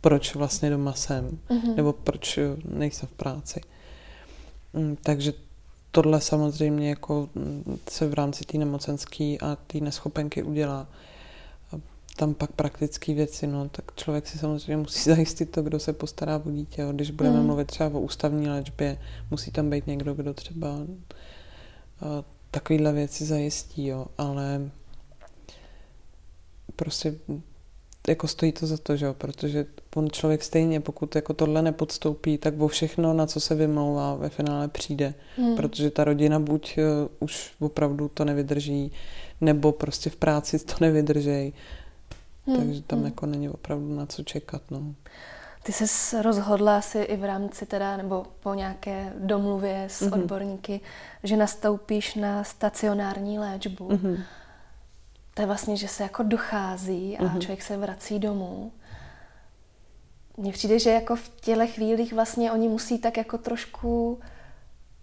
proč 0.00 0.34
vlastně 0.34 0.70
doma 0.70 0.92
jsem, 0.92 1.38
mm-hmm. 1.48 1.74
nebo 1.74 1.92
proč 1.92 2.38
nejsem 2.64 3.08
v 3.08 3.12
práci. 3.12 3.60
Mm, 4.72 4.96
takže 5.02 5.32
tohle 5.90 6.20
samozřejmě 6.20 6.88
jako 6.88 7.28
mm, 7.34 7.78
se 7.90 8.08
v 8.08 8.14
rámci 8.14 8.44
té 8.44 8.58
nemocenské 8.58 9.36
a 9.40 9.56
té 9.66 9.80
neschopenky 9.80 10.42
udělá 10.42 10.86
tam 12.16 12.34
pak 12.34 12.52
praktické 12.52 13.14
věci, 13.14 13.46
no, 13.46 13.68
tak 13.68 13.84
člověk 13.96 14.26
si 14.26 14.38
samozřejmě 14.38 14.76
musí 14.76 15.10
zajistit 15.10 15.50
to, 15.50 15.62
kdo 15.62 15.78
se 15.78 15.92
postará 15.92 16.42
o 16.46 16.50
dítě. 16.50 16.82
Jo. 16.82 16.92
Když 16.92 17.10
budeme 17.10 17.40
mm. 17.40 17.46
mluvit 17.46 17.66
třeba 17.66 17.98
o 17.98 18.00
ústavní 18.00 18.48
léčbě, 18.48 18.98
musí 19.30 19.50
tam 19.50 19.70
být 19.70 19.86
někdo, 19.86 20.14
kdo 20.14 20.34
třeba 20.34 20.68
takovýhle 22.50 22.92
věci 22.92 23.24
zajistí, 23.24 23.86
jo. 23.86 24.06
ale 24.18 24.70
prostě 26.76 27.14
jako 28.08 28.28
stojí 28.28 28.52
to 28.52 28.66
za 28.66 28.76
to, 28.76 28.96
že 28.96 29.06
jo, 29.06 29.14
protože 29.14 29.66
on 29.96 30.10
člověk 30.10 30.42
stejně, 30.42 30.80
pokud 30.80 31.16
jako 31.16 31.34
tohle 31.34 31.62
nepodstoupí, 31.62 32.38
tak 32.38 32.60
o 32.60 32.68
všechno, 32.68 33.12
na 33.12 33.26
co 33.26 33.40
se 33.40 33.54
vymlouvá, 33.54 34.14
ve 34.14 34.28
finále 34.28 34.68
přijde, 34.68 35.14
mm. 35.38 35.56
protože 35.56 35.90
ta 35.90 36.04
rodina 36.04 36.40
buď 36.40 36.78
uh, 36.78 36.84
už 37.20 37.52
opravdu 37.60 38.08
to 38.08 38.24
nevydrží, 38.24 38.92
nebo 39.40 39.72
prostě 39.72 40.10
v 40.10 40.16
práci 40.16 40.58
to 40.58 40.74
nevydrží 40.80 41.52
Hmm. 42.46 42.56
Takže 42.56 42.82
tam 42.82 42.98
hmm. 42.98 43.06
jako 43.06 43.26
není 43.26 43.48
opravdu 43.48 43.96
na 43.96 44.06
co 44.06 44.22
čekat. 44.22 44.62
No. 44.70 44.94
Ty 45.62 45.72
jsi 45.72 46.22
rozhodla 46.22 46.80
si 46.80 46.98
i 46.98 47.16
v 47.16 47.24
rámci 47.24 47.66
teda, 47.66 47.96
nebo 47.96 48.26
po 48.40 48.54
nějaké 48.54 49.12
domluvě 49.18 49.84
s 49.88 50.02
mm-hmm. 50.02 50.14
odborníky, 50.14 50.80
že 51.22 51.36
nastoupíš 51.36 52.14
na 52.14 52.44
stacionární 52.44 53.38
léčbu. 53.38 53.88
Mm-hmm. 53.88 54.22
To 55.34 55.42
je 55.42 55.46
vlastně, 55.46 55.76
že 55.76 55.88
se 55.88 56.02
jako 56.02 56.22
dochází 56.22 57.18
a 57.18 57.22
mm-hmm. 57.22 57.38
člověk 57.38 57.62
se 57.62 57.76
vrací 57.76 58.18
domů. 58.18 58.72
Mně 60.36 60.52
přijde, 60.52 60.78
že 60.78 60.90
jako 60.90 61.16
v 61.16 61.28
těle 61.40 61.66
chvílích 61.66 62.12
vlastně 62.12 62.52
oni 62.52 62.68
musí 62.68 62.98
tak 62.98 63.16
jako 63.16 63.38
trošku 63.38 64.20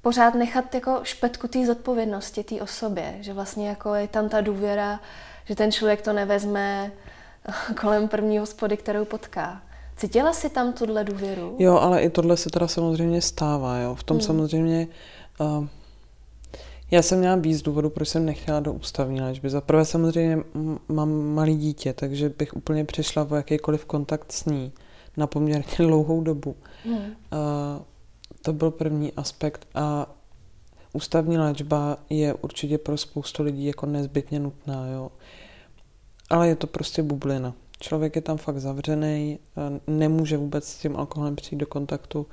pořád 0.02 0.36
nechat 0.36 0.76
jako 0.76 1.00
špetku 1.04 1.48
té 1.48 1.66
zodpovědnosti 1.66 2.44
té 2.44 2.62
osobě, 2.62 3.18
že 3.20 3.34
vlastně 3.34 3.70
jako 3.70 3.96
je 3.96 4.08
tam 4.08 4.30
ta 4.30 4.42
důvěra, 4.42 5.00
že 5.46 5.56
ten 5.56 5.72
člověk 5.72 6.02
to 6.02 6.14
nevezme 6.14 6.92
kolem 7.82 8.08
první 8.08 8.38
hospody, 8.38 8.78
kterou 8.78 9.06
potká. 9.06 9.62
Cítila 9.96 10.34
jsi 10.34 10.50
tam 10.50 10.74
tuhle 10.74 11.04
důvěru? 11.04 11.56
Jo, 11.60 11.78
ale 11.78 12.02
i 12.02 12.10
tohle 12.10 12.38
se 12.38 12.50
teda 12.50 12.68
samozřejmě 12.68 13.22
stává. 13.22 13.78
Jo. 13.78 13.96
V 13.96 14.04
tom 14.04 14.18
hmm. 14.18 14.26
samozřejmě... 14.26 14.88
Uh, 15.40 15.68
já 16.92 17.02
jsem 17.02 17.20
měla 17.20 17.36
víc 17.36 17.62
důvodu, 17.62 17.90
proč 17.90 18.10
jsem 18.10 18.26
nechtěla 18.26 18.60
do 18.60 18.74
ústavní 18.74 19.22
léčby. 19.22 19.50
Za 19.50 19.62
prvé 19.62 19.86
samozřejmě 19.86 20.38
mám 20.88 21.10
malý 21.10 21.58
dítě, 21.58 21.94
takže 21.94 22.30
bych 22.30 22.56
úplně 22.56 22.86
přišla 22.86 23.28
o 23.32 23.36
jakýkoliv 23.36 23.86
kontakt 23.86 24.32
s 24.32 24.46
ní 24.46 24.72
na 25.18 25.28
poměrně 25.28 25.66
dlouhou 25.78 26.22
dobu. 26.22 26.56
Hmm. 26.86 26.96
Uh, 26.98 27.06
to 28.42 28.54
byl 28.54 28.72
první 28.72 29.14
aspekt. 29.14 29.68
A 29.76 30.16
ústavní 30.94 31.38
léčba 31.38 31.98
je 32.10 32.34
určitě 32.34 32.78
pro 32.78 32.98
spoustu 32.98 33.44
lidí 33.44 33.66
jako 33.66 33.86
nezbytně 33.86 34.40
nutná. 34.40 34.88
Jo. 34.88 35.12
Ale 36.32 36.48
je 36.48 36.56
to 36.56 36.68
prostě 36.68 37.04
bublina. 37.04 37.54
Člověk 37.80 38.16
je 38.16 38.22
tam 38.22 38.38
fakt 38.38 38.58
zavřený, 38.58 39.40
nemůže 39.88 40.38
vůbec 40.38 40.68
s 40.68 40.78
tím 40.78 40.96
alkoholem 40.96 41.36
přijít 41.36 41.58
do 41.58 41.66
kontaktu. 41.66 42.28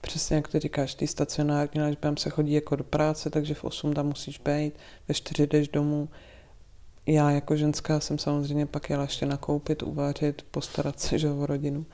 Přesně 0.00 0.36
jak 0.36 0.48
ty 0.48 0.58
říkáš, 0.58 0.94
ty 0.94 1.06
stacionární 1.06 1.80
léčbám 1.80 2.16
se 2.16 2.30
chodí 2.30 2.52
jako 2.52 2.76
do 2.76 2.84
práce, 2.84 3.30
takže 3.30 3.54
v 3.54 3.64
8 3.64 3.94
tam 3.94 4.06
musíš 4.06 4.38
být, 4.38 4.72
ve 5.08 5.14
4 5.14 5.46
jdeš 5.46 5.68
domů. 5.68 6.08
Já 7.06 7.30
jako 7.30 7.56
ženská 7.56 8.00
jsem 8.00 8.18
samozřejmě 8.18 8.66
pak 8.66 8.90
jela 8.90 9.02
ještě 9.02 9.26
nakoupit, 9.26 9.82
uvařit, 9.82 10.42
postarat 10.50 11.00
se 11.00 11.18
že, 11.18 11.30
o 11.30 11.46
rodinu. 11.46 11.86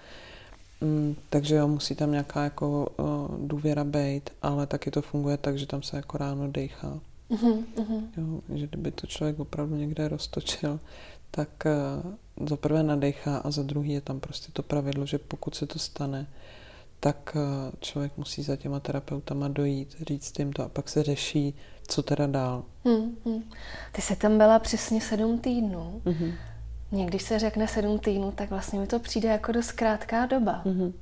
Mm, 0.80 1.16
takže 1.30 1.54
jo, 1.54 1.68
musí 1.68 1.94
tam 1.94 2.10
nějaká 2.10 2.44
jako 2.44 2.86
uh, 2.98 3.46
důvěra 3.46 3.84
být, 3.84 4.30
ale 4.42 4.66
taky 4.66 4.90
to 4.90 5.02
funguje 5.02 5.36
tak, 5.36 5.58
že 5.58 5.66
tam 5.66 5.82
se 5.82 5.96
jako 5.96 6.18
ráno 6.18 6.48
dejchá. 6.48 7.00
Uh-huh. 7.30 7.64
Jo, 8.16 8.40
že 8.54 8.66
kdyby 8.66 8.90
to 8.90 9.06
člověk 9.06 9.40
opravdu 9.40 9.76
někde 9.76 10.08
roztočil, 10.08 10.80
tak 11.34 11.66
eh, 11.66 11.76
za 12.48 12.56
prvé 12.56 12.82
nadechá 12.82 13.36
a 13.36 13.50
za 13.50 13.62
druhý 13.62 13.92
je 13.92 14.00
tam 14.00 14.20
prostě 14.20 14.52
to 14.52 14.62
pravidlo, 14.62 15.06
že 15.06 15.18
pokud 15.18 15.54
se 15.54 15.66
to 15.66 15.78
stane, 15.78 16.26
tak 17.00 17.36
eh, 17.36 17.72
člověk 17.80 18.12
musí 18.16 18.42
za 18.42 18.56
těma 18.56 18.80
terapeutama 18.80 19.48
dojít, 19.48 19.96
říct 20.08 20.38
jim 20.38 20.52
to 20.52 20.64
a 20.64 20.68
pak 20.68 20.88
se 20.88 21.02
řeší, 21.02 21.54
co 21.88 22.02
teda 22.02 22.26
dál. 22.26 22.64
Hmm, 22.84 23.16
hmm. 23.24 23.42
Ty 23.92 24.02
jsi 24.02 24.16
tam 24.16 24.38
byla 24.38 24.58
přesně 24.58 25.00
sedm 25.00 25.38
týdnů. 25.38 26.02
Hmm. 26.04 26.32
Mně, 26.90 27.06
když 27.06 27.22
se 27.22 27.38
řekne 27.38 27.68
sedm 27.68 27.98
týdnů, 27.98 28.32
tak 28.32 28.50
vlastně 28.50 28.80
mi 28.80 28.86
to 28.86 28.98
přijde 28.98 29.28
jako 29.28 29.52
dost 29.52 29.72
krátká 29.72 30.26
doba. 30.26 30.62
Hmm. 30.64 30.82
Uh, 30.82 30.92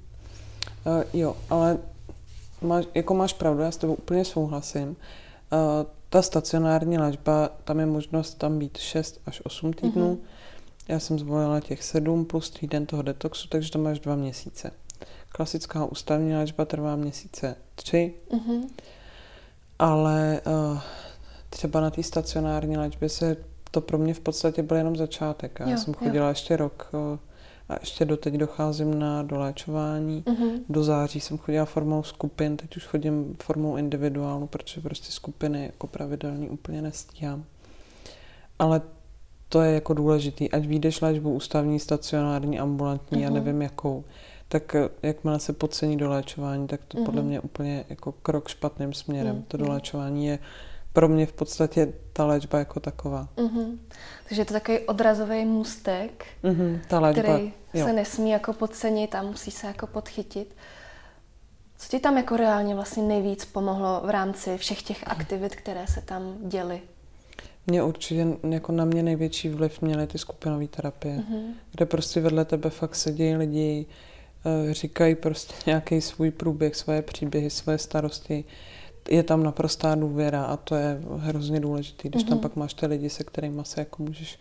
jo, 1.13 1.37
ale 1.51 1.79
máš, 2.61 2.85
jako 2.95 3.15
máš 3.15 3.33
pravdu, 3.33 3.63
já 3.63 3.71
s 3.71 3.77
tebou 3.77 3.95
úplně 3.95 4.25
souhlasím. 4.25 4.89
Uh, 4.89 4.97
ta 6.11 6.23
stacionární 6.23 6.99
léčba, 6.99 7.51
tam 7.65 7.81
je 7.81 7.87
možnost 7.87 8.35
tam 8.35 8.59
být 8.59 8.79
6 8.79 9.21
až 9.27 9.43
8 9.45 9.73
týdnů. 9.73 10.15
Mm-hmm. 10.15 10.29
Já 10.89 10.99
jsem 10.99 11.19
zvolila 11.19 11.61
těch 11.61 11.83
7 11.83 12.25
plus 12.25 12.51
týden 12.51 12.87
toho 12.87 13.03
detoxu, 13.03 13.49
takže 13.49 13.71
to 13.71 13.79
máš 13.79 14.01
dva 14.01 14.17
měsíce. 14.17 14.73
Klasická 15.29 15.85
ústavní 15.85 16.35
léčba 16.35 16.65
trvá 16.65 16.97
měsíce 16.97 17.57
3, 17.75 18.15
mm-hmm. 18.31 18.69
ale 19.79 20.41
uh, 20.47 20.81
třeba 21.51 21.81
na 21.81 21.91
té 21.91 22.03
stacionární 22.03 22.77
léčbě 22.77 23.09
se 23.09 23.37
to 23.71 23.81
pro 23.81 23.99
mě 23.99 24.15
v 24.15 24.21
podstatě 24.21 24.63
byl 24.63 24.77
jenom 24.77 24.97
začátek. 24.97 25.61
Já 25.61 25.71
jo, 25.71 25.79
jsem 25.79 25.95
chodila 25.95 26.27
jo. 26.27 26.31
ještě 26.31 26.57
rok 26.57 26.89
uh, 26.93 27.19
a 27.71 27.77
ještě 27.81 28.05
doteď 28.05 28.35
docházím 28.35 28.99
na 28.99 29.23
doléčování. 29.23 30.23
Mm-hmm. 30.23 30.61
Do 30.69 30.85
září 30.85 31.21
jsem 31.21 31.39
chodila 31.39 31.65
formou 31.65 32.03
skupin, 32.03 32.57
teď 32.57 32.77
už 32.77 32.87
chodím 32.87 33.37
formou 33.43 33.77
individuálnu, 33.77 34.47
protože 34.47 34.81
prostě 34.81 35.13
skupiny 35.13 35.63
jako 35.63 35.87
pravidelně 35.87 36.51
úplně 36.51 36.83
nestíhám. 36.83 37.45
Ale 38.59 38.83
to 39.49 39.63
je 39.63 39.75
jako 39.75 39.95
důležitý, 39.95 40.51
ať 40.51 40.67
vyjdeš 40.67 41.01
léčbu 41.01 41.35
ústavní, 41.35 41.79
stacionární, 41.79 42.59
ambulantní, 42.59 43.19
mm-hmm. 43.19 43.23
já 43.23 43.31
mhm. 43.31 43.35
nevím 43.35 43.63
jakou, 43.63 44.05
tak 44.49 44.75
eh, 44.75 44.89
jakmile 45.03 45.41
se 45.41 45.53
podcení 45.53 45.97
doléčování, 45.97 46.67
tak 46.67 46.81
to 46.89 46.99
mm-hmm. 46.99 47.05
podle 47.05 47.23
mě 47.23 47.41
úplně 47.41 47.85
jako 47.89 48.13
krok 48.13 48.49
špatným 48.49 48.93
směrem. 48.93 49.37
Mm-hmm. 49.37 49.45
To 49.49 49.57
doléčování 49.57 50.27
je 50.27 50.39
pro 50.93 51.09
mě 51.09 51.27
v 51.27 51.33
podstatě 51.33 51.93
ta 52.13 52.27
léčba 52.27 52.59
jako 52.59 52.81
taková. 52.81 53.29
Mm-hmm. 53.37 53.79
Takže 54.29 54.41
je 54.41 54.45
to 54.45 54.53
takový 54.53 54.79
odrazový 54.79 55.45
můstek, 55.45 56.27
mm-hmm, 56.45 56.81
ta 56.89 57.01
léčba, 57.01 57.23
který 57.23 57.53
jo. 57.75 57.87
se 57.87 57.93
nesmí 57.93 58.31
jako 58.31 58.53
podcenit 58.53 59.15
a 59.15 59.23
musí 59.23 59.51
se 59.51 59.67
jako 59.67 59.87
podchytit. 59.87 60.57
Co 61.79 61.89
ti 61.89 62.01
tam 62.01 62.17
jako 62.17 62.37
reálně 62.37 62.75
vlastně 62.75 63.03
nejvíc 63.03 63.45
pomohlo 63.45 64.03
v 64.05 64.11
rámci 64.11 64.59
všech 64.59 64.83
těch 64.83 65.05
aktivit, 65.07 65.57
které 65.57 65.87
se 65.87 66.01
tam 66.01 66.37
děly? 66.49 66.81
Mě 67.67 67.83
určitě, 67.83 68.27
jako 68.51 68.73
na 68.73 68.85
mě 68.85 69.03
největší 69.03 69.49
vliv 69.49 69.83
měly 69.83 70.07
ty 70.07 70.19
skupinové 70.19 70.67
terapie, 70.67 71.17
mm-hmm. 71.17 71.53
kde 71.73 71.87
prostě 71.87 72.21
vedle 72.21 72.45
tebe 72.45 72.71
fakt 72.71 72.95
sedí 72.95 73.35
lidi, 73.35 73.87
eh, 74.47 74.75
říkají 74.75 75.15
prostě 75.15 75.55
nějaký 75.67 76.01
svůj 76.01 76.31
průběh, 76.31 76.77
svoje 76.77 77.03
příběhy, 77.03 77.51
svoje 77.51 77.79
starosti, 77.79 78.45
je 79.09 79.23
tam 79.23 79.43
naprostá 79.43 79.95
důvěra 79.95 80.45
a 80.45 80.57
to 80.57 80.75
je 80.75 81.01
hrozně 81.17 81.61
důležité, 81.61 82.09
když 82.09 82.23
mm-hmm. 82.23 82.29
tam 82.29 82.39
mhm. 82.39 82.43
pak 82.43 82.57
máš 82.57 82.75
ty 82.75 82.87
lidi, 82.87 83.11
se 83.11 83.25
kterými 83.25 83.61
se 83.65 83.81
jako 83.81 84.03
můžeš 84.03 84.39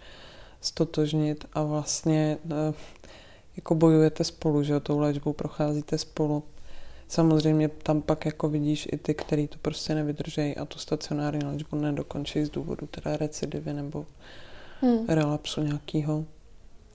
stotožnit 0.62 1.45
a 1.53 1.64
vlastně 1.64 2.38
eh, 2.51 2.74
jako 3.55 3.76
bojujete 3.76 4.24
spolu, 4.24 4.64
že 4.64 4.74
jo, 4.74 4.80
tou 4.80 4.99
léčbou 4.99 5.34
procházíte 5.34 5.97
spolu. 5.97 6.43
Samozřejmě 7.07 7.70
tam 7.70 8.01
pak 8.01 8.26
jako 8.26 8.49
vidíš 8.49 8.88
i 8.91 8.97
ty, 8.97 9.14
který 9.14 9.47
to 9.47 9.57
prostě 9.62 9.95
nevydržejí 9.95 10.55
a 10.55 10.66
tu 10.66 10.80
stacionární 10.80 11.45
léčbu 11.45 11.76
nedokončí 11.78 12.45
z 12.45 12.49
důvodu 12.49 12.88
teda 12.88 13.18
recidivy 13.18 13.74
nebo 13.74 14.05
hmm. 14.82 15.05
relapsu 15.07 15.62
nějakého. 15.62 16.26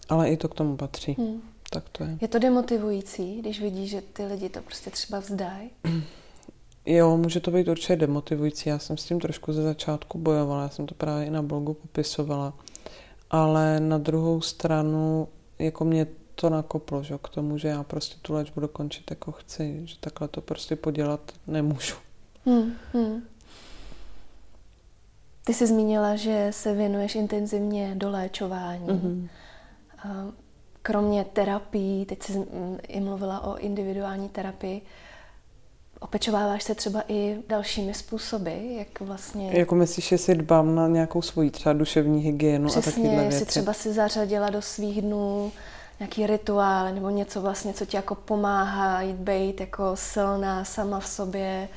Ale 0.09 0.31
i 0.31 0.37
to 0.37 0.49
k 0.49 0.55
tomu 0.55 0.77
patří. 0.77 1.17
Hmm. 1.19 1.43
Tak 1.71 1.89
to 1.89 2.05
je. 2.05 2.19
Je 2.21 2.29
to 2.29 2.39
demotivující, 2.39 3.41
když 3.41 3.61
vidíš, 3.61 3.91
že 3.91 4.03
ty 4.13 4.25
lidi 4.25 4.49
to 4.49 4.61
prostě 4.61 4.91
třeba 4.91 5.19
vzdají? 5.19 5.71
Jo, 6.87 7.17
může 7.17 7.41
to 7.41 7.51
být 7.51 7.69
určitě 7.69 7.97
demotivující. 7.97 8.69
Já 8.69 8.79
jsem 8.79 8.97
s 8.97 9.05
tím 9.05 9.21
trošku 9.21 9.53
ze 9.53 9.63
začátku 9.63 10.19
bojovala, 10.19 10.63
já 10.63 10.69
jsem 10.69 10.87
to 10.87 10.95
právě 10.95 11.27
i 11.27 11.31
na 11.31 11.43
blogu 11.43 11.75
popisovala. 11.75 12.55
Ale 13.31 13.81
na 13.81 13.99
druhou 13.99 14.41
stranu, 14.41 15.29
jako 15.59 15.85
mě 15.85 16.07
to 16.35 16.51
nakoplo, 16.51 17.03
že, 17.03 17.19
k 17.23 17.29
tomu, 17.29 17.59
že 17.59 17.69
já 17.69 17.83
prostě 17.83 18.17
tu 18.23 18.33
léčbu 18.33 18.61
dokončit 18.61 19.11
jako 19.11 19.33
chci, 19.33 19.81
že 19.85 19.99
takhle 20.01 20.29
to 20.29 20.41
prostě 20.41 20.77
podělat 20.77 21.33
nemůžu. 21.47 21.95
Hmm, 22.47 22.73
hmm. 22.93 23.23
Ty 25.45 25.55
jsi 25.55 25.67
zmínila, 25.67 26.17
že 26.17 26.49
se 26.51 26.75
věnuješ 26.75 27.15
intenzivně 27.15 27.95
do 27.95 28.11
léčování. 28.11 28.87
Mm-hmm. 28.87 29.29
Kromě 30.83 31.25
terapii, 31.25 32.07
teď 32.07 32.23
jsi 32.23 32.47
i 32.89 33.01
mluvila 33.01 33.41
o 33.45 33.57
individuální 33.57 34.29
terapii, 34.29 34.83
Opečováváš 36.01 36.63
se 36.63 36.75
třeba 36.75 37.03
i 37.09 37.37
dalšími 37.49 37.95
způsoby, 37.95 38.77
jak 38.79 39.01
vlastně... 39.01 39.51
Jako 39.59 39.75
myslíš, 39.75 40.09
že 40.09 40.19
si 40.19 40.35
dbám 40.35 40.75
na 40.75 40.89
nějakou 40.89 41.23
svoji 41.23 41.51
třeba 41.51 41.73
duševní 41.73 42.21
hygienu 42.21 42.69
Přesně, 42.69 42.91
a 42.91 42.95
takovéhle 42.95 43.23
věci? 43.23 43.37
Přesně, 43.37 43.47
třeba 43.47 43.73
si 43.73 43.93
zařadila 43.93 44.51
do 44.51 44.63
svých 44.63 45.03
dnů 45.03 45.53
nějaký 46.01 46.27
rituál 46.27 46.95
nebo 46.95 47.11
něco 47.11 47.41
vlastně, 47.41 47.73
co 47.73 47.87
ti 47.87 47.97
jako 47.97 48.15
pomáhá 48.15 49.03
jít 49.03 49.17
být 49.17 49.61
jako 49.61 49.91
silná 49.95 50.65
sama 50.65 51.01
v 51.01 51.07
sobě? 51.07 51.69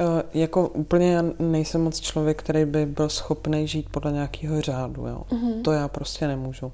Uh, 0.00 0.06
jako 0.34 0.68
úplně 0.68 1.12
já 1.12 1.24
nejsem 1.38 1.84
moc 1.84 2.00
člověk, 2.00 2.42
který 2.42 2.64
by 2.64 2.86
byl 2.86 3.08
schopný 3.08 3.68
žít 3.68 3.88
podle 3.90 4.12
nějakého 4.12 4.60
řádu. 4.60 5.06
Jo. 5.06 5.22
Mm-hmm. 5.30 5.62
To 5.62 5.72
já 5.72 5.88
prostě 5.88 6.26
nemůžu 6.26 6.72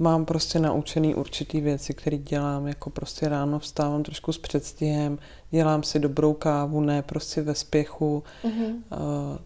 mám 0.00 0.24
prostě 0.24 0.58
naučený 0.58 1.14
určitý 1.14 1.60
věci, 1.60 1.94
které 1.94 2.18
dělám, 2.18 2.66
jako 2.66 2.90
prostě 2.90 3.28
ráno 3.28 3.58
vstávám 3.58 4.02
trošku 4.02 4.32
s 4.32 4.38
předstihem, 4.38 5.18
dělám 5.50 5.82
si 5.82 5.98
dobrou 5.98 6.32
kávu, 6.32 6.80
ne 6.80 7.02
prostě 7.02 7.42
ve 7.42 7.54
spěchu. 7.54 8.22
Mm-hmm. 8.44 8.74
Uh, 8.90 9.38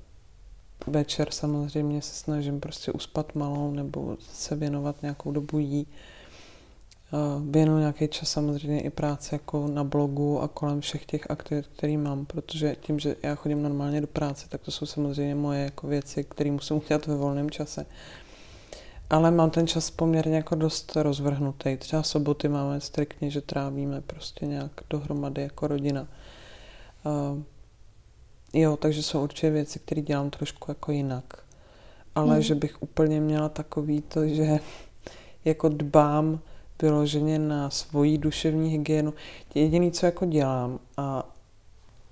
večer 0.87 1.31
samozřejmě 1.31 2.03
se 2.03 2.15
snažím 2.15 2.61
prostě 2.61 2.93
uspat 2.93 3.35
malou 3.35 3.71
nebo 3.71 4.17
se 4.33 4.57
věnovat 4.57 5.03
nějakou 5.03 5.33
dobu 5.33 5.59
jí. 5.59 5.87
Uh, 7.13 7.51
věnuji 7.51 7.79
nějaký 7.79 8.09
čas 8.09 8.29
samozřejmě 8.29 8.81
i 8.81 8.91
práce 8.91 9.35
jako 9.35 9.69
na 9.69 9.85
blogu 9.85 10.41
a 10.41 10.49
kolem 10.49 10.81
všech 10.81 11.07
těch 11.07 11.31
aktivit, 11.31 11.67
které 11.77 11.97
mám, 11.97 12.27
protože 12.27 12.77
tím, 12.81 12.99
že 12.99 13.17
já 13.23 13.35
chodím 13.35 13.63
normálně 13.63 14.01
do 14.01 14.07
práce, 14.07 14.47
tak 14.49 14.61
to 14.61 14.71
jsou 14.71 14.87
samozřejmě 14.87 15.35
moje 15.35 15.65
jako 15.65 15.87
věci, 15.87 16.25
které 16.25 16.51
musím 16.51 16.77
udělat 16.77 17.07
ve 17.07 17.17
volném 17.17 17.51
čase. 17.51 17.87
Ale 19.11 19.31
mám 19.31 19.51
ten 19.51 19.67
čas 19.67 19.91
poměrně 19.91 20.37
jako 20.37 20.55
dost 20.55 20.97
rozvrhnutý. 20.97 21.77
Třeba 21.77 22.03
soboty 22.03 22.49
máme 22.49 22.81
striktně, 22.81 23.31
že 23.31 23.41
trávíme 23.41 24.01
prostě 24.01 24.47
nějak 24.47 24.71
dohromady 24.91 25.43
jako 25.43 25.67
rodina. 25.67 26.09
Uh, 27.05 27.43
jo, 28.53 28.77
takže 28.77 29.03
jsou 29.03 29.23
určitě 29.23 29.51
věci, 29.51 29.79
které 29.79 30.03
dělám 30.03 30.31
trošku 30.31 30.71
jako 30.71 30.93
jinak. 30.93 31.25
Ale 32.15 32.35
hmm. 32.35 32.43
že 32.43 32.55
bych 32.55 32.83
úplně 32.83 33.21
měla 33.21 33.49
takový 33.49 34.03
to, 34.03 34.27
že 34.27 34.59
jako 35.45 35.69
dbám 35.69 36.41
vyloženě 36.83 37.39
na 37.39 37.71
svoji 37.71 38.19
duševní 38.19 38.71
hygienu. 38.71 39.15
Jediný, 39.55 39.93
co 39.93 40.07
jako 40.07 40.27
dělám 40.27 40.79
a 40.97 41.31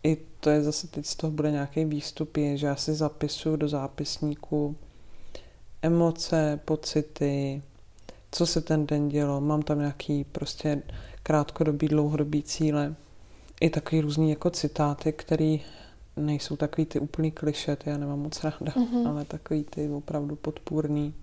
i 0.03 0.17
to 0.41 0.51
je 0.51 0.63
zase 0.63 0.89
teď 0.89 1.07
z 1.07 1.17
toho 1.17 1.31
bude 1.31 1.51
nějaký 1.51 1.85
výstup, 1.85 2.37
je, 2.37 2.57
že 2.57 2.67
já 2.67 2.77
si 2.77 2.95
zapisuju 2.95 3.57
do 3.57 3.69
zápisníku 3.69 4.77
emoce, 5.83 6.61
pocity, 6.65 7.63
co 8.31 8.47
se 8.47 8.61
ten 8.61 8.87
den 8.87 9.09
dělo, 9.09 9.41
mám 9.41 9.63
tam 9.63 9.79
nějaký 9.79 10.25
prostě 10.25 10.83
krátkodobý, 11.23 11.89
dlouhodobý 11.89 12.43
cíle, 12.43 12.95
i 13.61 13.71
takový 13.71 14.01
různý 14.01 14.31
jako 14.31 14.51
citáty, 14.51 15.13
který 15.13 15.61
nejsou 16.17 16.57
takový 16.57 16.87
ty 16.87 17.01
úplný 17.01 17.31
klišet, 17.31 17.87
já 17.87 17.99
nemám 17.99 18.19
moc 18.19 18.45
ráda, 18.45 18.73
mm-hmm. 18.73 19.09
ale 19.09 19.25
takový 19.25 19.65
ty 19.65 19.89
opravdu 19.89 20.37
podpůrný. 20.37 21.15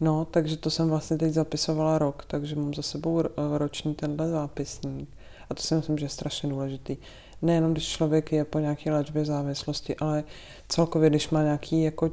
No, 0.00 0.24
takže 0.24 0.56
to 0.56 0.70
jsem 0.70 0.88
vlastně 0.88 1.18
teď 1.18 1.32
zapisovala 1.32 1.98
rok, 1.98 2.24
takže 2.26 2.56
mám 2.56 2.74
za 2.74 2.82
sebou 2.82 3.22
roční 3.56 3.94
tenhle 3.94 4.28
zápisník. 4.28 5.08
A 5.50 5.54
to 5.54 5.62
si 5.62 5.74
myslím, 5.74 5.98
že 5.98 6.04
je 6.04 6.08
strašně 6.08 6.48
důležitý. 6.48 6.96
Nejenom 7.42 7.72
když 7.72 7.88
člověk 7.88 8.32
je 8.32 8.44
po 8.44 8.58
nějaké 8.58 8.92
léčbě 8.92 9.24
závislosti, 9.24 9.96
ale 9.96 10.24
celkově, 10.68 11.10
když 11.10 11.30
má 11.30 11.42
nějaký 11.42 11.82
jako 11.82 12.10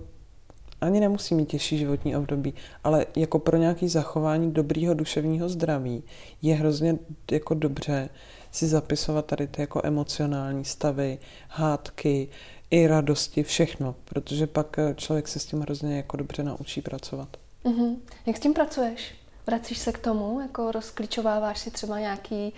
ani 0.81 0.99
nemusí 0.99 1.35
mít 1.35 1.49
těžší 1.49 1.77
životní 1.77 2.15
období, 2.15 2.53
ale 2.83 3.05
jako 3.15 3.39
pro 3.39 3.57
nějaký 3.57 3.87
zachování 3.87 4.51
dobrýho 4.51 4.93
duševního 4.93 5.49
zdraví 5.49 6.03
je 6.41 6.55
hrozně 6.55 6.97
jako 7.31 7.53
dobře 7.53 8.09
si 8.51 8.67
zapisovat 8.67 9.25
tady 9.25 9.47
ty 9.47 9.61
jako 9.61 9.81
emocionální 9.83 10.65
stavy, 10.65 11.17
hádky, 11.49 12.29
i 12.71 12.87
radosti, 12.87 13.43
všechno, 13.43 13.95
protože 14.05 14.47
pak 14.47 14.79
eh, 14.79 14.93
člověk 14.97 15.27
se 15.27 15.39
s 15.39 15.45
tím 15.45 15.61
hrozně 15.61 15.97
jako 15.97 16.17
dobře 16.17 16.43
naučí 16.43 16.81
pracovat. 16.81 17.29
Mm-hmm. 17.65 17.95
Jak 18.25 18.37
s 18.37 18.39
tím 18.39 18.53
pracuješ? 18.53 19.15
Vracíš 19.47 19.77
se 19.77 19.91
k 19.91 19.97
tomu? 19.97 20.39
Jako 20.39 20.71
rozklíčováváš 20.71 21.59
si 21.59 21.71
třeba 21.71 21.99
nějaký 21.99 22.53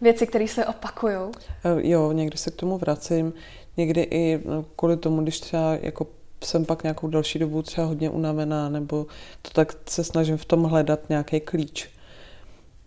věci, 0.00 0.26
které 0.26 0.48
se 0.48 0.66
opakují? 0.66 1.16
Eh, 1.64 1.88
jo, 1.88 2.12
někdy 2.12 2.38
se 2.38 2.50
k 2.50 2.56
tomu 2.56 2.78
vracím. 2.78 3.32
Někdy 3.76 4.02
i 4.10 4.42
no, 4.44 4.64
kvůli 4.76 4.96
tomu, 4.96 5.22
když 5.22 5.40
třeba 5.40 5.74
jako 5.74 6.06
jsem 6.44 6.64
pak 6.64 6.82
nějakou 6.82 7.08
další 7.08 7.38
dobu 7.38 7.62
třeba 7.62 7.86
hodně 7.86 8.10
unavená, 8.10 8.68
nebo 8.68 9.06
to 9.42 9.50
tak 9.50 9.76
se 9.88 10.04
snažím 10.04 10.36
v 10.36 10.44
tom 10.44 10.64
hledat 10.64 11.08
nějaký 11.08 11.40
klíč. 11.40 11.88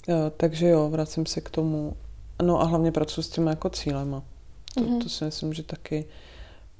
Jo, 0.07 0.31
takže 0.37 0.67
jo, 0.67 0.89
vracím 0.89 1.25
se 1.25 1.41
k 1.41 1.49
tomu. 1.49 1.93
No 2.43 2.61
a 2.61 2.63
hlavně 2.63 2.91
pracuji 2.91 3.21
s 3.21 3.29
těmi 3.29 3.49
jako 3.49 3.69
cílema. 3.69 4.23
To, 4.75 4.81
mm-hmm. 4.81 5.03
to 5.03 5.09
si 5.09 5.25
myslím, 5.25 5.53
že 5.53 5.63
taky 5.63 6.05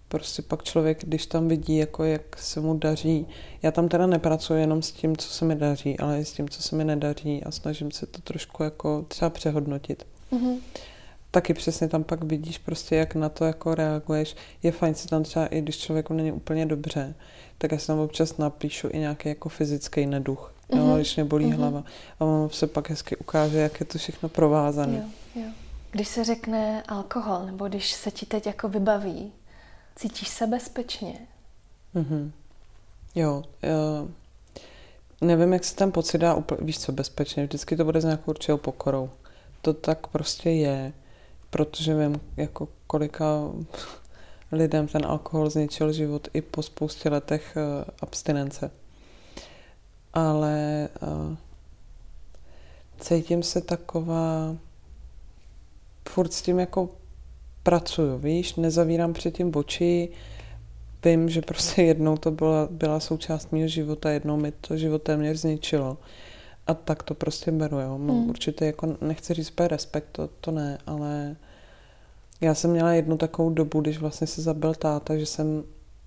prostě 0.07 0.41
pak 0.41 0.63
člověk, 0.63 1.05
když 1.05 1.25
tam 1.25 1.47
vidí, 1.47 1.77
jako 1.77 2.03
jak 2.03 2.37
se 2.37 2.59
mu 2.59 2.77
daří. 2.77 3.27
Já 3.61 3.71
tam 3.71 3.87
teda 3.87 4.07
nepracuji 4.07 4.61
jenom 4.61 4.81
s 4.81 4.91
tím, 4.91 5.17
co 5.17 5.29
se 5.29 5.45
mi 5.45 5.55
daří, 5.55 5.99
ale 5.99 6.19
i 6.19 6.25
s 6.25 6.33
tím, 6.33 6.49
co 6.49 6.61
se 6.61 6.75
mi 6.75 6.85
nedaří 6.85 7.43
a 7.43 7.51
snažím 7.51 7.91
se 7.91 8.05
to 8.05 8.21
trošku 8.21 8.63
jako 8.63 9.05
třeba 9.07 9.29
přehodnotit. 9.29 10.05
Mm-hmm. 10.31 10.57
Taky 11.31 11.53
přesně 11.53 11.87
tam 11.87 12.03
pak 12.03 12.23
vidíš 12.23 12.57
prostě, 12.57 12.95
jak 12.95 13.15
na 13.15 13.29
to 13.29 13.45
jako 13.45 13.75
reaguješ. 13.75 14.35
Je 14.63 14.71
fajn 14.71 14.95
si 14.95 15.07
tam 15.07 15.23
třeba, 15.23 15.45
i 15.45 15.61
když 15.61 15.77
člověku 15.77 16.13
není 16.13 16.31
úplně 16.31 16.65
dobře, 16.65 17.15
tak 17.57 17.71
já 17.71 17.77
si 17.77 17.87
tam 17.87 17.99
občas 17.99 18.37
napíšu 18.37 18.89
i 18.91 18.99
nějaký 18.99 19.29
jako 19.29 19.49
fyzický 19.49 20.05
neduch, 20.05 20.53
mm-hmm. 20.69 20.77
jo, 20.77 20.85
mhm. 20.85 20.95
když 20.95 21.15
mě 21.15 21.25
bolí 21.25 21.45
mm-hmm. 21.45 21.55
hlava. 21.57 21.83
A 22.19 22.25
on 22.25 22.49
se 22.49 22.67
pak 22.67 22.89
hezky 22.89 23.17
ukáže, 23.17 23.59
jak 23.59 23.79
je 23.79 23.85
to 23.85 23.97
všechno 23.97 24.29
provázané. 24.29 25.09
Jo, 25.35 25.41
jo. 25.43 25.51
Když 25.91 26.07
se 26.07 26.23
řekne 26.23 26.83
alkohol, 26.87 27.45
nebo 27.45 27.67
když 27.67 27.91
se 27.91 28.11
ti 28.11 28.25
teď 28.25 28.45
jako 28.45 28.69
vybaví, 28.69 29.31
cítíš 29.95 30.27
se 30.27 30.47
bezpečně? 30.47 31.13
Mm-hmm. 31.95 32.31
Jo, 33.15 33.43
jo. 33.63 34.07
Nevím, 35.21 35.53
jak 35.53 35.63
se 35.63 35.75
ten 35.75 35.91
pocit 35.91 36.17
dá 36.17 36.33
úplně, 36.33 36.61
víš 36.61 36.79
co, 36.79 36.91
bezpečně. 36.91 37.43
Vždycky 37.43 37.75
to 37.75 37.85
bude 37.85 38.01
s 38.01 38.03
nějakou 38.03 38.31
určitou 38.31 38.57
pokorou. 38.57 39.09
To 39.61 39.73
tak 39.73 40.07
prostě 40.07 40.49
je, 40.49 40.93
protože 41.49 41.95
vím, 41.95 42.21
jako 42.37 42.67
kolika 42.87 43.25
lidem 44.51 44.87
ten 44.87 45.05
alkohol 45.05 45.49
zničil 45.49 45.93
život 45.93 46.27
i 46.33 46.41
po 46.41 46.63
spoustě 46.63 47.09
letech 47.09 47.57
uh, 47.57 47.83
abstinence. 48.01 48.71
Ale 50.13 50.89
uh, 51.01 51.35
cítím 52.99 53.43
se 53.43 53.61
taková, 53.61 54.55
furt 56.09 56.33
s 56.33 56.41
tím 56.41 56.59
jako 56.59 56.89
pracuju, 57.63 58.17
víš, 58.17 58.55
nezavírám 58.55 59.13
předtím 59.13 59.51
oči, 59.55 60.09
vím, 61.05 61.29
že 61.29 61.41
prostě 61.41 61.83
jednou 61.83 62.17
to 62.17 62.31
byla, 62.31 62.67
byla 62.71 62.99
součást 62.99 63.51
mého 63.51 63.67
života, 63.67 64.09
jednou 64.09 64.37
mi 64.37 64.51
to 64.51 64.77
život 64.77 65.03
téměř 65.03 65.37
zničilo. 65.37 65.97
A 66.67 66.73
tak 66.73 67.03
to 67.03 67.13
prostě 67.13 67.51
beru, 67.51 67.79
jo. 67.79 67.97
Mám 67.97 68.17
hmm. 68.17 68.29
určitě, 68.29 68.65
jako 68.65 68.97
nechci 69.01 69.33
říct 69.33 69.53
respekt, 69.59 70.07
to, 70.11 70.29
to 70.41 70.51
ne, 70.51 70.77
ale 70.87 71.35
já 72.41 72.53
jsem 72.53 72.71
měla 72.71 72.93
jednu 72.93 73.17
takovou 73.17 73.49
dobu, 73.49 73.81
když 73.81 73.97
vlastně 73.97 74.27
se 74.27 74.41
zabil 74.41 74.73
táta, 74.73 75.17
že 75.17 75.25
jsem 75.25 75.63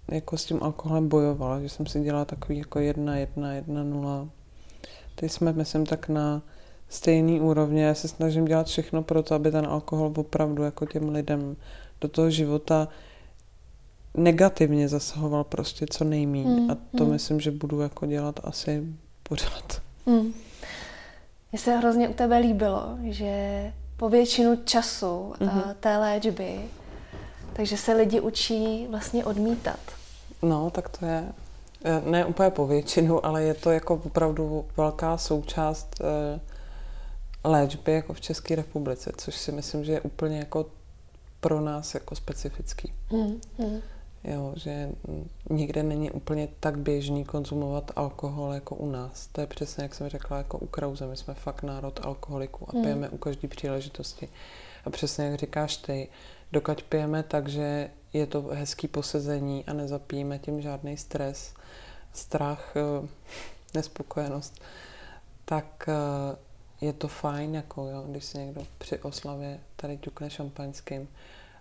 jako 0.08 0.38
s 0.38 0.44
tím 0.44 0.62
alkoholem 0.62 1.08
bojovala, 1.08 1.60
že 1.60 1.68
jsem 1.68 1.86
si 1.86 2.00
dělala 2.00 2.24
takový 2.24 2.58
jako 2.58 2.78
jedna, 2.78 3.16
jedna, 3.16 3.52
jedna, 3.52 3.82
nula. 3.82 4.28
Teď 5.14 5.32
jsme, 5.32 5.52
myslím, 5.52 5.86
tak 5.86 6.08
na 6.08 6.42
stejný 6.88 7.40
úrovně. 7.40 7.84
Já 7.84 7.94
se 7.94 8.08
snažím 8.08 8.44
dělat 8.44 8.66
všechno 8.66 9.02
pro 9.02 9.22
to, 9.22 9.34
aby 9.34 9.50
ten 9.50 9.66
alkohol 9.66 10.12
opravdu 10.16 10.62
jako 10.62 10.86
těm 10.86 11.08
lidem 11.08 11.56
do 12.00 12.08
toho 12.08 12.30
života 12.30 12.88
negativně 14.16 14.88
zasahoval 14.88 15.44
prostě 15.44 15.86
co 15.90 16.04
nejméně. 16.04 16.60
Mm, 16.60 16.70
a 16.70 16.76
to 16.96 17.04
mm. 17.04 17.10
myslím, 17.10 17.40
že 17.40 17.50
budu 17.50 17.80
jako 17.80 18.06
dělat 18.06 18.40
asi 18.44 18.86
pořád. 19.22 19.82
Mm. 20.06 20.34
Mně 21.52 21.58
se 21.58 21.76
hrozně 21.76 22.08
u 22.08 22.12
tebe 22.12 22.38
líbilo, 22.38 22.98
že 23.02 23.72
po 23.96 24.08
většinu 24.08 24.56
času 24.64 25.34
mm-hmm. 25.38 25.74
té 25.80 25.96
léčby, 25.96 26.60
takže 27.52 27.76
se 27.76 27.92
lidi 27.92 28.20
učí 28.20 28.86
vlastně 28.90 29.24
odmítat. 29.24 29.78
No, 30.42 30.70
tak 30.70 30.88
to 30.88 31.06
je. 31.06 31.32
Eh, 31.84 32.02
ne 32.10 32.24
úplně 32.24 32.50
po 32.50 32.66
většinu, 32.66 33.26
ale 33.26 33.42
je 33.42 33.54
to 33.54 33.70
jako 33.70 33.94
opravdu 33.94 34.64
velká 34.76 35.18
součást 35.18 36.00
eh, 36.00 36.40
léčby 37.44 37.92
jako 37.92 38.12
v 38.12 38.20
České 38.20 38.54
republice, 38.54 39.12
což 39.16 39.34
si 39.34 39.52
myslím, 39.52 39.84
že 39.84 39.92
je 39.92 40.00
úplně 40.00 40.38
jako 40.38 40.66
pro 41.40 41.60
nás 41.60 41.94
jako 41.94 42.14
specifický. 42.14 42.92
Mm, 43.12 43.40
mm. 43.58 43.80
Jo, 44.24 44.52
že 44.56 44.88
nikde 45.52 45.82
není 45.82 46.10
úplně 46.10 46.48
tak 46.60 46.78
běžný 46.78 47.24
konzumovat 47.24 47.90
alkohol 47.96 48.52
jako 48.52 48.74
u 48.74 48.90
nás. 48.90 49.26
To 49.26 49.40
je 49.40 49.46
přesně, 49.46 49.82
jak 49.82 49.94
jsem 49.94 50.08
řekla, 50.08 50.38
jako 50.38 50.58
u 50.58 50.66
Krauze. 50.66 51.06
My 51.06 51.16
jsme 51.16 51.34
fakt 51.34 51.62
národ 51.62 52.00
alkoholiků 52.02 52.66
a 52.70 52.76
mm. 52.76 52.82
pijeme 52.82 53.08
u 53.08 53.18
každé 53.18 53.48
příležitosti. 53.48 54.28
A 54.84 54.90
přesně 54.90 55.24
jak 55.24 55.34
říkáš 55.34 55.76
ty, 55.76 56.08
dokud 56.52 56.82
pijeme 56.82 57.22
tak, 57.22 57.48
že 57.48 57.90
je 58.12 58.26
to 58.26 58.42
hezký 58.42 58.88
posezení 58.88 59.64
a 59.64 59.72
nezapijeme 59.72 60.38
tím 60.38 60.60
žádný 60.60 60.96
stres, 60.96 61.54
strach, 62.12 62.74
eh, 62.76 63.08
nespokojenost, 63.74 64.62
tak 65.44 65.88
eh, 65.88 66.36
je 66.80 66.92
to 66.92 67.08
fajn, 67.08 67.54
jako 67.54 67.86
jo, 67.86 68.04
když 68.08 68.24
si 68.24 68.38
někdo 68.38 68.66
při 68.78 68.98
oslavě 68.98 69.60
tady 69.76 69.98
ťukne 69.98 70.30
šampaňským, 70.30 71.08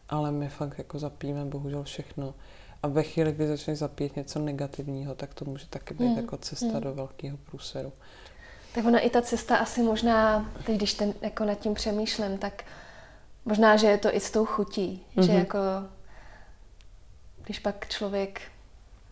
ale 0.10 0.32
my 0.32 0.50
fakt 0.50 0.78
jako 0.78 1.00
zapijeme 1.00 1.46
bohužel 1.46 1.84
všechno. 1.84 2.34
A 2.84 2.88
ve 2.88 3.04
chvíli, 3.04 3.32
kdy 3.32 3.48
začneš 3.48 3.78
zapít 3.78 4.16
něco 4.16 4.40
negativního, 4.40 5.16
tak 5.16 5.34
to 5.34 5.46
může 5.46 5.68
taky 5.68 5.94
být 5.94 6.06
hmm. 6.06 6.18
jako 6.18 6.38
cesta 6.38 6.66
hmm. 6.66 6.82
do 6.82 6.94
velkého 6.94 7.38
průseru. 7.38 7.94
Tak 8.76 8.86
ona 8.86 9.00
i 9.00 9.10
ta 9.10 9.22
cesta 9.22 9.58
asi 9.58 9.82
možná, 9.82 10.52
teď 10.66 10.76
když 10.76 10.94
ten, 10.94 11.14
jako 11.22 11.46
nad 11.46 11.56
tím 11.56 11.74
přemýšlím, 11.74 12.38
tak 12.38 12.64
možná, 13.46 13.78
že 13.78 13.88
je 13.88 13.98
to 13.98 14.16
i 14.16 14.20
s 14.20 14.32
tou 14.32 14.46
chutí, 14.46 15.06
mm-hmm. 15.16 15.26
že 15.26 15.32
mhm. 15.32 15.40
jako 15.40 15.60
když 17.44 17.60
pak 17.60 17.88
člověk 17.88 18.42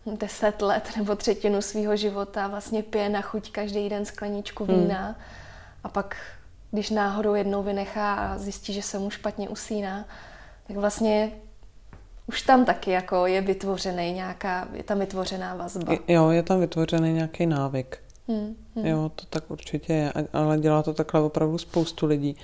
deset 0.06 0.62
let 0.62 0.90
nebo 0.96 1.16
třetinu 1.16 1.62
svého 1.62 1.96
života 1.96 2.48
vlastně 2.48 2.82
pije 2.82 3.08
na 3.08 3.20
chuť 3.20 3.52
každý 3.52 3.88
den 3.88 4.04
skleničku 4.04 4.64
hmm. 4.64 4.80
vína, 4.80 5.08
mm 5.08 5.14
a 5.84 5.88
pak, 5.88 6.16
když 6.70 6.90
náhodou 6.90 7.34
jednou 7.34 7.62
vynechá 7.62 8.14
a 8.14 8.38
zjistí, 8.38 8.72
že 8.72 8.82
se 8.82 8.98
mu 8.98 9.10
špatně 9.10 9.48
usíná, 9.48 10.04
tak 10.66 10.76
vlastně 10.76 11.32
už 12.30 12.42
tam 12.42 12.64
taky 12.64 12.90
jako 12.90 13.26
je 13.26 13.40
vytvořený 13.40 14.12
nějaká, 14.12 14.68
je 14.72 14.82
tam 14.82 14.98
vytvořená 14.98 15.54
vazba. 15.54 15.92
Jo, 16.08 16.30
je 16.30 16.42
tam 16.42 16.60
vytvořený 16.60 17.12
nějaký 17.12 17.46
návyk. 17.46 17.98
Hmm, 18.28 18.56
hmm. 18.76 18.86
Jo, 18.86 19.10
to 19.14 19.24
tak 19.30 19.50
určitě 19.50 19.92
je, 19.92 20.12
ale 20.32 20.58
dělá 20.58 20.82
to 20.82 20.94
takhle 20.94 21.20
opravdu 21.20 21.58
spoustu 21.58 22.06
lidí. 22.06 22.36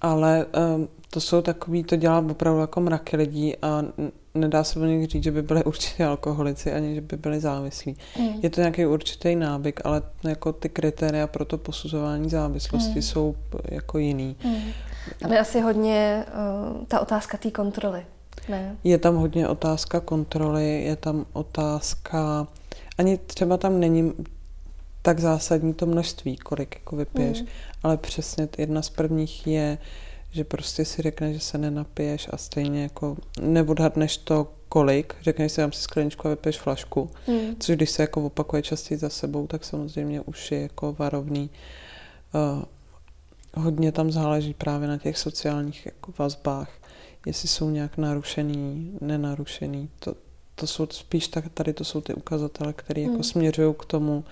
Ale 0.00 0.46
um, 0.74 0.88
to 1.10 1.20
jsou 1.20 1.42
takový, 1.42 1.84
to 1.84 1.96
dělá 1.96 2.18
opravdu 2.18 2.60
jako 2.60 2.80
mraky 2.80 3.16
lidí 3.16 3.56
a 3.62 3.82
nedá 4.34 4.64
se 4.64 4.80
o 4.80 4.84
nich 4.84 5.08
říct, 5.10 5.24
že 5.24 5.30
by 5.30 5.42
byli 5.42 5.64
určitě 5.70 6.04
alkoholici, 6.04 6.72
ani 6.72 6.94
že 6.94 7.00
by 7.00 7.16
byli 7.16 7.40
závislí. 7.40 7.96
Mm. 8.18 8.28
Je 8.42 8.50
to 8.50 8.60
nějaký 8.60 8.86
určitý 8.86 9.36
návyk, 9.36 9.80
ale 9.84 10.02
jako 10.24 10.52
ty 10.52 10.68
kritéria 10.68 11.26
pro 11.26 11.44
to 11.44 11.58
posuzování 11.58 12.30
závislosti 12.30 12.94
mm. 12.94 13.02
jsou 13.02 13.36
jako 13.64 13.98
jiný. 13.98 14.36
Mm. 14.44 14.62
Tam 15.18 15.32
je 15.32 15.38
asi 15.38 15.60
hodně 15.60 16.24
uh, 16.28 16.84
ta 16.86 17.00
otázka 17.00 17.38
té 17.38 17.50
kontroly. 17.50 18.04
Ne? 18.50 18.76
Je 18.84 18.98
tam 18.98 19.16
hodně 19.16 19.48
otázka 19.48 20.00
kontroly, 20.00 20.82
je 20.82 20.96
tam 20.96 21.26
otázka, 21.32 22.46
ani 22.98 23.18
třeba 23.18 23.56
tam 23.56 23.80
není 23.80 24.12
tak 25.02 25.20
zásadní 25.20 25.74
to 25.74 25.86
množství, 25.86 26.36
kolik 26.36 26.74
jako 26.74 26.96
vypiješ, 26.96 27.40
mm. 27.40 27.46
ale 27.82 27.96
přesně 27.96 28.48
jedna 28.58 28.82
z 28.82 28.90
prvních 28.90 29.46
je, 29.46 29.78
že 30.32 30.44
prostě 30.44 30.84
si 30.84 31.02
řekne, 31.02 31.32
že 31.32 31.40
se 31.40 31.58
nenapiješ 31.58 32.28
a 32.32 32.36
stejně 32.36 32.82
jako 32.82 33.16
neodhadneš 33.40 34.16
to 34.16 34.52
kolik, 34.68 35.14
řekneš 35.22 35.52
si, 35.52 35.60
dám 35.60 35.72
si 35.72 35.82
skleničku 35.82 36.28
a 36.28 36.30
vypiješ 36.30 36.58
flašku, 36.58 37.10
mm. 37.28 37.56
což 37.60 37.76
když 37.76 37.90
se 37.90 38.02
jako 38.02 38.24
opakuje 38.24 38.62
častěji 38.62 38.98
za 38.98 39.08
sebou, 39.08 39.46
tak 39.46 39.64
samozřejmě 39.64 40.20
už 40.20 40.52
je 40.52 40.60
jako 40.60 40.92
varovný. 40.92 41.50
Uh, 42.34 42.64
hodně 43.54 43.92
tam 43.92 44.12
záleží 44.12 44.54
právě 44.54 44.88
na 44.88 44.98
těch 44.98 45.18
sociálních 45.18 45.86
jako 45.86 46.12
vazbách, 46.18 46.79
jestli 47.26 47.48
jsou 47.48 47.70
nějak 47.70 47.96
narušený, 47.96 48.98
nenarušený. 49.00 49.88
To, 49.98 50.14
to 50.54 50.66
jsou 50.66 50.86
spíš 50.86 51.28
tak, 51.28 51.44
tady 51.54 51.72
to 51.72 51.84
jsou 51.84 52.00
ty 52.00 52.14
ukazatele, 52.14 52.72
které 52.72 53.02
jako 53.02 53.14
mm. 53.14 53.22
směřují 53.22 53.74
k 53.78 53.84
tomu, 53.84 54.24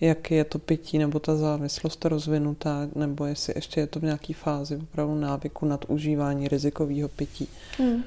jak 0.00 0.30
je 0.30 0.44
to 0.44 0.58
pití 0.58 0.98
nebo 0.98 1.18
ta 1.18 1.36
závislost 1.36 2.04
rozvinutá, 2.04 2.88
nebo 2.94 3.24
jestli 3.26 3.52
ještě 3.56 3.80
je 3.80 3.86
to 3.86 4.00
v 4.00 4.02
nějaké 4.02 4.34
fázi 4.34 4.76
opravdu 4.76 5.14
návyku 5.14 5.66
nad 5.66 5.84
užívání 5.88 6.48
rizikového 6.48 7.08
pití. 7.08 7.48
Hmm. 7.78 8.04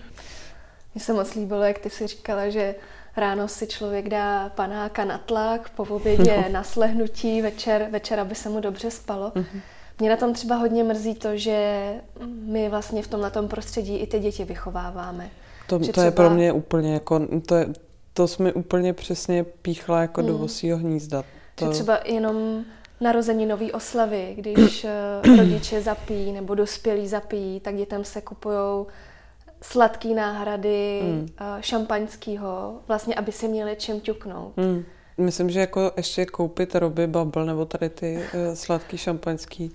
Mně 0.95 1.03
se 1.03 1.13
moc 1.13 1.35
líbilo, 1.35 1.63
jak 1.63 1.79
ty 1.79 1.89
si 1.89 2.07
říkala, 2.07 2.49
že 2.49 2.75
ráno 3.17 3.47
si 3.47 3.67
člověk 3.67 4.09
dá 4.09 4.49
panáka 4.49 5.05
na 5.05 5.17
tlak, 5.17 5.69
po 5.69 5.83
obědě 5.83 6.37
no. 6.37 6.49
na 6.49 6.63
slehnutí, 6.63 7.41
večer, 7.41 7.87
večer, 7.91 8.19
aby 8.19 8.35
se 8.35 8.49
mu 8.49 8.59
dobře 8.59 8.91
spalo. 8.91 9.29
Mm-hmm. 9.29 9.61
Mě 10.01 10.09
na 10.09 10.17
tom 10.17 10.33
třeba 10.33 10.55
hodně 10.55 10.83
mrzí 10.83 11.15
to, 11.15 11.37
že 11.37 11.85
my 12.25 12.69
vlastně 12.69 13.03
v 13.03 13.07
tomhle 13.07 13.31
prostředí 13.47 13.97
i 13.97 14.07
ty 14.07 14.19
děti 14.19 14.45
vychováváme. 14.45 15.29
To, 15.67 15.79
to 15.79 15.91
třeba... 15.91 16.05
je 16.05 16.11
pro 16.11 16.29
mě 16.29 16.51
úplně 16.51 16.93
jako, 16.93 17.27
to, 17.45 17.55
je, 17.55 17.67
to 18.13 18.27
jsme 18.27 18.53
úplně 18.53 18.93
přesně 18.93 19.43
píchla 19.43 20.01
jako 20.01 20.21
mm. 20.21 20.27
do 20.27 20.37
vosího 20.37 20.77
hnízda. 20.77 21.23
To... 21.55 21.65
Že 21.65 21.71
třeba 21.71 21.99
jenom 22.05 22.63
narození 23.01 23.45
nový 23.45 23.71
oslavy, 23.71 24.33
když 24.37 24.85
uh, 25.23 25.35
rodiče 25.37 25.81
zapí 25.81 26.31
nebo 26.31 26.55
dospělí 26.55 27.07
zapí, 27.07 27.59
tak 27.59 27.75
dětem 27.75 28.03
se 28.03 28.21
kupují 28.21 28.85
sladký 29.61 30.13
náhrady 30.13 31.01
mm. 31.03 31.27
šampaňského, 31.59 32.79
vlastně, 32.87 33.15
aby 33.15 33.31
si 33.31 33.47
měli 33.47 33.75
čem 33.75 34.01
ťuknout. 34.01 34.57
Mm. 34.57 34.83
Myslím, 35.17 35.49
že 35.49 35.59
jako 35.59 35.91
ještě 35.97 36.25
koupit 36.25 36.75
roby 36.75 37.07
bubble 37.07 37.45
nebo 37.45 37.65
tady 37.65 37.89
ty 37.89 38.15
uh, 38.15 38.53
sladký 38.53 38.97
šampaňský 38.97 39.71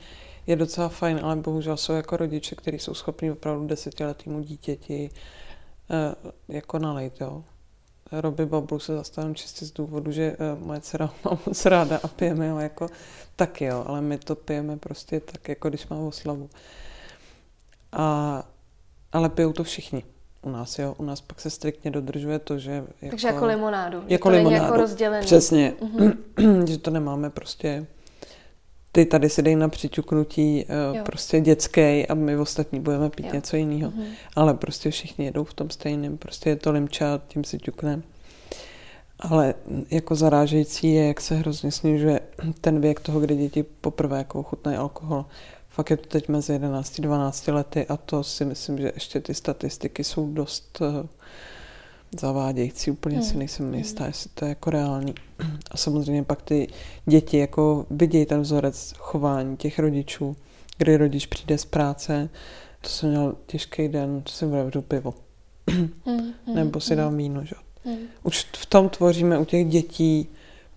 je 0.47 0.57
docela 0.57 0.89
fajn, 0.89 1.21
ale 1.23 1.37
bohužel 1.37 1.77
jsou 1.77 1.93
jako 1.93 2.17
rodiče, 2.17 2.55
kteří 2.55 2.79
jsou 2.79 2.95
schopni 2.95 3.31
opravdu 3.31 3.67
desetiletýmu 3.67 4.41
dítěti 4.41 5.11
uh, 6.25 6.31
jako 6.49 6.79
nalejt, 6.79 7.21
jo. 7.21 7.45
Roby 8.13 8.47
Bablu 8.47 8.79
se 8.79 8.97
zastavím 8.97 9.35
čistě 9.35 9.65
z 9.67 9.73
důvodu, 9.73 10.13
že 10.13 10.37
uh, 10.37 10.67
moje 10.67 10.81
dcera 10.81 11.07
má 11.25 11.39
moc 11.47 11.67
ráda 11.67 12.01
a 12.03 12.09
pijeme 12.09 12.51
ho 12.51 12.61
jako 12.61 12.89
taky, 13.37 13.65
jo, 13.65 13.85
ale 13.87 14.01
my 14.01 14.19
to 14.19 14.35
pijeme 14.35 14.77
prostě 14.77 15.21
tak, 15.21 15.49
jako 15.49 15.69
když 15.69 15.89
má 15.89 15.97
oslavu. 15.97 16.51
A, 17.93 18.43
ale 19.13 19.29
pijou 19.29 19.53
to 19.53 19.65
všichni 19.65 20.05
u 20.47 20.51
nás, 20.51 20.79
jo. 20.79 20.95
U 20.99 21.05
nás 21.05 21.21
pak 21.21 21.41
se 21.41 21.51
striktně 21.51 21.91
dodržuje 21.91 22.39
to, 22.39 22.59
že... 22.59 22.73
Jako, 22.73 23.11
Takže 23.11 23.29
jako 23.29 23.47
limonádu. 23.47 24.03
Jako 24.07 24.29
to 24.29 24.37
limonádu. 24.37 24.65
jako 24.65 24.77
rozdělený. 24.77 25.27
Přesně. 25.27 25.73
Mm-hmm. 25.81 26.65
že 26.69 26.79
to 26.79 26.91
nemáme 26.91 27.31
prostě 27.31 27.87
ty 28.93 29.07
tady 29.07 29.29
si 29.29 29.43
dej 29.43 29.57
na 29.57 29.69
přiťuknutí 29.69 30.65
uh, 30.93 31.03
prostě 31.03 31.41
dětský 31.41 32.07
a 32.07 32.15
my 32.15 32.37
ostatní 32.37 32.81
budeme 32.81 33.11
pít 33.11 33.27
jo. 33.27 33.33
něco 33.33 33.57
jiného. 33.57 33.91
Mm-hmm. 33.91 34.07
Ale 34.37 34.55
prostě 34.55 34.91
všichni 34.91 35.25
jedou 35.25 35.45
v 35.45 35.55
tom 35.55 35.71
stejném. 35.71 36.19
Prostě 36.19 36.51
je 36.51 36.57
to 36.57 36.73
limča, 36.73 37.21
tím 37.29 37.45
si 37.45 37.59
ťukneme. 37.59 38.03
Ale 39.21 39.55
jako 39.91 40.15
zarážející 40.15 40.95
je, 40.95 41.07
jak 41.07 41.21
se 41.21 41.35
hrozně 41.35 41.73
snižuje 41.73 42.21
ten 42.61 42.81
věk 42.81 43.01
toho, 43.01 43.21
kdy 43.21 43.37
děti 43.37 43.63
poprvé 43.63 44.19
jako 44.19 44.41
ochutnají 44.41 44.77
alkohol. 44.77 45.25
Fakt 45.77 45.91
je 45.91 45.97
to 45.97 46.09
teď 46.09 46.29
mezi 46.29 46.53
11 46.53 46.99
a 46.99 47.03
12 47.03 47.49
lety 47.49 47.87
a 47.87 47.97
to 47.97 48.25
si 48.25 48.45
myslím, 48.45 48.79
že 48.79 48.93
ještě 48.95 49.21
ty 49.21 49.35
statistiky 49.35 50.05
jsou 50.05 50.33
dost 50.33 50.79
uh, 50.81 51.07
zavádějící. 52.21 52.91
Úplně 52.91 53.17
hmm. 53.17 53.25
si 53.25 53.37
nejsem 53.37 53.75
jistá, 53.75 54.03
hmm. 54.05 54.09
jestli 54.09 54.31
to 54.35 54.45
je 54.45 54.49
jako 54.49 54.71
reálný. 54.71 55.15
A 55.71 55.77
samozřejmě 55.77 56.23
pak 56.23 56.43
ty 56.43 56.69
děti 57.07 57.39
jako 57.39 57.87
vidějí 57.91 58.27
ten 58.27 58.41
vzorec 58.41 58.95
chování 58.99 59.57
těch 59.57 59.79
rodičů, 59.79 60.37
kdy 60.79 60.97
rodič 60.97 61.27
přijde 61.27 61.59
z 61.59 61.65
práce, 61.65 62.29
to 62.81 62.89
jsem 62.89 63.11
měl 63.11 63.37
těžký 63.47 63.89
den, 63.89 64.23
to 64.23 64.33
si 64.33 64.47
bude 64.47 64.83
pivo. 64.89 65.15
Hmm, 65.71 65.89
hmm. 66.07 66.33
Nebo 66.55 66.81
si 66.81 66.97
dal 66.97 67.11
víno, 67.11 67.45
že? 67.45 67.57
Hmm. 67.85 67.99
Už 68.23 68.47
v 68.57 68.67
tom 68.67 68.89
tvoříme 68.89 69.39
u 69.39 69.45
těch 69.45 69.67
dětí 69.67 70.29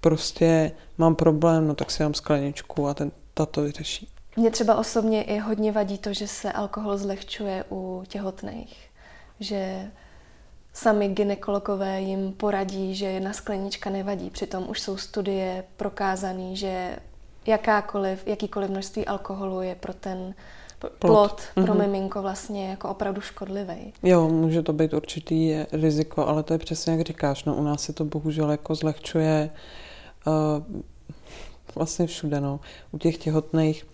prostě 0.02 0.72
mám 0.98 1.16
problém, 1.16 1.68
no 1.68 1.76
tak 1.76 1.92
si 1.92 2.04
dám 2.04 2.14
skleničku 2.14 2.88
a 2.88 2.94
ten 2.94 3.12
tato 3.34 3.62
vyřeší. 3.62 4.08
Mně 4.40 4.52
třeba 4.52 4.76
osobně 4.76 5.24
i 5.24 5.38
hodně 5.38 5.72
vadí 5.72 5.98
to, 5.98 6.14
že 6.14 6.28
se 6.28 6.52
alkohol 6.52 6.98
zlehčuje 6.98 7.66
u 7.72 8.04
těhotných. 8.08 8.78
Že 9.40 9.92
sami 10.74 11.08
ginekologové 11.08 12.02
jim 12.02 12.34
poradí, 12.34 12.96
že 12.96 13.06
jedna 13.06 13.34
sklenička 13.34 13.90
nevadí. 13.90 14.30
Přitom 14.30 14.70
už 14.70 14.82
jsou 14.82 14.98
studie 14.98 15.64
prokázané, 15.78 16.56
že 16.56 17.00
jakákoliv, 17.46 18.28
jakýkoliv 18.28 18.70
množství 18.70 19.06
alkoholu 19.06 19.62
je 19.62 19.76
pro 19.76 19.94
ten 19.94 20.36
plod, 20.80 20.94
plod 21.00 21.42
pro 21.54 21.64
mm-hmm. 21.64 21.80
miminko 21.80 22.22
vlastně 22.22 22.70
jako 22.70 22.90
opravdu 22.90 23.22
škodlivý. 23.22 23.94
Jo, 24.04 24.28
může 24.28 24.62
to 24.62 24.74
být 24.74 24.94
určitý 24.94 25.56
riziko, 25.72 26.28
ale 26.28 26.44
to 26.44 26.54
je 26.54 26.60
přesně 26.60 26.94
jak 26.94 27.02
říkáš, 27.02 27.44
no 27.44 27.56
u 27.56 27.64
nás 27.64 27.84
se 27.84 27.94
to 27.94 28.06
bohužel 28.06 28.52
jako 28.52 28.76
zlehčuje 28.76 29.50
uh, 30.28 30.34
vlastně 31.76 32.08
všude, 32.08 32.42
no. 32.42 32.60
U 32.92 32.98
těch 32.98 33.18
těhotných 33.18 33.86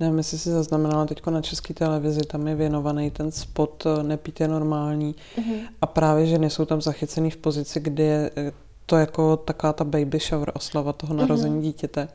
Nevím, 0.00 0.18
jestli 0.18 0.38
si 0.38 0.50
zaznamenala 0.50 1.06
teď 1.06 1.26
na 1.26 1.42
české 1.42 1.74
televizi, 1.74 2.20
tam 2.20 2.48
je 2.48 2.54
věnovaný 2.54 3.10
ten 3.10 3.32
spot 3.32 3.84
eh, 3.86 4.02
Nepít 4.02 4.40
je 4.40 4.48
normální 4.48 5.14
mm-hmm. 5.38 5.60
a 5.82 5.86
právě 5.86 6.26
ženy 6.26 6.50
jsou 6.50 6.64
tam 6.64 6.80
zachycený 6.80 7.30
v 7.30 7.36
pozici, 7.36 7.80
kdy 7.80 8.02
je 8.02 8.30
eh, 8.36 8.52
to 8.86 8.96
jako 8.96 9.36
taková 9.36 9.72
ta 9.72 9.84
baby 9.84 10.18
shower, 10.18 10.52
oslava 10.54 10.92
toho 10.92 11.14
mhm. 11.14 11.20
narození 11.20 11.58
mm-hmm. 11.58 11.62
dítěte. 11.62 12.08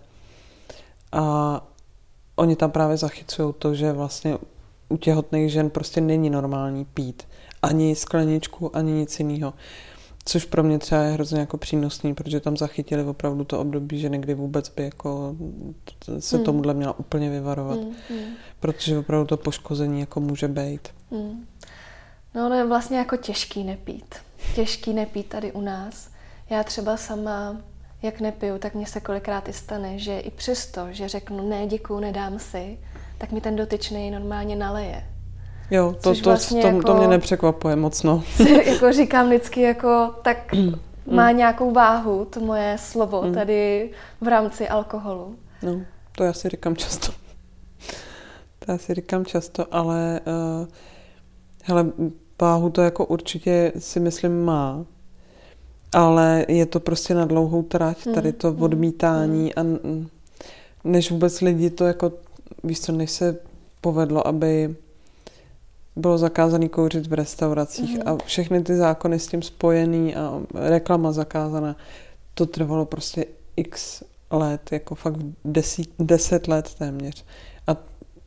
A 1.11 1.67
oni 2.35 2.55
tam 2.55 2.71
právě 2.71 2.97
zachycují 2.97 3.53
to, 3.59 3.75
že 3.75 3.91
vlastně 3.91 4.37
u 4.89 4.97
těhotných 4.97 5.51
žen 5.51 5.69
prostě 5.69 6.01
není 6.01 6.29
normální 6.29 6.85
pít. 6.85 7.23
Ani 7.61 7.95
skleničku, 7.95 8.75
ani 8.75 8.91
nic 8.91 9.19
jiného. 9.19 9.53
Což 10.25 10.45
pro 10.45 10.63
mě 10.63 10.79
třeba 10.79 11.01
je 11.01 11.11
hrozně 11.11 11.39
jako 11.39 11.57
přínosný, 11.57 12.13
protože 12.13 12.39
tam 12.39 12.57
zachytili 12.57 13.03
opravdu 13.03 13.43
to 13.43 13.59
období, 13.59 13.99
že 13.99 14.09
někdy 14.09 14.33
vůbec 14.33 14.69
by 14.69 14.83
jako 14.83 15.35
se 16.19 16.35
hmm. 16.35 16.45
tomuhle 16.45 16.73
měla 16.73 16.99
úplně 16.99 17.29
vyvarovat. 17.29 17.79
Hmm, 17.79 17.95
hmm. 18.09 18.33
Protože 18.59 18.97
opravdu 18.97 19.27
to 19.27 19.37
poškození 19.37 19.99
jako 19.99 20.19
může 20.19 20.47
být. 20.47 20.89
Hmm. 21.11 21.47
No, 22.35 22.49
no 22.49 22.55
je 22.55 22.65
vlastně 22.65 22.97
jako 22.97 23.17
těžký 23.17 23.63
nepít. 23.63 24.15
Těžký 24.55 24.93
nepít 24.93 25.29
tady 25.29 25.51
u 25.51 25.61
nás. 25.61 26.09
Já 26.49 26.63
třeba 26.63 26.97
sama, 26.97 27.61
jak 28.01 28.19
nepiju, 28.19 28.57
tak 28.57 28.75
mně 28.75 28.85
se 28.85 28.99
kolikrát 28.99 29.49
i 29.49 29.53
stane, 29.53 29.99
že 29.99 30.19
i 30.19 30.31
přesto, 30.31 30.87
že 30.91 31.07
řeknu 31.07 31.49
ne, 31.49 31.67
děkuju, 31.67 31.99
nedám 31.99 32.39
si, 32.39 32.79
tak 33.17 33.31
mi 33.31 33.41
ten 33.41 33.55
dotyčný 33.55 34.11
normálně 34.11 34.55
naleje. 34.55 35.10
Jo, 35.71 35.95
to, 36.01 36.15
to, 36.15 36.21
vlastně 36.23 36.61
to, 36.61 36.67
jako, 36.67 36.81
to 36.81 36.95
mě 36.95 37.07
nepřekvapuje 37.07 37.75
moc, 37.75 38.03
no. 38.03 38.23
jako 38.65 38.91
říkám 38.91 39.27
vždycky, 39.27 39.61
jako 39.61 40.15
tak 40.21 40.37
má 41.11 41.31
nějakou 41.31 41.71
váhu 41.71 42.25
to 42.25 42.39
moje 42.39 42.75
slovo 42.79 43.21
mm. 43.21 43.33
tady 43.33 43.89
v 44.21 44.27
rámci 44.27 44.69
alkoholu. 44.69 45.35
No, 45.63 45.81
to 46.15 46.23
já 46.23 46.33
si 46.33 46.49
říkám 46.49 46.75
často. 46.75 47.11
To 48.65 48.71
já 48.71 48.77
si 48.77 48.93
říkám 48.93 49.25
často, 49.25 49.65
ale 49.71 50.19
uh, 50.25 50.67
hele, 51.63 51.85
váhu 52.41 52.69
to 52.69 52.81
jako 52.81 53.05
určitě 53.05 53.71
si 53.79 53.99
myslím 53.99 54.45
má, 54.45 54.85
ale 55.93 56.45
je 56.47 56.65
to 56.65 56.79
prostě 56.79 57.13
na 57.13 57.25
dlouhou 57.25 57.63
trať, 57.63 58.05
mm. 58.05 58.13
tady 58.13 58.33
to 58.33 58.53
mm. 58.53 58.61
odmítání 58.61 59.53
mm. 59.57 59.75
a 59.75 59.79
než 60.83 61.11
vůbec 61.11 61.41
lidi 61.41 61.69
to 61.69 61.85
jako, 61.85 62.11
víš 62.63 62.81
co, 62.81 62.91
než 62.91 63.11
se 63.11 63.37
povedlo, 63.81 64.27
aby 64.27 64.75
bylo 65.95 66.17
zakázané 66.17 66.69
kouřit 66.69 67.07
v 67.07 67.13
restauracích 67.13 67.95
mm. 67.95 68.01
a 68.05 68.17
všechny 68.25 68.63
ty 68.63 68.75
zákony 68.75 69.19
s 69.19 69.27
tím 69.27 69.41
spojený 69.41 70.15
a 70.15 70.41
reklama 70.53 71.11
zakázaná, 71.11 71.75
to 72.33 72.45
trvalo 72.45 72.85
prostě 72.85 73.25
x 73.55 74.03
let, 74.31 74.71
jako 74.71 74.95
fakt 74.95 75.15
desít, 75.45 75.93
deset 75.99 76.47
let 76.47 76.75
téměř. 76.75 77.25
A 77.67 77.77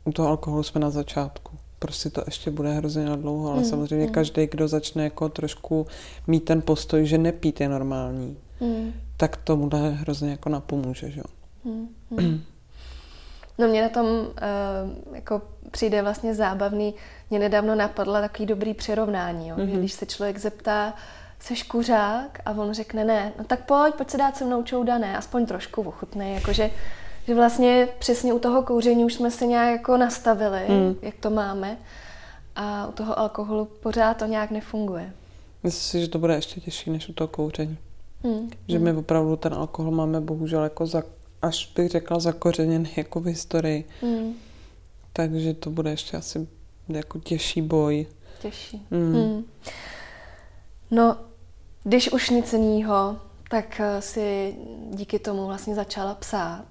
u 0.05 0.11
toho 0.11 0.27
alkoholu 0.27 0.63
jsme 0.63 0.81
na 0.81 0.89
začátku. 0.89 1.51
Prostě 1.79 2.09
to 2.09 2.23
ještě 2.25 2.51
bude 2.51 2.73
hrozně 2.73 3.05
na 3.05 3.15
dlouho, 3.15 3.51
ale 3.51 3.59
mm. 3.59 3.65
samozřejmě 3.65 4.05
mm. 4.05 4.11
každý, 4.11 4.47
kdo 4.47 4.67
začne 4.67 5.03
jako 5.03 5.29
trošku 5.29 5.87
mít 6.27 6.39
ten 6.39 6.61
postoj, 6.61 7.05
že 7.05 7.17
nepít 7.17 7.61
je 7.61 7.69
normální, 7.69 8.37
mm. 8.61 8.93
tak 9.17 9.37
tomu 9.37 9.69
hrozně 9.91 10.31
jako 10.31 10.49
napomůže, 10.49 11.11
že 11.11 11.19
jo. 11.19 11.25
Mm. 11.63 11.87
Mm. 12.09 12.41
No 13.57 13.67
mě 13.67 13.81
na 13.81 13.89
tom 13.89 14.05
uh, 14.05 15.15
jako 15.15 15.41
přijde 15.71 16.01
vlastně 16.01 16.35
zábavný. 16.35 16.93
Mě 17.29 17.39
nedávno 17.39 17.75
napadla 17.75 18.21
takový 18.21 18.45
dobrý 18.45 18.73
přirovnání, 18.73 19.47
jo? 19.47 19.55
Mm-hmm. 19.55 19.77
když 19.77 19.93
se 19.93 20.05
člověk 20.05 20.37
zeptá, 20.37 20.93
jsi 21.39 21.55
kuřák? 21.55 22.39
A 22.45 22.51
on 22.51 22.73
řekne 22.73 23.03
ne. 23.03 23.33
No 23.37 23.43
tak 23.43 23.65
pojď, 23.65 23.95
pojď 23.95 24.09
se 24.09 24.17
dát 24.17 24.37
se 24.37 24.45
mnou 24.45 24.63
čouda, 24.63 24.97
ne, 24.97 25.17
aspoň 25.17 25.45
trošku 25.45 25.81
ochutnej. 25.81 26.33
Jakože 26.33 26.69
že 27.27 27.35
vlastně 27.35 27.87
přesně 27.99 28.33
u 28.33 28.39
toho 28.39 28.63
kouření 28.63 29.05
už 29.05 29.13
jsme 29.13 29.31
se 29.31 29.45
nějak 29.45 29.71
jako 29.71 29.97
nastavili, 29.97 30.65
mm. 30.69 30.95
jak 31.01 31.15
to 31.15 31.29
máme. 31.29 31.77
A 32.55 32.87
u 32.87 32.91
toho 32.91 33.19
alkoholu 33.19 33.65
pořád 33.65 34.17
to 34.17 34.25
nějak 34.25 34.51
nefunguje. 34.51 35.13
Myslím 35.63 35.81
si, 35.81 36.01
že 36.01 36.07
to 36.07 36.19
bude 36.19 36.35
ještě 36.35 36.61
těžší 36.61 36.89
než 36.89 37.09
u 37.09 37.13
toho 37.13 37.27
kouření. 37.27 37.77
Mm. 38.23 38.49
Že 38.67 38.79
my 38.79 38.93
opravdu 38.93 39.35
ten 39.35 39.53
alkohol 39.53 39.91
máme 39.91 40.21
bohužel 40.21 40.63
jako 40.63 40.85
za 40.85 41.03
až 41.45 41.71
bych 41.75 41.89
řekla 41.89 42.19
zakořeněný 42.19 42.89
jako 42.95 43.19
v 43.19 43.25
historii. 43.25 43.87
Mm. 44.01 44.33
Takže 45.13 45.53
to 45.53 45.69
bude 45.69 45.89
ještě 45.89 46.17
asi 46.17 46.47
jako 46.89 47.19
těžší 47.19 47.61
boj. 47.61 48.05
Těžší. 48.41 48.87
Mm. 48.91 49.13
Mm. 49.13 49.45
No, 50.91 51.17
když 51.83 52.11
už 52.11 52.29
nic 52.29 52.53
jiného, 52.53 53.19
tak 53.49 53.79
eh, 53.79 54.01
si 54.01 54.55
díky 54.89 55.19
tomu 55.19 55.47
vlastně 55.47 55.75
začala 55.75 56.15
psát. 56.15 56.65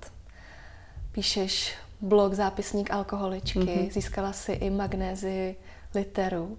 Píšeš 1.13 1.75
blog 2.01 2.35
Zápisník 2.35 2.91
alkoholičky, 2.91 3.59
mm-hmm. 3.59 3.93
získala 3.93 4.33
si 4.33 4.53
i 4.53 4.71
magnézi 4.71 5.57
literu. 5.95 6.59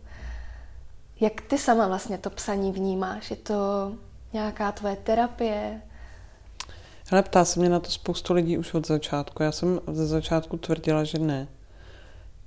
Jak 1.20 1.42
ty 1.42 1.58
sama 1.58 1.88
vlastně 1.88 2.18
to 2.18 2.30
psaní 2.30 2.72
vnímáš? 2.72 3.32
Je 3.32 3.38
to 3.38 3.92
nějaká 4.34 4.72
tvoje 4.72 4.96
terapie? 4.96 5.82
Ale 7.12 7.24
ptá 7.24 7.46
se 7.46 7.60
mě 7.60 7.70
na 7.70 7.80
to 7.80 7.90
spoustu 7.90 8.34
lidí 8.34 8.58
už 8.58 8.74
od 8.74 8.88
začátku. 8.88 9.44
Já 9.44 9.52
jsem 9.52 9.80
ze 9.92 10.08
začátku 10.08 10.58
tvrdila, 10.58 11.04
že 11.04 11.20
ne. 11.20 11.48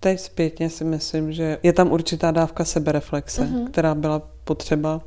Teď 0.00 0.20
zpětně 0.20 0.70
si 0.70 0.84
myslím, 0.84 1.32
že 1.32 1.59
je 1.62 1.72
tam 1.72 1.92
určitá 1.92 2.30
dávka 2.30 2.64
sebereflexe, 2.64 3.42
mm-hmm. 3.42 3.70
která 3.70 3.94
byla 3.94 4.22
potřeba, 4.44 5.00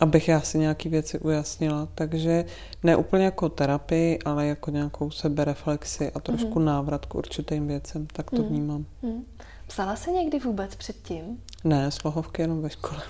abych 0.00 0.28
já 0.28 0.40
si 0.40 0.58
nějaké 0.58 0.88
věci 0.88 1.18
ujasnila. 1.18 1.88
Takže 1.94 2.44
ne 2.82 2.96
úplně 2.96 3.24
jako 3.24 3.48
terapii, 3.48 4.18
ale 4.24 4.46
jako 4.46 4.70
nějakou 4.70 5.10
sebereflexi 5.10 6.10
a 6.12 6.20
trošku 6.20 6.60
mm-hmm. 6.60 6.64
návrat 6.64 7.06
k 7.06 7.14
určitým 7.14 7.66
věcem. 7.66 8.06
Tak 8.06 8.30
to 8.30 8.36
mm-hmm. 8.36 8.48
vnímám. 8.48 8.84
Mm. 9.02 9.24
Psala 9.66 9.96
se 9.96 10.10
někdy 10.10 10.38
vůbec 10.38 10.76
předtím? 10.76 11.42
Ne, 11.64 11.90
slohovky 11.90 12.42
jenom 12.42 12.62
ve 12.62 12.70
škole. 12.70 13.02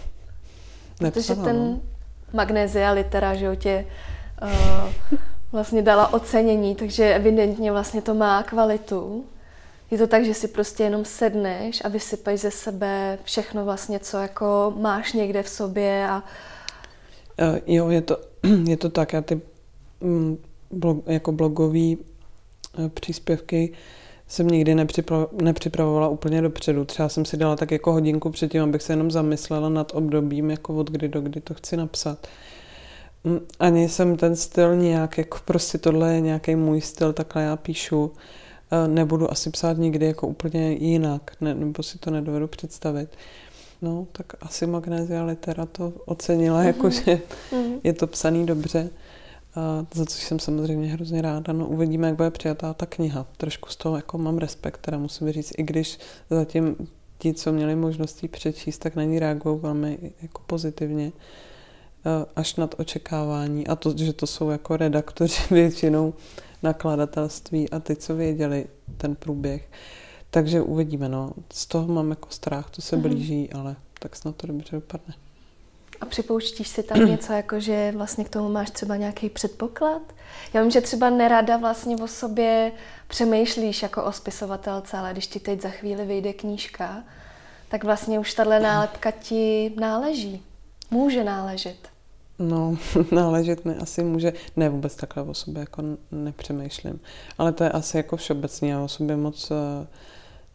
Protože 0.99 1.05
Nepsala, 1.05 1.45
ten 1.45 1.57
no. 1.57 1.81
magnézia 2.33 2.93
litera, 2.93 3.35
že 3.35 3.57
tě 3.57 3.87
uh, 3.87 4.16
vlastně 5.53 5.83
dala 5.83 6.13
ocenění, 6.13 6.75
takže 6.75 7.15
evidentně 7.15 7.73
vlastně 7.73 8.03
to 8.03 8.15
má 8.15 8.43
kvalitu. 8.43 9.25
Je 9.91 9.99
to 9.99 10.07
tak, 10.07 10.25
že 10.25 10.35
si 10.35 10.49
prostě 10.49 10.83
jenom 10.83 11.05
sedneš 11.05 11.83
a 11.85 11.89
vysypeš 11.89 12.41
ze 12.41 12.51
sebe 12.51 13.19
všechno 13.25 13.65
vlastně, 13.65 13.99
co 13.99 14.17
jako 14.17 14.75
máš 14.77 15.13
někde 15.13 15.43
v 15.43 15.49
sobě 15.49 16.09
a... 16.09 16.23
Uh, 17.53 17.59
jo, 17.67 17.89
je 17.89 18.01
to, 18.01 18.19
je 18.69 18.77
to 18.77 18.91
tak. 18.91 19.13
Já 19.13 19.21
ty 19.23 19.41
mm, 20.01 20.39
blog, 20.71 20.97
jako 21.07 21.33
blogové 21.33 21.95
uh, 22.79 22.89
příspěvky 22.89 23.73
jsem 24.29 24.49
nikdy 24.49 24.75
nepřipravovala 25.43 26.09
úplně 26.09 26.43
dopředu. 26.43 26.85
Třeba 26.85 27.09
jsem 27.09 27.25
si 27.25 27.37
dala 27.37 27.57
tak 27.57 27.71
jako 27.71 27.93
hodinku 27.93 28.31
předtím, 28.31 28.63
abych 28.63 28.83
se 28.83 28.93
jenom 28.93 29.11
zamyslela 29.11 29.69
nad 29.69 29.93
obdobím, 29.95 30.51
jako 30.51 30.75
od 30.75 30.91
kdy 30.91 31.09
do 31.09 31.21
kdy 31.21 31.41
to 31.41 31.55
chci 31.55 31.77
napsat. 31.77 32.27
Mm, 32.27 32.56
ani 33.61 33.89
jsem 33.89 34.17
ten 34.17 34.37
styl 34.37 34.77
nějak, 34.77 35.19
jako 35.19 35.39
prostě 35.45 35.79
tohle 35.79 36.15
je 36.15 36.21
nějaký 36.21 36.57
můj 36.57 36.81
styl, 36.81 37.13
takhle 37.13 37.43
já 37.43 37.57
píšu. 37.57 38.13
E, 38.71 38.89
nebudu 38.89 39.31
asi 39.31 39.51
psát 39.51 39.79
nikdy 39.79 40.07
jako 40.07 40.27
úplně 40.27 40.73
jinak, 40.73 41.31
ne, 41.41 41.55
nebo 41.55 41.83
si 41.83 41.99
to 41.99 42.11
nedovedu 42.11 42.49
představit. 42.49 43.09
No, 43.83 44.07
tak 44.13 44.27
asi 44.41 44.67
Magnézia 44.67 45.25
Litera 45.25 45.67
to 45.67 45.93
ocenila, 46.05 46.63
mm-hmm. 46.63 46.67
jako 46.67 46.91
že 46.91 47.03
mm-hmm. 47.03 47.81
je 47.85 47.93
to 47.93 48.07
psaný 48.07 48.47
dobře 48.47 48.91
za 49.95 50.07
což 50.07 50.23
jsem 50.23 50.39
samozřejmě 50.39 50.89
hrozně 50.89 51.23
ráda. 51.23 51.53
No 51.53 51.67
uvidíme, 51.67 52.07
jak 52.07 52.17
bude 52.17 52.31
přijatá 52.31 52.75
ta 52.75 52.87
kniha. 52.87 53.27
Trošku 53.37 53.71
z 53.71 53.77
toho 53.77 53.97
jako 53.97 54.19
mám 54.19 54.39
respekt, 54.39 54.79
teda 54.79 54.99
musím 54.99 55.33
říct, 55.33 55.53
i 55.59 55.63
když 55.63 55.99
zatím 56.31 56.77
ti, 57.19 57.35
co 57.35 57.53
měli 57.53 57.77
možnosti 57.77 58.29
přečíst, 58.29 58.79
tak 58.79 58.97
na 58.97 59.03
ní 59.03 59.19
reagují 59.19 59.59
velmi 59.61 59.99
jako 60.23 60.43
pozitivně 60.47 61.13
až 62.37 62.57
nad 62.57 62.75
očekávání 62.79 63.67
a 63.67 63.77
to, 63.77 63.97
že 63.97 64.13
to 64.13 64.27
jsou 64.27 64.51
jako 64.51 64.77
redaktoři 64.77 65.43
většinou 65.55 66.15
nakladatelství 66.63 67.71
a 67.71 67.81
ty, 67.81 67.97
co 67.97 68.15
věděli 68.15 68.67
ten 68.97 69.17
průběh. 69.17 69.69
Takže 70.31 70.61
uvidíme, 70.61 71.09
no. 71.09 71.33
Z 71.53 71.67
toho 71.67 71.95
mám 71.95 72.11
jako 72.11 72.29
strach, 72.31 72.71
to 72.71 72.83
se 72.83 72.97
mhm. 72.97 73.03
blíží, 73.03 73.53
ale 73.53 73.77
tak 73.99 74.17
snad 74.17 74.37
to 74.37 74.47
dobře 74.47 74.77
dopadne. 74.77 75.15
A 76.01 76.07
připouštíš 76.07 76.69
si 76.69 76.83
tam 76.83 77.07
něco, 77.07 77.33
jako 77.33 77.61
že 77.61 77.93
vlastně 77.97 78.25
k 78.25 78.29
tomu 78.29 78.49
máš 78.49 78.71
třeba 78.71 78.97
nějaký 78.97 79.29
předpoklad? 79.29 80.03
Já 80.55 80.63
vím, 80.63 80.71
že 80.71 80.81
třeba 80.81 81.11
nerada 81.11 81.57
vlastně 81.57 81.97
o 81.97 82.07
sobě 82.07 82.73
přemýšlíš 83.09 83.83
jako 83.83 84.05
o 84.05 84.13
spisovatelce, 84.13 84.97
ale 84.97 85.13
když 85.13 85.27
ti 85.27 85.41
teď 85.41 85.63
za 85.63 85.69
chvíli 85.69 86.05
vyjde 86.05 86.33
knížka, 86.33 87.05
tak 87.69 87.85
vlastně 87.85 88.19
už 88.19 88.35
tahle 88.35 88.61
nálepka 88.61 89.11
ti 89.11 89.73
náleží. 89.81 90.43
Může 90.91 91.25
náležet. 91.25 91.96
No, 92.39 92.79
náležet 93.13 93.65
mi 93.65 93.75
asi 93.75 94.05
může. 94.05 94.33
Ne, 94.57 94.69
vůbec 94.69 94.97
takhle 94.97 95.23
o 95.23 95.35
sobě 95.35 95.61
jako 95.61 95.83
nepřemýšlím. 96.11 97.01
Ale 97.39 97.53
to 97.53 97.65
je 97.65 97.71
asi 97.71 97.97
jako 97.97 98.17
všeobecně. 98.17 98.73
Já 98.73 98.81
o 98.83 98.89
sobě 98.89 99.17
moc 99.17 99.51
eh, 99.51 99.87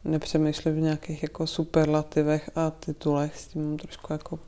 nepřemýšlím 0.03 0.75
v 0.75 0.81
nějakých 0.81 1.23
jako 1.23 1.47
superlativech 1.47 2.49
a 2.55 2.71
titulech. 2.71 3.39
S 3.39 3.47
tím 3.47 3.65
mám 3.65 3.77
trošku 3.77 4.13
jako 4.13 4.39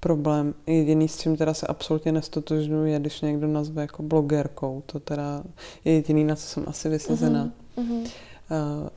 problém. 0.00 0.54
Jediný, 0.66 1.08
s 1.08 1.20
čím 1.20 1.36
teda 1.36 1.54
se 1.54 1.66
absolutně 1.66 2.12
nestotožňuji, 2.12 2.92
je, 2.92 2.98
když 2.98 3.20
někdo 3.20 3.46
nazve 3.46 3.82
jako 3.82 4.02
blogerkou. 4.02 4.82
To 4.86 5.00
teda 5.00 5.42
je 5.84 5.92
jediný, 5.92 6.24
na 6.24 6.36
co 6.36 6.42
jsem 6.42 6.64
asi 6.66 6.88
vysazena. 6.88 7.50
Mm-hmm. 7.76 8.00
Uh, 8.00 8.88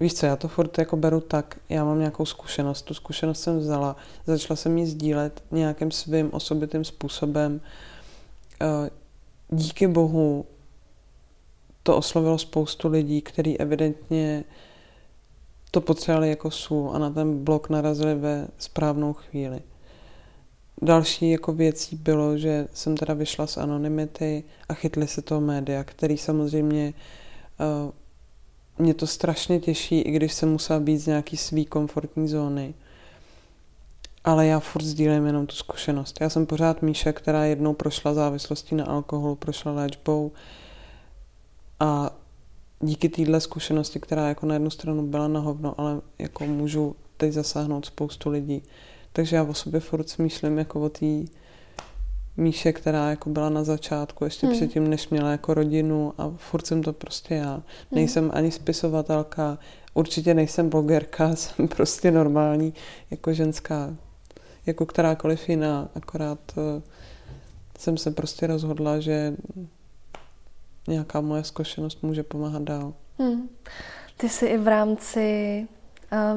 víš 0.00 0.14
co, 0.14 0.26
já 0.26 0.36
to 0.36 0.48
furt 0.48 0.78
jako 0.78 0.96
beru 0.96 1.20
tak, 1.20 1.60
já 1.68 1.84
mám 1.84 1.98
nějakou 1.98 2.24
zkušenost, 2.24 2.82
tu 2.82 2.94
zkušenost 2.94 3.40
jsem 3.40 3.58
vzala, 3.58 3.96
začala 4.26 4.56
jsem 4.56 4.78
ji 4.78 4.86
sdílet 4.86 5.42
nějakým 5.50 5.90
svým 5.90 6.28
osobitým 6.32 6.84
způsobem. 6.84 7.60
Uh, 8.62 8.88
díky 9.58 9.86
bohu 9.86 10.44
to 11.82 11.96
oslovilo 11.96 12.38
spoustu 12.38 12.88
lidí, 12.88 13.22
kteří 13.22 13.58
evidentně 13.58 14.44
to 15.70 15.80
potřebovali 15.80 16.28
jako 16.28 16.50
sůl 16.50 16.90
a 16.94 16.98
na 16.98 17.10
ten 17.10 17.44
blok 17.44 17.70
narazili 17.70 18.14
ve 18.14 18.48
správnou 18.58 19.12
chvíli. 19.12 19.60
Další 20.82 21.30
jako 21.30 21.52
věcí 21.52 21.96
bylo, 21.96 22.38
že 22.38 22.68
jsem 22.72 22.96
teda 22.96 23.14
vyšla 23.14 23.46
z 23.46 23.56
anonymity 23.56 24.44
a 24.68 24.74
chytli 24.74 25.06
se 25.06 25.22
toho 25.22 25.40
média, 25.40 25.84
který 25.84 26.16
samozřejmě 26.18 26.94
uh, 27.84 27.92
mě 28.80 28.94
to 28.94 29.06
strašně 29.06 29.60
těší, 29.60 30.00
i 30.00 30.10
když 30.10 30.32
jsem 30.32 30.52
musela 30.52 30.80
být 30.80 30.98
z 30.98 31.06
nějaký 31.06 31.36
svý 31.36 31.64
komfortní 31.64 32.28
zóny. 32.28 32.74
Ale 34.24 34.46
já 34.46 34.60
furt 34.60 34.82
sdílím 34.82 35.26
jenom 35.26 35.46
tu 35.46 35.54
zkušenost. 35.54 36.18
Já 36.20 36.30
jsem 36.30 36.46
pořád 36.46 36.82
Míša, 36.82 37.12
která 37.12 37.44
jednou 37.44 37.74
prošla 37.74 38.14
závislostí 38.14 38.74
na 38.74 38.84
alkoholu, 38.84 39.34
prošla 39.34 39.72
léčbou 39.72 40.32
a 41.80 42.10
díky 42.80 43.08
téhle 43.08 43.40
zkušenosti, 43.40 44.00
která 44.00 44.28
jako 44.28 44.46
na 44.46 44.54
jednu 44.54 44.70
stranu 44.70 45.06
byla 45.06 45.28
na 45.28 45.40
hovno, 45.40 45.74
ale 45.80 46.00
jako 46.18 46.46
můžu 46.46 46.96
teď 47.16 47.32
zasáhnout 47.32 47.86
spoustu 47.86 48.30
lidí, 48.30 48.62
takže 49.12 49.36
já 49.36 49.42
o 49.42 49.54
sobě 49.54 49.80
furt 49.80 50.08
smýšlím 50.08 50.58
jako 50.58 50.80
o 50.80 50.88
té 50.88 51.06
Míše, 52.40 52.72
která 52.72 53.10
jako 53.10 53.30
byla 53.30 53.48
na 53.48 53.64
začátku, 53.64 54.24
ještě 54.24 54.46
hmm. 54.46 54.56
předtím, 54.56 54.90
než 54.90 55.08
měla 55.08 55.30
jako 55.30 55.54
rodinu 55.54 56.12
a 56.18 56.32
furt 56.36 56.66
jsem 56.66 56.82
to 56.82 56.92
prostě 56.92 57.34
já. 57.34 57.52
Hmm. 57.52 57.62
Nejsem 57.92 58.30
ani 58.34 58.50
spisovatelka, 58.50 59.58
určitě 59.94 60.34
nejsem 60.34 60.68
blogerka, 60.68 61.36
jsem 61.36 61.68
prostě 61.68 62.10
normální 62.10 62.74
jako 63.10 63.32
ženská, 63.32 63.96
jako 64.66 64.86
kterákoliv 64.86 65.48
jiná, 65.48 65.88
akorát 65.94 66.38
uh, 66.56 66.82
jsem 67.78 67.96
se 67.96 68.10
prostě 68.10 68.46
rozhodla, 68.46 69.00
že 69.00 69.36
nějaká 70.88 71.20
moje 71.20 71.44
zkušenost 71.44 72.02
může 72.02 72.22
pomáhat 72.22 72.62
dál. 72.62 72.94
Hmm. 73.18 73.48
Ty 74.16 74.28
jsi 74.28 74.46
i 74.46 74.58
v 74.58 74.68
rámci 74.68 75.66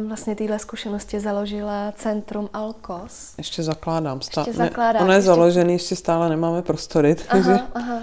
vlastně 0.08 0.36
téhle 0.36 0.60
zkušenosti 0.60 1.20
založila 1.20 1.94
Centrum 1.96 2.50
Alkos. 2.54 3.34
Ještě 3.38 3.64
zakládám. 3.64 4.20
Stá- 4.20 4.40
ještě 4.40 4.54
zakládám. 4.54 5.04
Ono 5.04 5.12
je 5.12 5.18
ještě... 5.18 5.26
založený, 5.26 5.74
ještě 5.74 5.96
stále 5.96 6.30
nemáme 6.30 6.62
prostory. 6.62 7.16
Takže... 7.32 7.52
Aha, 7.52 7.68
aha. 7.74 8.02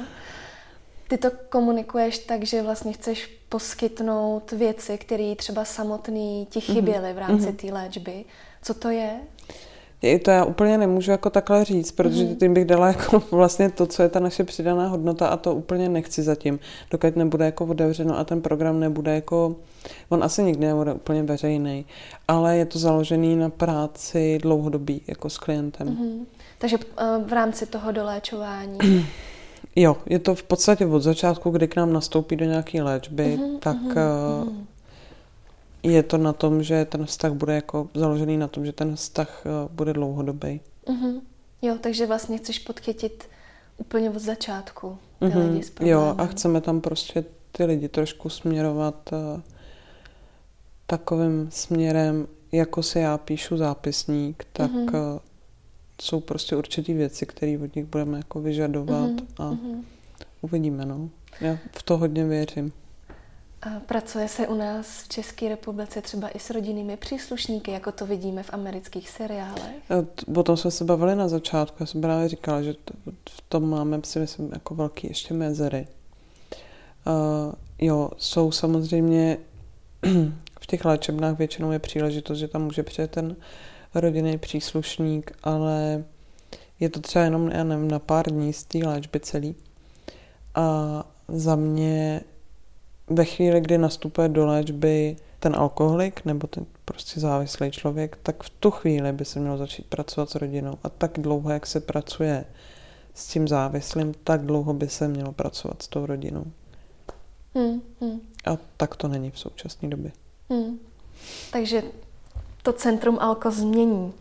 Ty 1.08 1.18
to 1.18 1.30
komunikuješ 1.48 2.18
tak, 2.18 2.44
že 2.44 2.62
vlastně 2.62 2.92
chceš 2.92 3.40
poskytnout 3.48 4.52
věci, 4.52 4.98
které 4.98 5.34
třeba 5.36 5.64
samotný 5.64 6.46
ti 6.50 6.58
mhm. 6.58 6.74
chyběly 6.74 7.12
v 7.12 7.18
rámci 7.18 7.46
mm-hmm. 7.46 7.56
té 7.56 7.72
léčby. 7.72 8.24
Co 8.62 8.74
to 8.74 8.90
je? 8.90 9.20
To 10.22 10.30
já 10.30 10.44
úplně 10.44 10.78
nemůžu 10.78 11.10
jako 11.10 11.30
takhle 11.30 11.64
říct, 11.64 11.92
protože 11.92 12.24
mm. 12.24 12.36
tím 12.36 12.54
bych 12.54 12.64
dala 12.64 12.86
jako 12.86 13.22
vlastně 13.30 13.70
to, 13.70 13.86
co 13.86 14.02
je 14.02 14.08
ta 14.08 14.20
naše 14.20 14.44
přidaná 14.44 14.88
hodnota 14.88 15.28
a 15.28 15.36
to 15.36 15.54
úplně 15.54 15.88
nechci 15.88 16.22
zatím, 16.22 16.58
dokud 16.90 17.16
nebude 17.16 17.44
jako 17.44 17.66
otevřeno 17.66 18.18
a 18.18 18.24
ten 18.24 18.42
program 18.42 18.80
nebude 18.80 19.14
jako, 19.14 19.56
on 20.08 20.24
asi 20.24 20.42
nikdy 20.42 20.66
nebude 20.66 20.92
úplně 20.92 21.22
veřejný, 21.22 21.86
ale 22.28 22.56
je 22.56 22.64
to 22.64 22.78
založený 22.78 23.36
na 23.36 23.48
práci 23.48 24.38
dlouhodobí 24.42 25.02
jako 25.06 25.30
s 25.30 25.38
klientem. 25.38 25.88
Mm. 25.88 26.26
Takže 26.58 26.78
eh, 26.98 27.04
v 27.26 27.32
rámci 27.32 27.66
toho 27.66 27.92
doléčování. 27.92 28.78
Jo, 29.76 29.96
je 30.06 30.18
to 30.18 30.34
v 30.34 30.42
podstatě 30.42 30.86
od 30.86 31.00
začátku, 31.00 31.50
kdy 31.50 31.68
k 31.68 31.76
nám 31.76 31.92
nastoupí 31.92 32.36
do 32.36 32.44
nějaké 32.44 32.82
léčby, 32.82 33.36
mm, 33.36 33.58
tak 33.58 33.76
mm, 33.76 34.66
je 35.82 36.02
to 36.02 36.18
na 36.18 36.32
tom, 36.32 36.62
že 36.62 36.84
ten 36.84 37.06
vztah 37.06 37.32
bude 37.32 37.54
jako 37.54 37.88
založený 37.94 38.36
na 38.36 38.48
tom, 38.48 38.66
že 38.66 38.72
ten 38.72 38.96
vztah 38.96 39.42
eh, 39.46 39.68
bude 39.72 39.92
dlouhodobý. 39.92 40.60
Mm-hmm. 40.86 41.20
Jo, 41.62 41.76
takže 41.80 42.06
vlastně 42.06 42.38
chceš 42.38 42.58
podchytit 42.58 43.28
úplně 43.76 44.10
od 44.10 44.18
začátku 44.18 44.98
ty 45.18 45.24
mm-hmm. 45.24 45.52
lidi 45.52 45.62
s 45.62 45.72
Jo, 45.80 46.14
a 46.18 46.26
chceme 46.26 46.60
tam 46.60 46.80
prostě 46.80 47.24
ty 47.52 47.64
lidi 47.64 47.88
trošku 47.88 48.28
směrovat 48.28 49.10
uh, 49.12 49.40
takovým 50.86 51.48
směrem, 51.50 52.26
jako 52.52 52.82
se 52.82 53.00
já 53.00 53.18
píšu 53.18 53.56
zápisník, 53.56 54.44
tak 54.52 54.70
mm-hmm. 54.70 55.14
uh, 55.14 55.18
jsou 56.02 56.20
prostě 56.20 56.56
určitý 56.56 56.94
věci, 56.94 57.26
které 57.26 57.58
od 57.64 57.76
nich 57.76 57.84
budeme 57.84 58.18
jako 58.18 58.40
vyžadovat 58.40 59.10
mm-hmm. 59.10 59.26
a 59.38 59.50
mm-hmm. 59.50 59.84
uvidíme, 60.40 60.84
no. 60.84 61.08
Já 61.40 61.58
v 61.72 61.82
to 61.82 61.98
hodně 61.98 62.24
věřím. 62.24 62.72
A 63.62 63.80
pracuje 63.86 64.28
se 64.28 64.48
u 64.48 64.54
nás 64.54 65.02
v 65.02 65.08
České 65.08 65.48
republice 65.48 66.02
třeba 66.02 66.28
i 66.28 66.38
s 66.38 66.50
rodinnými 66.50 66.96
příslušníky, 66.96 67.70
jako 67.70 67.92
to 67.92 68.06
vidíme 68.06 68.42
v 68.42 68.50
amerických 68.52 69.10
seriálech? 69.10 69.74
O 70.36 70.42
tom 70.42 70.56
jsme 70.56 70.70
se 70.70 70.84
bavili 70.84 71.16
na 71.16 71.28
začátku. 71.28 71.76
Já 71.80 71.86
jsem 71.86 72.00
právě 72.00 72.28
říkala, 72.28 72.62
že 72.62 72.74
v 73.30 73.40
tom 73.48 73.70
máme, 73.70 74.00
si 74.04 74.18
myslím, 74.18 74.50
jako 74.52 74.74
velký 74.74 75.08
ještě 75.08 75.34
mezery. 75.34 75.88
Uh, 77.06 77.52
jo, 77.78 78.10
jsou 78.16 78.52
samozřejmě 78.52 79.38
v 80.60 80.66
těch 80.66 80.84
léčebnách 80.84 81.38
většinou 81.38 81.72
je 81.72 81.78
příležitost, 81.78 82.38
že 82.38 82.48
tam 82.48 82.62
může 82.62 82.82
přijet 82.82 83.10
ten 83.10 83.36
rodinný 83.94 84.38
příslušník, 84.38 85.32
ale 85.42 86.04
je 86.80 86.88
to 86.88 87.00
třeba 87.00 87.24
jenom, 87.24 87.50
já 87.50 87.64
nevím, 87.64 87.90
na 87.90 87.98
pár 87.98 88.30
dní 88.30 88.52
z 88.52 88.64
té 88.64 88.78
léčby 88.78 89.20
celý. 89.20 89.54
A 90.54 91.04
za 91.28 91.56
mě 91.56 92.20
ve 93.10 93.24
chvíli, 93.24 93.60
kdy 93.60 93.78
nastupuje 93.78 94.28
do 94.28 94.46
léčby 94.46 95.16
ten 95.40 95.56
alkoholik 95.56 96.24
nebo 96.24 96.46
ten 96.46 96.66
prostě 96.84 97.20
závislý 97.20 97.70
člověk, 97.70 98.18
tak 98.22 98.42
v 98.42 98.50
tu 98.50 98.70
chvíli 98.70 99.12
by 99.12 99.24
se 99.24 99.40
mělo 99.40 99.58
začít 99.58 99.86
pracovat 99.86 100.30
s 100.30 100.34
rodinou. 100.34 100.78
A 100.82 100.88
tak 100.88 101.10
dlouho, 101.18 101.50
jak 101.50 101.66
se 101.66 101.80
pracuje 101.80 102.44
s 103.14 103.26
tím 103.26 103.48
závislým, 103.48 104.14
tak 104.24 104.46
dlouho 104.46 104.74
by 104.74 104.88
se 104.88 105.08
mělo 105.08 105.32
pracovat 105.32 105.82
s 105.82 105.88
tou 105.88 106.06
rodinou. 106.06 106.44
Hmm, 107.54 107.82
hmm. 108.00 108.20
A 108.44 108.58
tak 108.76 108.96
to 108.96 109.08
není 109.08 109.30
v 109.30 109.38
současné 109.38 109.88
době. 109.88 110.12
Hmm. 110.50 110.78
Takže 111.52 111.82
to 112.62 112.72
centrum 112.72 113.18
Alko 113.18 113.50
změní 113.50 114.12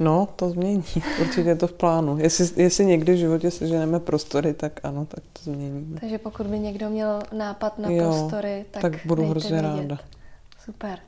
No, 0.00 0.28
to 0.36 0.50
změní. 0.50 0.84
Určitě 1.20 1.48
je 1.48 1.56
to 1.56 1.66
v 1.66 1.72
plánu. 1.72 2.18
Jestli, 2.18 2.62
jestli 2.62 2.86
někdy 2.86 3.12
v 3.12 3.16
životě 3.16 3.50
seženeme 3.50 4.00
prostory, 4.00 4.54
tak 4.54 4.80
ano, 4.82 5.06
tak 5.06 5.24
to 5.32 5.42
změníme. 5.42 6.00
Takže 6.00 6.18
pokud 6.18 6.46
by 6.46 6.58
někdo 6.58 6.90
měl 6.90 7.22
nápad 7.32 7.78
na 7.78 7.90
jo, 7.90 8.04
prostory, 8.04 8.64
tak, 8.70 8.82
tak 8.82 9.06
budu 9.06 9.26
hrozně 9.26 9.62
ráda. 9.62 9.98
Super. 10.64 10.98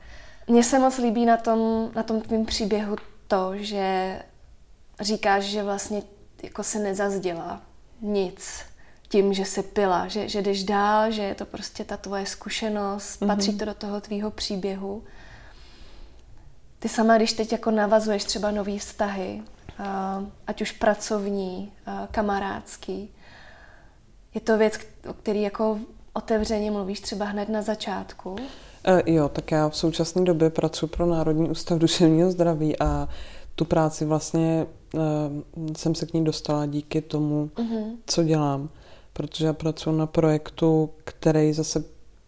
Mně 0.47 0.63
se 0.63 0.79
moc 0.79 0.97
líbí 0.97 1.25
na 1.25 1.37
tom, 1.37 1.91
na 1.95 2.03
tom 2.03 2.21
tvým 2.21 2.45
příběhu 2.45 2.95
to, 3.27 3.51
že 3.55 4.15
říkáš, 4.99 5.43
že 5.43 5.63
vlastně 5.63 6.01
jako 6.43 6.63
se 6.63 6.79
nezazděla 6.79 7.61
nic 8.01 8.59
tím, 9.09 9.33
že 9.33 9.45
jsi 9.45 9.63
pila, 9.63 10.07
že, 10.07 10.29
že 10.29 10.41
jdeš 10.41 10.63
dál, 10.63 11.11
že 11.11 11.21
je 11.21 11.35
to 11.35 11.45
prostě 11.45 11.83
ta 11.83 11.97
tvoje 11.97 12.25
zkušenost, 12.25 13.21
mm-hmm. 13.21 13.27
patří 13.27 13.57
to 13.57 13.65
do 13.65 13.73
toho 13.73 14.01
tvýho 14.01 14.31
příběhu. 14.31 15.03
Ty 16.81 16.89
sama, 16.89 17.17
když 17.17 17.33
teď 17.33 17.51
jako 17.51 17.71
navazuješ 17.71 18.23
třeba 18.23 18.51
nový 18.51 18.79
vztahy, 18.79 19.41
ať 20.47 20.61
už 20.61 20.71
pracovní, 20.71 21.71
kamarádský, 22.11 23.09
je 24.35 24.41
to 24.41 24.57
věc, 24.57 24.79
o 25.09 25.13
který 25.13 25.41
jako 25.41 25.79
otevřeně 26.13 26.71
mluvíš 26.71 26.99
třeba 26.99 27.25
hned 27.25 27.49
na 27.49 27.61
začátku? 27.61 28.35
E, 28.83 29.11
jo, 29.11 29.29
tak 29.29 29.51
já 29.51 29.69
v 29.69 29.77
současné 29.77 30.23
době 30.23 30.49
pracuji 30.49 30.87
pro 30.87 31.05
Národní 31.05 31.49
ústav 31.49 31.79
duševního 31.79 32.31
zdraví 32.31 32.79
a 32.79 33.09
tu 33.55 33.65
práci 33.65 34.05
vlastně 34.05 34.67
e, 34.95 34.99
jsem 35.77 35.95
se 35.95 36.05
k 36.05 36.13
ní 36.13 36.23
dostala 36.23 36.65
díky 36.65 37.01
tomu, 37.01 37.49
uh-huh. 37.55 37.97
co 38.05 38.23
dělám. 38.23 38.69
Protože 39.13 39.45
já 39.45 39.53
pracuji 39.53 39.91
na 39.91 40.07
projektu, 40.07 40.89
který 41.03 41.53
zase 41.53 41.83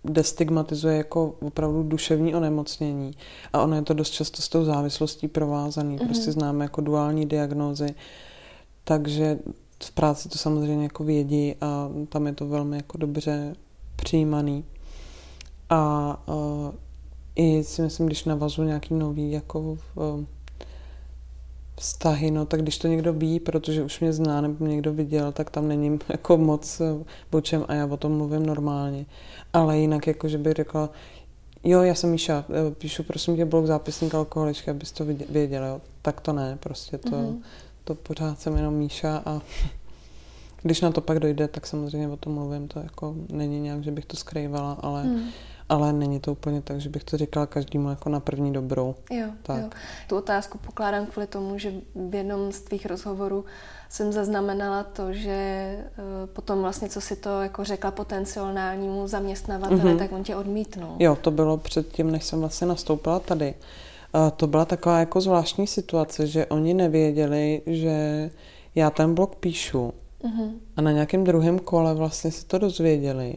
destigmatizuje 0.05 0.97
jako 0.97 1.35
opravdu 1.41 1.83
duševní 1.83 2.35
onemocnění. 2.35 3.11
A 3.53 3.61
ono 3.61 3.75
je 3.75 3.81
to 3.81 3.93
dost 3.93 4.09
často 4.09 4.41
s 4.41 4.49
tou 4.49 4.65
závislostí 4.65 5.27
provázaný. 5.27 5.97
Mm-hmm. 5.97 6.05
Prostě 6.05 6.31
známe 6.31 6.65
jako 6.65 6.81
duální 6.81 7.25
diagnózy. 7.25 7.95
Takže 8.83 9.39
v 9.83 9.91
práci 9.91 10.29
to 10.29 10.37
samozřejmě 10.37 10.83
jako 10.83 11.03
vědí 11.03 11.55
a 11.61 11.89
tam 12.09 12.27
je 12.27 12.33
to 12.33 12.47
velmi 12.47 12.77
jako 12.77 12.97
dobře 12.97 13.55
přijímaný. 13.95 14.65
A 15.69 16.23
uh, 16.27 16.71
i 17.35 17.63
si 17.63 17.81
myslím, 17.81 18.07
když 18.07 18.25
navazu 18.25 18.63
nějaký 18.63 18.93
nový 18.93 19.31
jako 19.31 19.59
uh, 19.59 19.77
vztahy, 21.75 22.31
no 22.31 22.45
tak 22.45 22.61
když 22.61 22.77
to 22.77 22.87
někdo 22.87 23.13
ví, 23.13 23.39
protože 23.39 23.83
už 23.83 23.99
mě 23.99 24.13
zná 24.13 24.41
nebo 24.41 24.55
mě 24.59 24.75
někdo 24.75 24.93
viděl, 24.93 25.31
tak 25.31 25.49
tam 25.49 25.67
není 25.67 25.99
jako 26.09 26.37
moc 26.37 26.81
eh, 26.81 27.03
o 27.31 27.41
čem 27.41 27.65
a 27.67 27.73
já 27.73 27.85
o 27.85 27.97
tom 27.97 28.17
mluvím 28.17 28.45
normálně. 28.45 29.05
Ale 29.53 29.77
jinak 29.77 30.07
jako, 30.07 30.27
že 30.27 30.37
bych 30.37 30.53
řekla, 30.53 30.89
jo, 31.63 31.81
já 31.81 31.95
jsem 31.95 32.11
Míša, 32.11 32.45
eh, 32.49 32.71
píšu 32.71 33.03
prosím 33.03 33.35
tě 33.35 33.45
blok 33.45 33.65
zápisník 33.65 34.15
alkoholičky, 34.15 34.71
abys 34.71 34.91
to 34.91 35.05
věděl, 35.29 35.65
jo. 35.65 35.81
Tak 36.01 36.21
to 36.21 36.33
ne, 36.33 36.57
prostě 36.59 36.97
to, 36.97 37.09
mm-hmm. 37.09 37.41
to 37.83 37.95
pořád 37.95 38.39
jsem 38.39 38.57
jenom 38.57 38.73
Míša 38.73 39.21
a 39.25 39.41
když 40.61 40.81
na 40.81 40.91
to 40.91 41.01
pak 41.01 41.19
dojde, 41.19 41.47
tak 41.47 41.67
samozřejmě 41.67 42.07
o 42.07 42.17
tom 42.17 42.33
mluvím, 42.33 42.67
to 42.67 42.79
jako 42.79 43.15
není 43.29 43.59
nějak, 43.59 43.83
že 43.83 43.91
bych 43.91 44.05
to 44.05 44.17
skrývala, 44.17 44.77
ale 44.81 45.03
mm 45.03 45.29
ale 45.69 45.93
není 45.93 46.19
to 46.19 46.31
úplně 46.31 46.61
tak, 46.61 46.81
že 46.81 46.89
bych 46.89 47.03
to 47.03 47.17
říkala 47.17 47.45
každému 47.45 47.89
jako 47.89 48.09
na 48.09 48.19
první 48.19 48.53
dobrou. 48.53 48.95
Jo, 49.11 49.27
tak. 49.43 49.61
jo. 49.61 49.69
Tu 50.07 50.17
otázku 50.17 50.57
pokládám 50.57 51.05
kvůli 51.05 51.27
tomu, 51.27 51.57
že 51.57 51.73
v 51.95 52.15
jednom 52.15 52.51
z 52.51 52.59
tvých 52.59 52.85
rozhovorů 52.85 53.45
jsem 53.89 54.11
zaznamenala 54.11 54.83
to, 54.83 55.13
že 55.13 55.31
eh, 55.31 55.87
potom 56.33 56.61
vlastně, 56.61 56.89
co 56.89 57.01
si 57.01 57.15
to 57.15 57.41
jako 57.41 57.63
řekla 57.63 57.91
potenciálnímu 57.91 59.07
zaměstnavateli, 59.07 59.81
mm-hmm. 59.81 59.97
tak 59.97 60.11
on 60.11 60.23
tě 60.23 60.35
odmítnul. 60.35 60.95
Jo, 60.99 61.17
to 61.21 61.31
bylo 61.31 61.57
předtím, 61.57 62.11
než 62.11 62.23
jsem 62.23 62.39
vlastně 62.39 62.67
nastoupila 62.67 63.19
tady. 63.19 63.53
To 64.37 64.47
byla 64.47 64.65
taková 64.65 64.99
jako 64.99 65.21
zvláštní 65.21 65.67
situace, 65.67 66.27
že 66.27 66.45
oni 66.45 66.73
nevěděli, 66.73 67.61
že 67.65 68.29
já 68.75 68.89
ten 68.89 69.15
blog 69.15 69.35
píšu. 69.35 69.93
Mm-hmm. 70.23 70.51
A 70.77 70.81
na 70.81 70.91
nějakém 70.91 71.23
druhém 71.23 71.59
kole 71.59 71.93
vlastně 71.93 72.31
se 72.31 72.45
to 72.45 72.57
dozvěděli 72.57 73.35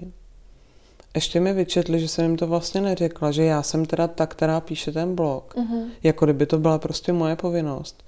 ještě 1.16 1.40
mi 1.40 1.52
vyčetli, 1.52 2.00
že 2.00 2.08
jsem 2.08 2.24
jim 2.24 2.36
to 2.36 2.46
vlastně 2.46 2.80
neřekla, 2.80 3.30
že 3.30 3.44
já 3.44 3.62
jsem 3.62 3.86
teda 3.86 4.08
ta, 4.08 4.26
která 4.26 4.60
píše 4.60 4.92
ten 4.92 5.14
blog. 5.14 5.54
Uh-huh. 5.54 5.88
Jako 6.02 6.26
kdyby 6.26 6.46
to 6.46 6.58
byla 6.58 6.78
prostě 6.78 7.12
moje 7.12 7.36
povinnost. 7.36 8.04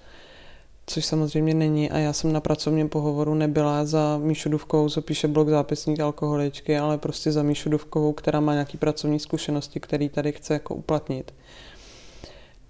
Což 0.86 1.04
samozřejmě 1.04 1.54
není 1.54 1.90
a 1.90 1.98
já 1.98 2.12
jsem 2.12 2.32
na 2.32 2.40
pracovním 2.40 2.88
pohovoru 2.88 3.34
nebyla 3.34 3.84
za 3.84 4.18
Míšu 4.18 4.48
Duvkovou, 4.48 4.88
co 4.88 5.02
píše 5.02 5.28
blog 5.28 5.48
zápisník 5.48 6.00
alkoholičky, 6.00 6.78
ale 6.78 6.98
prostě 6.98 7.32
za 7.32 7.42
Míšu 7.42 7.70
Duvkovou, 7.70 8.12
která 8.12 8.40
má 8.40 8.52
nějaký 8.52 8.78
pracovní 8.78 9.18
zkušenosti, 9.18 9.80
který 9.80 10.08
tady 10.08 10.32
chce 10.32 10.52
jako 10.52 10.74
uplatnit. 10.74 11.34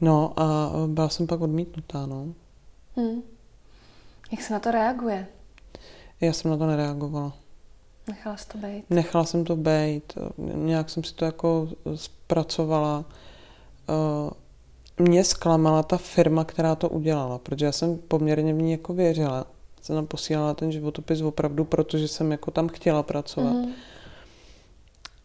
No 0.01 0.33
a 0.37 0.73
byla 0.87 1.09
jsem 1.09 1.27
pak 1.27 1.41
odmítnutá, 1.41 2.07
no. 2.07 2.35
Hmm. 2.97 3.23
Jak 4.33 4.43
se 4.43 4.53
na 4.53 4.61
to 4.61 4.71
reaguje? 4.71 5.27
Já 6.21 6.33
jsem 6.33 6.51
na 6.51 6.57
to 6.57 6.67
nereagovala. 6.67 7.33
Nechala 8.09 8.37
jsi 8.37 8.49
to 8.49 8.59
být? 8.59 8.85
Nechala 8.91 9.25
jsem 9.25 9.45
to 9.45 9.57
být. 9.57 10.19
Nějak 10.39 10.91
jsem 10.91 11.05
si 11.05 11.15
to 11.15 11.25
jako 11.25 11.69
zpracovala. 11.95 13.05
Eh, 13.89 14.31
mě 15.03 15.25
zklamala 15.25 15.83
ta 15.83 15.97
firma, 15.97 16.45
která 16.45 16.75
to 16.75 16.89
udělala, 16.89 17.39
protože 17.39 17.67
já 17.67 17.73
jsem 17.73 17.97
poměrně 17.97 18.55
v 18.55 18.63
ní 18.63 18.73
jako 18.73 18.95
věřila. 18.95 19.47
Jsem 19.83 19.97
tam 19.97 20.07
posílala 20.07 20.55
ten 20.55 20.73
životopis 20.73 21.21
opravdu, 21.21 21.65
protože 21.65 22.09
jsem 22.09 22.33
jako 22.33 22.51
tam 22.51 22.69
chtěla 22.69 23.03
pracovat. 23.03 23.53
Mm-hmm. 23.53 23.73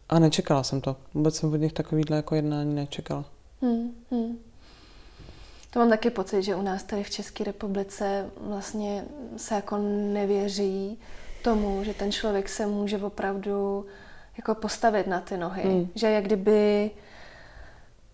A 0.08 0.18
nečekala 0.18 0.62
jsem 0.62 0.80
to. 0.80 0.96
Vůbec 1.14 1.36
jsem 1.36 1.52
od 1.52 1.56
nich 1.56 1.72
takovýhle 1.72 2.16
jako 2.16 2.34
jednání 2.34 2.74
nečekala. 2.74 3.24
Mm-hmm. 3.62 4.34
To 5.70 5.78
mám 5.78 5.90
taky 5.90 6.10
pocit, 6.10 6.42
že 6.42 6.54
u 6.54 6.62
nás 6.62 6.82
tady 6.82 7.04
v 7.04 7.10
České 7.10 7.44
republice 7.44 8.30
vlastně 8.40 9.04
se 9.36 9.54
jako 9.54 9.76
nevěří 10.12 10.98
tomu, 11.44 11.84
že 11.84 11.94
ten 11.94 12.12
člověk 12.12 12.48
se 12.48 12.66
může 12.66 12.98
opravdu 12.98 13.86
jako 14.36 14.54
postavit 14.54 15.06
na 15.06 15.20
ty 15.20 15.36
nohy. 15.36 15.64
Mm. 15.64 15.88
Že 15.94 16.10
jak 16.10 16.24
kdyby 16.24 16.90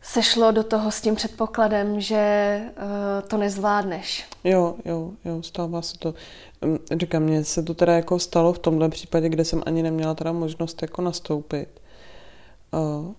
se 0.03 0.23
šlo 0.23 0.51
do 0.51 0.63
toho 0.65 0.91
s 0.91 1.01
tím 1.01 1.15
předpokladem, 1.15 2.01
že 2.01 2.61
uh, 2.77 3.29
to 3.29 3.37
nezvládneš. 3.37 4.27
Jo, 4.45 4.75
jo, 4.85 5.11
jo, 5.25 5.43
stává 5.43 5.83
se 5.83 5.99
to. 5.99 6.15
Říkám, 7.01 7.23
mně 7.23 7.45
se 7.45 7.63
to 7.63 7.75
teda 7.75 7.93
jako 7.93 8.19
stalo 8.19 8.53
v 8.53 8.59
tomhle 8.59 8.89
případě, 8.89 9.29
kde 9.29 9.45
jsem 9.45 9.63
ani 9.67 9.83
neměla 9.83 10.15
teda 10.15 10.33
možnost 10.33 10.83
jako 10.83 11.03
nastoupit. 11.03 11.69
Uh, 12.73 13.13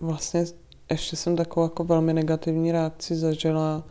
vlastně 0.00 0.44
ještě 0.90 1.16
jsem 1.16 1.36
takovou 1.36 1.66
jako 1.66 1.84
velmi 1.84 2.14
negativní 2.14 2.72
reakci 2.72 3.16
zažila 3.16 3.82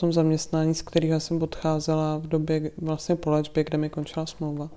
tom 0.00 0.12
zaměstnání, 0.12 0.74
z 0.74 0.82
kterého 0.82 1.20
jsem 1.20 1.42
odcházela 1.42 2.16
v 2.16 2.26
době 2.26 2.70
vlastně 2.78 3.16
po 3.16 3.30
léčbě, 3.30 3.64
kde 3.64 3.78
mi 3.78 3.90
končila 3.90 4.26
smlouva. 4.26 4.68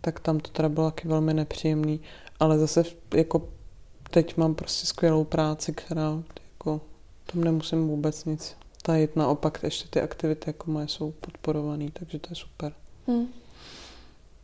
Tak 0.00 0.20
tam 0.20 0.40
to 0.40 0.50
teda 0.50 0.68
bylo 0.68 0.90
taky 0.90 1.08
velmi 1.08 1.34
nepříjemný, 1.34 2.00
ale 2.40 2.58
zase 2.58 2.84
jako 3.14 3.48
teď 4.10 4.36
mám 4.36 4.54
prostě 4.54 4.86
skvělou 4.86 5.24
práci, 5.24 5.72
která 5.72 6.22
jako 6.52 6.80
tam 7.32 7.44
nemusím 7.44 7.88
vůbec 7.88 8.24
nic 8.24 8.56
tajit, 8.82 9.16
naopak 9.16 9.60
ještě 9.62 9.88
ty 9.88 10.00
aktivity 10.00 10.44
jako 10.46 10.70
moje 10.70 10.88
jsou 10.88 11.10
podporované, 11.10 11.90
takže 11.92 12.18
to 12.18 12.28
je 12.30 12.36
super. 12.36 12.72
Hmm. 13.06 13.28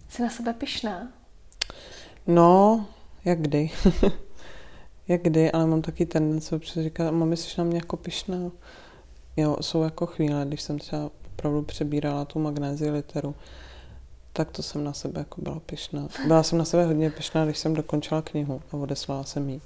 Jsi 0.09 0.23
na 0.23 0.31
sebe 0.31 0.53
pyšná? 0.53 1.09
No, 2.27 2.87
jak 3.25 3.41
kdy. 3.41 3.71
jak 5.09 5.23
kdy, 5.23 5.53
ale 5.53 5.67
mám 5.67 5.83
taky 5.83 6.07
tendence 6.07 6.57
občas 6.57 6.85
říkat, 6.85 7.11
mami, 7.11 7.37
jsi 7.37 7.55
na 7.59 7.65
mě 7.65 7.77
jako 7.77 7.97
pyšná. 7.97 8.51
Jo, 9.39 9.57
jsou 9.61 9.83
jako 9.83 10.07
chvíle, 10.07 10.45
když 10.45 10.63
jsem 10.63 10.79
třeba 10.79 11.11
opravdu 11.27 11.63
přebírala 11.63 12.25
tu 12.25 12.39
magnézi 12.39 12.91
literu, 12.91 13.35
tak 14.33 14.51
to 14.51 14.63
jsem 14.63 14.85
na 14.85 14.93
sebe 14.93 15.21
jako 15.21 15.43
byla 15.43 15.61
pyšná. 15.61 16.09
Byla 16.27 16.43
jsem 16.43 16.59
na 16.59 16.65
sebe 16.65 16.85
hodně 16.85 17.11
pyšná, 17.11 17.45
když 17.45 17.59
jsem 17.59 17.75
dokončila 17.75 18.23
knihu 18.23 18.63
a 18.73 18.77
odeslala 18.77 19.25
jsem 19.25 19.49
ji, 19.49 19.61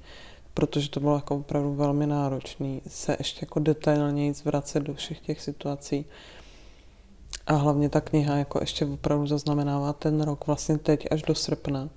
protože 0.55 0.91
to 0.91 1.01
bylo 1.01 1.15
jako 1.15 1.37
opravdu 1.37 1.75
velmi 1.75 2.07
náročné 2.07 2.81
se 2.87 3.17
ještě 3.19 3.39
jako 3.43 3.61
detailněji 3.61 4.35
zvracet 4.35 4.83
do 4.83 4.95
všech 4.95 5.21
těch 5.21 5.41
situací. 5.41 6.05
A 7.47 7.55
hlavně 7.55 7.89
ta 7.89 8.01
kniha 8.01 8.37
jako 8.37 8.59
ještě 8.61 8.87
opravdu 8.87 9.27
zaznamenává 9.27 9.93
ten 9.93 10.21
rok, 10.21 10.47
vlastně 10.47 10.79
teď 10.79 11.07
až 11.11 11.23
do 11.23 11.35
srpna. 11.35 11.89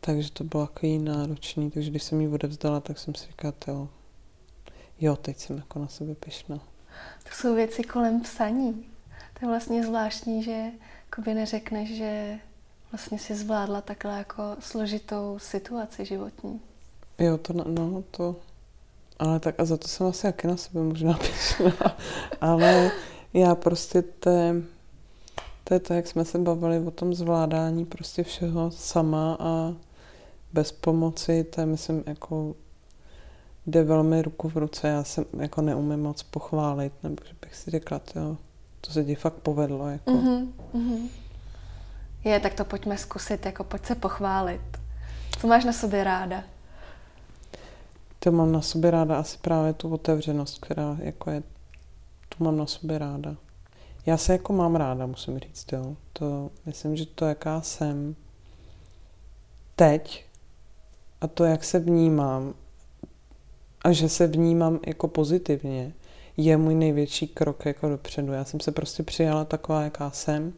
Takže 0.00 0.30
to 0.30 0.44
bylo 0.44 0.66
takový 0.66 0.98
náročný, 0.98 1.70
takže 1.70 1.90
když 1.90 2.02
jsem 2.02 2.20
ji 2.20 2.28
odevzdala, 2.28 2.80
tak 2.80 2.98
jsem 2.98 3.14
si 3.14 3.26
říkala, 3.26 3.54
jo, 3.68 3.88
jo, 5.00 5.16
teď 5.16 5.38
jsem 5.38 5.56
jako 5.56 5.78
na 5.78 5.88
sebe 5.88 6.14
pyšná. 6.14 6.56
To 7.22 7.30
jsou 7.32 7.54
věci 7.54 7.82
kolem 7.82 8.20
psaní. 8.20 8.86
To 9.38 9.44
je 9.44 9.48
vlastně 9.48 9.86
zvláštní, 9.86 10.42
že 10.42 10.64
by 11.24 11.34
neřekneš, 11.34 11.96
že 11.96 12.38
vlastně 12.92 13.18
si 13.18 13.34
zvládla 13.34 13.80
takhle 13.80 14.18
jako 14.18 14.42
složitou 14.60 15.38
situaci 15.38 16.04
životní. 16.04 16.60
Jo, 17.18 17.38
to, 17.38 17.52
no, 17.52 18.02
to, 18.10 18.36
ale 19.18 19.40
tak 19.40 19.60
a 19.60 19.64
za 19.64 19.76
to 19.76 19.88
jsem 19.88 20.06
asi 20.06 20.26
jaký 20.26 20.46
na 20.46 20.56
sebe 20.56 20.80
možná 20.82 21.14
pyšná. 21.18 21.96
ale 22.40 22.90
já 23.32 23.54
prostě 23.54 24.02
te, 24.02 24.62
to 25.64 25.74
je 25.74 25.80
to, 25.80 25.94
jak 25.94 26.06
jsme 26.06 26.24
se 26.24 26.38
bavili 26.38 26.78
o 26.78 26.90
tom 26.90 27.14
zvládání 27.14 27.84
prostě 27.84 28.22
všeho 28.22 28.70
sama 28.70 29.36
a 29.40 29.74
bez 30.52 30.72
pomoci, 30.72 31.44
to 31.44 31.60
je 31.60 31.66
myslím 31.66 32.04
jako 32.06 32.54
jde 33.66 33.84
velmi 33.84 34.22
ruku 34.22 34.48
v 34.48 34.56
ruce. 34.56 34.88
Já 34.88 35.04
se 35.04 35.24
jako 35.38 35.62
neumím 35.62 36.02
moc 36.02 36.22
pochválit, 36.22 36.92
nebo 37.02 37.16
že 37.28 37.34
bych 37.42 37.56
si 37.56 37.70
řekla, 37.70 38.00
jo, 38.16 38.36
to 38.80 38.90
se 38.90 39.04
ti 39.04 39.14
fakt 39.14 39.34
povedlo. 39.34 39.88
Jako. 39.88 40.10
Mm-hmm, 40.10 40.48
mm-hmm. 40.74 41.08
Je, 42.24 42.40
tak 42.40 42.54
to 42.54 42.64
pojďme 42.64 42.98
zkusit, 42.98 43.46
jako 43.46 43.64
pojď 43.64 43.86
se 43.86 43.94
pochválit. 43.94 44.60
Co 45.40 45.46
máš 45.46 45.64
na 45.64 45.72
sobě 45.72 46.04
ráda? 46.04 46.42
To 48.18 48.32
mám 48.32 48.52
na 48.52 48.62
sobě 48.62 48.90
ráda 48.90 49.18
asi 49.18 49.38
právě 49.38 49.72
tu 49.72 49.94
otevřenost, 49.94 50.58
která 50.58 50.96
jako 51.00 51.30
je, 51.30 51.42
tu 52.28 52.44
mám 52.44 52.56
na 52.56 52.66
sobě 52.66 52.98
ráda. 52.98 53.36
Já 54.06 54.16
se 54.16 54.32
jako 54.32 54.52
mám 54.52 54.76
ráda, 54.76 55.06
musím 55.06 55.38
říct, 55.38 55.72
jo. 55.72 55.96
To, 56.12 56.50
myslím, 56.66 56.96
že 56.96 57.06
to, 57.06 57.24
jaká 57.24 57.60
jsem 57.60 58.16
teď 59.76 60.26
a 61.20 61.26
to, 61.26 61.44
jak 61.44 61.64
se 61.64 61.78
vnímám 61.78 62.54
a 63.86 63.92
že 63.92 64.08
se 64.08 64.26
vnímám 64.26 64.78
jako 64.86 65.08
pozitivně, 65.08 65.92
je 66.36 66.56
můj 66.56 66.74
největší 66.74 67.28
krok 67.28 67.66
jako 67.66 67.88
dopředu. 67.88 68.32
Já 68.32 68.44
jsem 68.44 68.60
se 68.60 68.72
prostě 68.72 69.02
přijala 69.02 69.44
taková, 69.44 69.82
jaká 69.82 70.10
jsem. 70.10 70.52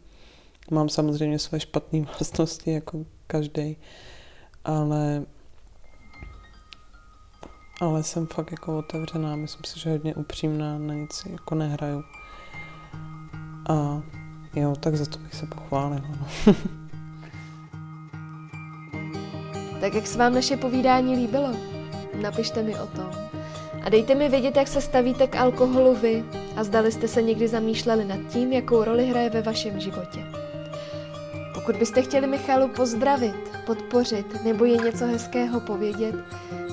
Mám 0.71 0.89
samozřejmě 0.89 1.39
své 1.39 1.61
špatné 1.61 2.01
vlastnosti, 2.19 2.73
jako 2.73 3.05
každý, 3.27 3.77
ale 4.65 5.25
ale 7.81 8.03
jsem 8.03 8.27
fakt 8.27 8.51
jako 8.51 8.79
otevřená, 8.79 9.37
myslím 9.37 9.65
si, 9.65 9.81
že 9.81 9.91
hodně 9.91 10.15
upřímná, 10.15 10.79
na 10.79 10.95
nic 10.95 11.23
jako 11.31 11.55
nehraju. 11.55 12.03
A 13.69 14.03
jo, 14.55 14.75
tak 14.81 14.97
za 14.97 15.07
to 15.07 15.19
bych 15.19 15.35
se 15.35 15.47
pochválila. 15.47 16.29
Tak 19.81 19.95
jak 19.95 20.07
se 20.07 20.19
vám 20.19 20.35
naše 20.35 20.57
povídání 20.57 21.17
líbilo? 21.17 21.78
Napište 22.23 22.63
mi 22.63 22.75
o 22.75 22.87
tom. 22.87 23.11
A 23.83 23.91
dejte 23.91 24.15
mi 24.15 24.29
vědět, 24.29 24.57
jak 24.57 24.69
se 24.69 24.81
stavíte 24.81 25.27
k 25.27 25.37
alkoholu 25.37 25.95
vy 25.95 26.25
a 26.57 26.65
zdali 26.65 26.93
jste 26.93 27.09
se 27.09 27.23
někdy 27.23 27.49
zamýšleli 27.49 28.05
nad 28.05 28.19
tím, 28.29 28.53
jakou 28.53 28.85
roli 28.85 29.07
hraje 29.07 29.31
ve 29.31 29.43
vašem 29.43 29.81
životě. 29.81 30.21
Pokud 31.55 31.77
byste 31.77 32.03
chtěli 32.03 32.27
Michalu 32.27 32.69
pozdravit, 32.69 33.51
podpořit 33.67 34.45
nebo 34.45 34.65
je 34.65 34.77
něco 34.77 35.07
hezkého 35.07 35.61
povědět, 35.61 36.15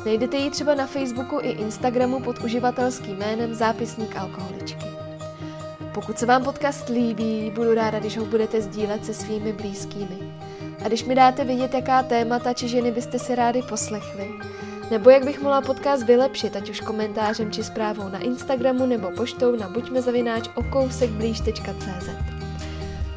najdete 0.06 0.38
ji 0.38 0.50
třeba 0.50 0.76
na 0.76 0.88
Facebooku 0.88 1.40
i 1.42 1.50
Instagramu 1.50 2.20
pod 2.20 2.40
uživatelským 2.44 3.18
jménem 3.18 3.54
Zápisník 3.54 4.16
alkoholičky. 4.16 4.86
Pokud 5.94 6.20
se 6.20 6.26
vám 6.26 6.44
podcast 6.44 6.90
líbí, 6.90 7.52
budu 7.56 7.74
ráda, 7.74 8.00
když 8.00 8.18
ho 8.18 8.26
budete 8.26 8.62
sdílet 8.62 9.06
se 9.06 9.14
svými 9.14 9.54
blízkými. 9.54 10.18
A 10.86 10.88
když 10.88 11.04
mi 11.04 11.16
dáte 11.16 11.44
vědět, 11.44 11.74
jaká 11.74 12.04
témata 12.04 12.54
či 12.54 12.68
ženy 12.68 12.92
byste 12.92 13.20
si 13.20 13.36
rádi 13.36 13.62
poslechli, 13.62 14.28
nebo 14.92 15.10
jak 15.10 15.26
bych 15.26 15.42
mohla 15.42 15.62
podcast 15.62 16.04
vylepšit, 16.04 16.56
ať 16.56 16.70
už 16.70 16.82
komentářem 16.82 17.52
či 17.52 17.64
zprávou 17.64 18.10
na 18.10 18.20
Instagramu 18.20 18.86
nebo 18.86 19.12
poštou 19.12 19.56
na 19.56 19.70
buďmezavináč. 19.70 20.50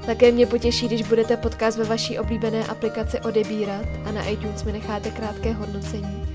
Také 0.07 0.33
mě 0.33 0.47
potěší, 0.47 0.87
když 0.87 1.03
budete 1.03 1.37
podcast 1.37 1.79
ve 1.79 1.85
vaší 1.85 2.19
oblíbené 2.19 2.65
aplikaci 2.65 3.21
odebírat 3.21 3.87
a 4.05 4.13
na 4.13 4.25
iTunes 4.25 4.65
mi 4.65 4.73
necháte 4.73 5.11
krátké 5.11 5.53
hodnocení. 5.53 6.29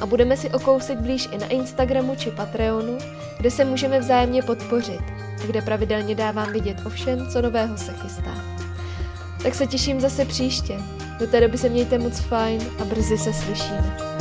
A 0.00 0.06
budeme 0.06 0.36
si 0.36 0.50
o 0.50 0.58
kousek 0.58 0.98
blíž 0.98 1.28
i 1.32 1.38
na 1.38 1.46
Instagramu 1.46 2.16
či 2.16 2.30
Patreonu, 2.30 2.98
kde 3.38 3.50
se 3.50 3.64
můžeme 3.64 4.00
vzájemně 4.00 4.42
podpořit 4.42 5.02
a 5.42 5.46
kde 5.46 5.62
pravidelně 5.62 6.14
dávám 6.14 6.52
vidět 6.52 6.76
o 6.86 6.90
všem, 6.90 7.28
co 7.30 7.42
nového 7.42 7.76
se 7.78 7.92
chystá. 7.92 8.34
Tak 9.42 9.54
se 9.54 9.66
těším 9.66 10.00
zase 10.00 10.24
příště. 10.24 10.76
Do 11.18 11.26
té 11.26 11.40
doby 11.40 11.58
se 11.58 11.68
mějte 11.68 11.98
moc 11.98 12.20
fajn 12.20 12.60
a 12.82 12.84
brzy 12.84 13.18
se 13.18 13.32
slyšíme. 13.32 14.13